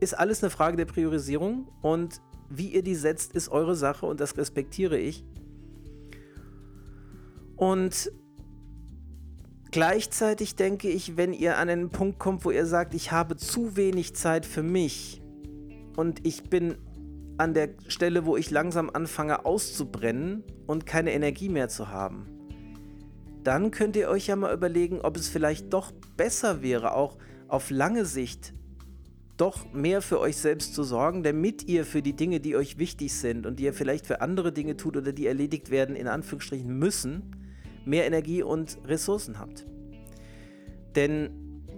ist 0.01 0.17
alles 0.17 0.43
eine 0.43 0.51
Frage 0.51 0.77
der 0.77 0.85
Priorisierung 0.85 1.69
und 1.83 2.21
wie 2.49 2.69
ihr 2.69 2.83
die 2.83 2.95
setzt, 2.95 3.33
ist 3.33 3.49
eure 3.49 3.75
Sache 3.75 4.07
und 4.07 4.21
das 4.21 4.37
respektiere 4.37 4.99
ich. 4.99 5.25
Und 7.57 8.13
gleichzeitig 9.71 10.57
denke 10.57 10.89
ich, 10.89 11.17
wenn 11.17 11.33
ihr 11.33 11.59
an 11.59 11.69
einen 11.69 11.91
Punkt 11.91 12.19
kommt, 12.19 12.45
wo 12.45 12.51
ihr 12.51 12.67
sagt, 12.67 12.95
ich 12.95 13.13
habe 13.13 13.37
zu 13.37 13.77
wenig 13.77 14.15
Zeit 14.15 14.47
für 14.47 14.63
mich 14.63 15.23
und 15.97 16.27
ich 16.27 16.45
bin 16.45 16.77
an 17.39 17.55
der 17.55 17.71
Stelle, 17.89 18.25
wo 18.25 18.37
ich 18.37 18.51
langsam 18.51 18.91
anfange 18.91 19.45
auszubrennen 19.45 20.45
und 20.67 20.87
keine 20.87 21.13
Energie 21.13 21.49
mehr 21.49 21.69
zu 21.69 21.89
haben. 21.89 22.27
Dann 23.43 23.71
könnt 23.71 23.97
ihr 23.97 24.09
euch 24.09 24.27
ja 24.27 24.37
mal 24.37 24.53
überlegen, 24.53 25.01
ob 25.01 25.17
es 25.17 25.29
vielleicht 25.29 25.73
doch 25.73 25.93
besser 26.17 26.63
wäre, 26.63 26.95
auch 26.95 27.17
auf 27.49 27.71
lange 27.71 28.05
Sicht 28.05 28.55
doch 29.37 29.71
mehr 29.73 30.01
für 30.01 30.19
euch 30.19 30.37
selbst 30.39 30.75
zu 30.75 30.83
sorgen, 30.83 31.23
damit 31.23 31.69
ihr 31.69 31.85
für 31.85 32.01
die 32.01 32.15
Dinge, 32.15 32.41
die 32.41 32.57
euch 32.57 32.79
wichtig 32.79 33.13
sind 33.15 33.47
und 33.47 33.59
die 33.59 33.65
ihr 33.65 33.75
vielleicht 33.75 34.07
für 34.07 34.21
andere 34.21 34.51
Dinge 34.51 34.77
tut 34.77 34.97
oder 34.97 35.13
die 35.13 35.27
erledigt 35.27 35.71
werden, 35.71 35.95
in 35.95 36.09
Anführungsstrichen 36.09 36.77
müssen, 36.79 37.46
mehr 37.87 38.07
Energie 38.07 38.43
und 38.43 38.79
Ressourcen 38.85 39.39
habt. 39.39 39.65
Denn, 40.95 41.31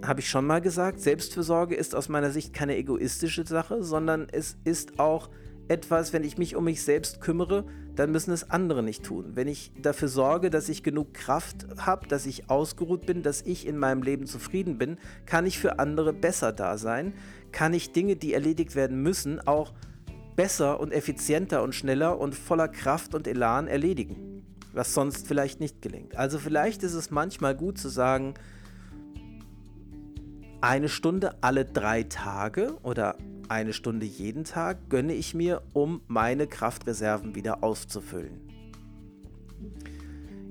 habe 0.03 0.21
ich 0.21 0.29
schon 0.29 0.47
mal 0.47 0.61
gesagt, 0.61 1.01
Selbstfürsorge 1.01 1.75
ist 1.75 1.93
aus 1.93 2.09
meiner 2.09 2.31
Sicht 2.31 2.53
keine 2.53 2.77
egoistische 2.77 3.45
Sache, 3.45 3.83
sondern 3.83 4.27
es 4.31 4.57
ist 4.63 4.99
auch 4.99 5.29
etwas, 5.67 6.13
wenn 6.13 6.23
ich 6.23 6.37
mich 6.37 6.55
um 6.55 6.63
mich 6.63 6.83
selbst 6.83 7.21
kümmere, 7.21 7.65
dann 7.95 8.11
müssen 8.11 8.31
es 8.31 8.49
andere 8.49 8.81
nicht 8.81 9.03
tun. 9.03 9.31
Wenn 9.35 9.47
ich 9.47 9.71
dafür 9.79 10.07
sorge, 10.07 10.49
dass 10.49 10.67
ich 10.67 10.83
genug 10.83 11.13
Kraft 11.13 11.67
habe, 11.77 12.07
dass 12.07 12.25
ich 12.25 12.49
ausgeruht 12.49 13.05
bin, 13.05 13.23
dass 13.23 13.41
ich 13.41 13.67
in 13.67 13.77
meinem 13.77 14.01
Leben 14.01 14.25
zufrieden 14.25 14.77
bin, 14.77 14.97
kann 15.25 15.45
ich 15.45 15.59
für 15.59 15.79
andere 15.79 16.13
besser 16.13 16.51
da 16.51 16.77
sein, 16.77 17.13
kann 17.51 17.73
ich 17.73 17.91
Dinge, 17.91 18.15
die 18.15 18.33
erledigt 18.33 18.75
werden 18.75 19.03
müssen, 19.03 19.45
auch 19.45 19.73
besser 20.35 20.79
und 20.79 20.91
effizienter 20.93 21.61
und 21.61 21.75
schneller 21.75 22.17
und 22.17 22.33
voller 22.33 22.69
Kraft 22.69 23.13
und 23.13 23.27
Elan 23.27 23.67
erledigen, 23.67 24.28
was 24.73 24.93
sonst 24.93 25.27
vielleicht 25.27 25.59
nicht 25.59 25.81
gelingt. 25.81 26.15
Also 26.15 26.39
vielleicht 26.39 26.83
ist 26.83 26.93
es 26.93 27.11
manchmal 27.11 27.55
gut 27.55 27.77
zu 27.77 27.89
sagen, 27.89 28.35
eine 30.61 30.89
Stunde 30.89 31.41
alle 31.41 31.65
drei 31.65 32.03
Tage 32.03 32.77
oder 32.83 33.17
eine 33.47 33.73
Stunde 33.73 34.05
jeden 34.05 34.43
Tag 34.43 34.89
gönne 34.89 35.13
ich 35.13 35.33
mir, 35.33 35.61
um 35.73 36.01
meine 36.07 36.47
Kraftreserven 36.47 37.33
wieder 37.33 37.63
auszufüllen. 37.63 38.41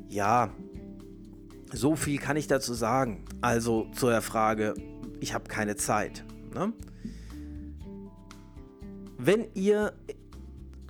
Ja, 0.08 0.50
so 1.72 1.94
viel 1.94 2.18
kann 2.18 2.36
ich 2.36 2.46
dazu 2.46 2.74
sagen. 2.74 3.24
Also 3.40 3.86
zur 3.92 4.20
Frage, 4.22 4.74
ich 5.20 5.34
habe 5.34 5.44
keine 5.48 5.76
Zeit. 5.76 6.24
Ne? 6.54 6.72
Wenn 9.18 9.46
ihr, 9.54 9.92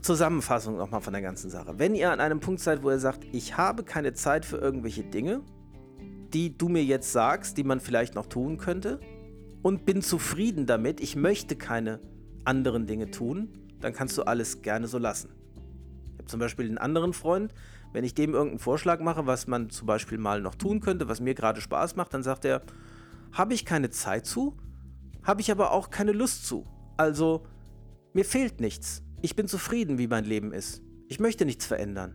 Zusammenfassung 0.03 0.77
nochmal 0.77 1.01
von 1.01 1.13
der 1.13 1.23
ganzen 1.23 1.51
Sache, 1.51 1.79
wenn 1.79 1.95
ihr 1.95 2.13
an 2.13 2.21
einem 2.21 2.41
Punkt 2.41 2.61
seid, 2.61 2.83
wo 2.83 2.91
ihr 2.91 2.99
sagt, 2.99 3.25
ich 3.33 3.57
habe 3.57 3.83
keine 3.83 4.13
Zeit 4.13 4.45
für 4.45 4.57
irgendwelche 4.57 5.03
Dinge, 5.03 5.43
die 6.33 6.57
du 6.57 6.69
mir 6.69 6.85
jetzt 6.85 7.13
sagst, 7.13 7.59
die 7.59 7.65
man 7.65 7.81
vielleicht 7.81 8.15
noch 8.15 8.27
tun 8.27 8.59
könnte, 8.59 9.01
und 9.63 9.85
bin 9.85 10.03
zufrieden 10.03 10.67
damit, 10.67 11.01
ich 11.01 11.17
möchte 11.17 11.57
keine 11.57 12.01
anderen 12.45 12.87
Dinge 12.87 13.11
tun, 13.11 13.49
dann 13.81 13.93
kannst 13.93 14.17
du 14.17 14.23
alles 14.23 14.63
gerne 14.63 14.87
so 14.87 14.99
lassen. 14.99 15.31
Ich 16.13 16.19
habe 16.19 16.27
zum 16.27 16.41
Beispiel 16.41 16.67
einen 16.67 16.79
anderen 16.79 17.13
Freund, 17.13 17.53
wenn 17.93 18.05
ich 18.05 18.15
dem 18.15 18.35
irgendeinen 18.35 18.59
Vorschlag 18.61 19.01
mache, 19.01 19.27
was 19.27 19.47
man 19.47 19.71
zum 19.71 19.87
Beispiel 19.87 20.19
mal 20.19 20.41
noch 20.41 20.55
tun 20.55 20.81
könnte, 20.81 21.09
was 21.09 21.21
mir 21.21 21.35
gerade 21.35 21.61
Spaß 21.61 21.97
macht, 21.97 22.15
dann 22.15 22.23
sagt 22.23 22.45
er, 22.45 22.63
habe 23.33 23.55
ich 23.55 23.65
keine 23.65 23.91
Zeit 23.91 24.27
zu, 24.27 24.57
habe 25.23 25.41
ich 25.41 25.51
aber 25.51 25.73
auch 25.73 25.91
keine 25.91 26.13
Lust 26.13 26.47
zu. 26.47 26.67
Also, 26.97 27.45
mir 28.13 28.25
fehlt 28.25 28.61
nichts. 28.61 29.03
Ich 29.21 29.35
bin 29.35 29.49
zufrieden, 29.49 29.99
wie 29.99 30.07
mein 30.07 30.25
Leben 30.25 30.53
ist. 30.53 30.81
Ich 31.09 31.19
möchte 31.19 31.45
nichts 31.45 31.67
verändern. 31.67 32.15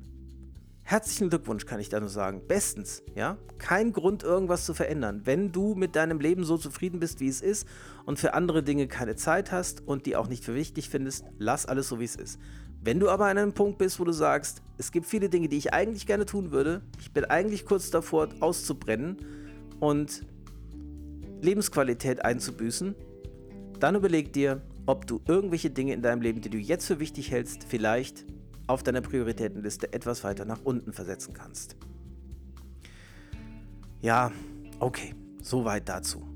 Herzlichen 0.83 1.29
Glückwunsch, 1.29 1.65
kann 1.65 1.81
ich 1.81 1.89
da 1.89 1.99
nur 1.99 2.07
sagen. 2.07 2.43
Bestens, 2.47 3.03
ja? 3.13 3.37
Kein 3.57 3.91
Grund, 3.91 4.23
irgendwas 4.23 4.65
zu 4.65 4.73
verändern. 4.73 5.21
Wenn 5.25 5.51
du 5.51 5.75
mit 5.75 5.97
deinem 5.97 6.21
Leben 6.21 6.45
so 6.45 6.57
zufrieden 6.57 7.01
bist, 7.01 7.19
wie 7.19 7.27
es 7.27 7.41
ist 7.41 7.67
und 8.05 8.19
für 8.19 8.33
andere 8.33 8.63
Dinge 8.63 8.87
keine 8.87 9.17
Zeit 9.17 9.51
hast 9.51 9.85
und 9.85 10.05
die 10.05 10.15
auch 10.15 10.29
nicht 10.29 10.45
für 10.45 10.55
wichtig 10.55 10.89
findest, 10.89 11.25
lass 11.37 11.65
alles 11.65 11.89
so, 11.89 11.99
wie 11.99 12.05
es 12.05 12.15
ist. 12.15 12.39
Wenn 12.81 13.01
du 13.01 13.09
aber 13.09 13.25
an 13.25 13.37
einem 13.37 13.53
Punkt 13.53 13.79
bist, 13.79 13.99
wo 13.99 14.05
du 14.05 14.13
sagst, 14.13 14.61
es 14.77 14.91
gibt 14.93 15.05
viele 15.05 15.27
Dinge, 15.27 15.49
die 15.49 15.57
ich 15.57 15.73
eigentlich 15.73 16.07
gerne 16.07 16.25
tun 16.25 16.51
würde, 16.51 16.83
ich 17.01 17.11
bin 17.11 17.25
eigentlich 17.25 17.65
kurz 17.65 17.91
davor, 17.91 18.29
auszubrennen 18.39 19.17
und 19.81 20.25
Lebensqualität 21.41 22.23
einzubüßen, 22.23 22.95
dann 23.79 23.95
überleg 23.95 24.31
dir, 24.31 24.61
ob 24.85 25.07
du 25.07 25.21
irgendwelche 25.27 25.69
Dinge 25.69 25.93
in 25.93 26.01
deinem 26.01 26.21
Leben, 26.21 26.41
die 26.41 26.49
du 26.49 26.57
jetzt 26.57 26.85
für 26.85 26.99
wichtig 26.99 27.31
hältst, 27.31 27.65
vielleicht 27.67 28.25
auf 28.67 28.83
deiner 28.83 29.01
Prioritätenliste 29.01 29.93
etwas 29.93 30.23
weiter 30.23 30.45
nach 30.45 30.61
unten 30.63 30.93
versetzen 30.93 31.33
kannst. 31.33 31.75
Ja, 34.01 34.31
okay, 34.79 35.15
soweit 35.41 35.87
dazu. 35.87 36.27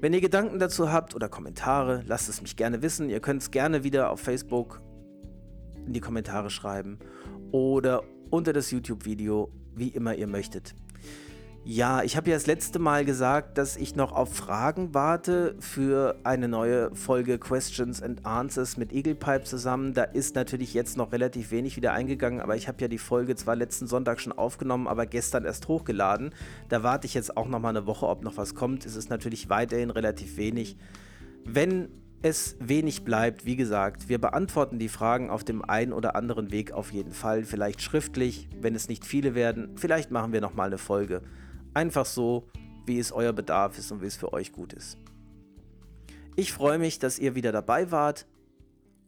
Wenn 0.00 0.14
ihr 0.14 0.20
Gedanken 0.20 0.58
dazu 0.58 0.90
habt 0.90 1.14
oder 1.14 1.28
Kommentare, 1.28 2.02
lasst 2.06 2.28
es 2.30 2.40
mich 2.40 2.56
gerne 2.56 2.80
wissen. 2.80 3.10
Ihr 3.10 3.20
könnt 3.20 3.42
es 3.42 3.50
gerne 3.50 3.84
wieder 3.84 4.10
auf 4.10 4.20
Facebook 4.20 4.80
in 5.86 5.92
die 5.92 6.00
Kommentare 6.00 6.48
schreiben 6.48 6.98
oder 7.52 8.02
unter 8.30 8.52
das 8.52 8.70
YouTube-Video, 8.70 9.50
wie 9.74 9.88
immer 9.88 10.14
ihr 10.14 10.26
möchtet. 10.26 10.74
Ja, 11.62 12.02
ich 12.02 12.16
habe 12.16 12.30
ja 12.30 12.36
das 12.36 12.46
letzte 12.46 12.78
Mal 12.78 13.04
gesagt, 13.04 13.58
dass 13.58 13.76
ich 13.76 13.94
noch 13.94 14.12
auf 14.12 14.34
Fragen 14.34 14.94
warte 14.94 15.56
für 15.60 16.16
eine 16.24 16.48
neue 16.48 16.94
Folge 16.94 17.38
Questions 17.38 18.02
and 18.02 18.24
Answers 18.24 18.78
mit 18.78 18.94
Eaglepipe 18.94 19.44
zusammen. 19.44 19.92
Da 19.92 20.04
ist 20.04 20.34
natürlich 20.36 20.72
jetzt 20.72 20.96
noch 20.96 21.12
relativ 21.12 21.50
wenig 21.50 21.76
wieder 21.76 21.92
eingegangen, 21.92 22.40
aber 22.40 22.56
ich 22.56 22.66
habe 22.66 22.80
ja 22.80 22.88
die 22.88 22.96
Folge 22.96 23.36
zwar 23.36 23.56
letzten 23.56 23.86
Sonntag 23.86 24.20
schon 24.20 24.32
aufgenommen, 24.32 24.88
aber 24.88 25.04
gestern 25.04 25.44
erst 25.44 25.68
hochgeladen. 25.68 26.30
Da 26.70 26.82
warte 26.82 27.06
ich 27.06 27.12
jetzt 27.12 27.36
auch 27.36 27.46
noch 27.46 27.60
mal 27.60 27.68
eine 27.68 27.86
Woche, 27.86 28.06
ob 28.06 28.24
noch 28.24 28.38
was 28.38 28.54
kommt. 28.54 28.86
Es 28.86 28.96
ist 28.96 29.10
natürlich 29.10 29.50
weiterhin 29.50 29.90
relativ 29.90 30.38
wenig. 30.38 30.78
Wenn 31.44 31.90
es 32.22 32.56
wenig 32.58 33.04
bleibt, 33.04 33.44
wie 33.44 33.56
gesagt, 33.56 34.08
wir 34.08 34.18
beantworten 34.18 34.78
die 34.78 34.88
Fragen 34.88 35.28
auf 35.28 35.44
dem 35.44 35.62
einen 35.62 35.92
oder 35.92 36.16
anderen 36.16 36.52
Weg 36.52 36.72
auf 36.72 36.90
jeden 36.90 37.12
Fall, 37.12 37.44
vielleicht 37.44 37.82
schriftlich, 37.82 38.48
wenn 38.58 38.74
es 38.74 38.88
nicht 38.88 39.04
viele 39.04 39.34
werden, 39.34 39.76
vielleicht 39.76 40.10
machen 40.10 40.32
wir 40.32 40.40
noch 40.40 40.54
mal 40.54 40.66
eine 40.66 40.78
Folge. 40.78 41.20
Einfach 41.74 42.06
so, 42.06 42.48
wie 42.86 42.98
es 42.98 43.12
euer 43.12 43.32
Bedarf 43.32 43.78
ist 43.78 43.92
und 43.92 44.02
wie 44.02 44.06
es 44.06 44.16
für 44.16 44.32
euch 44.32 44.52
gut 44.52 44.72
ist. 44.72 44.98
Ich 46.36 46.52
freue 46.52 46.78
mich, 46.78 46.98
dass 46.98 47.18
ihr 47.18 47.34
wieder 47.34 47.52
dabei 47.52 47.90
wart 47.90 48.26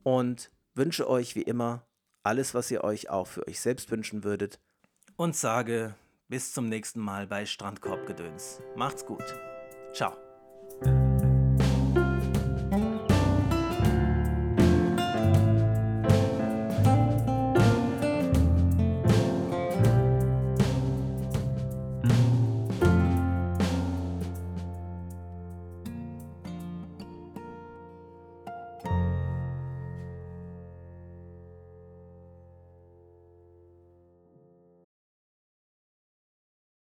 und 0.02 0.50
wünsche 0.74 1.08
euch 1.08 1.34
wie 1.34 1.42
immer 1.42 1.86
alles, 2.22 2.54
was 2.54 2.70
ihr 2.70 2.84
euch 2.84 3.10
auch 3.10 3.26
für 3.26 3.46
euch 3.48 3.60
selbst 3.60 3.90
wünschen 3.90 4.24
würdet. 4.24 4.60
Und 5.16 5.36
sage 5.36 5.94
bis 6.28 6.52
zum 6.52 6.68
nächsten 6.68 7.00
Mal 7.00 7.26
bei 7.26 7.44
Strandkorbgedöns. 7.44 8.60
Macht's 8.76 9.04
gut. 9.04 9.24
Ciao. 9.92 10.21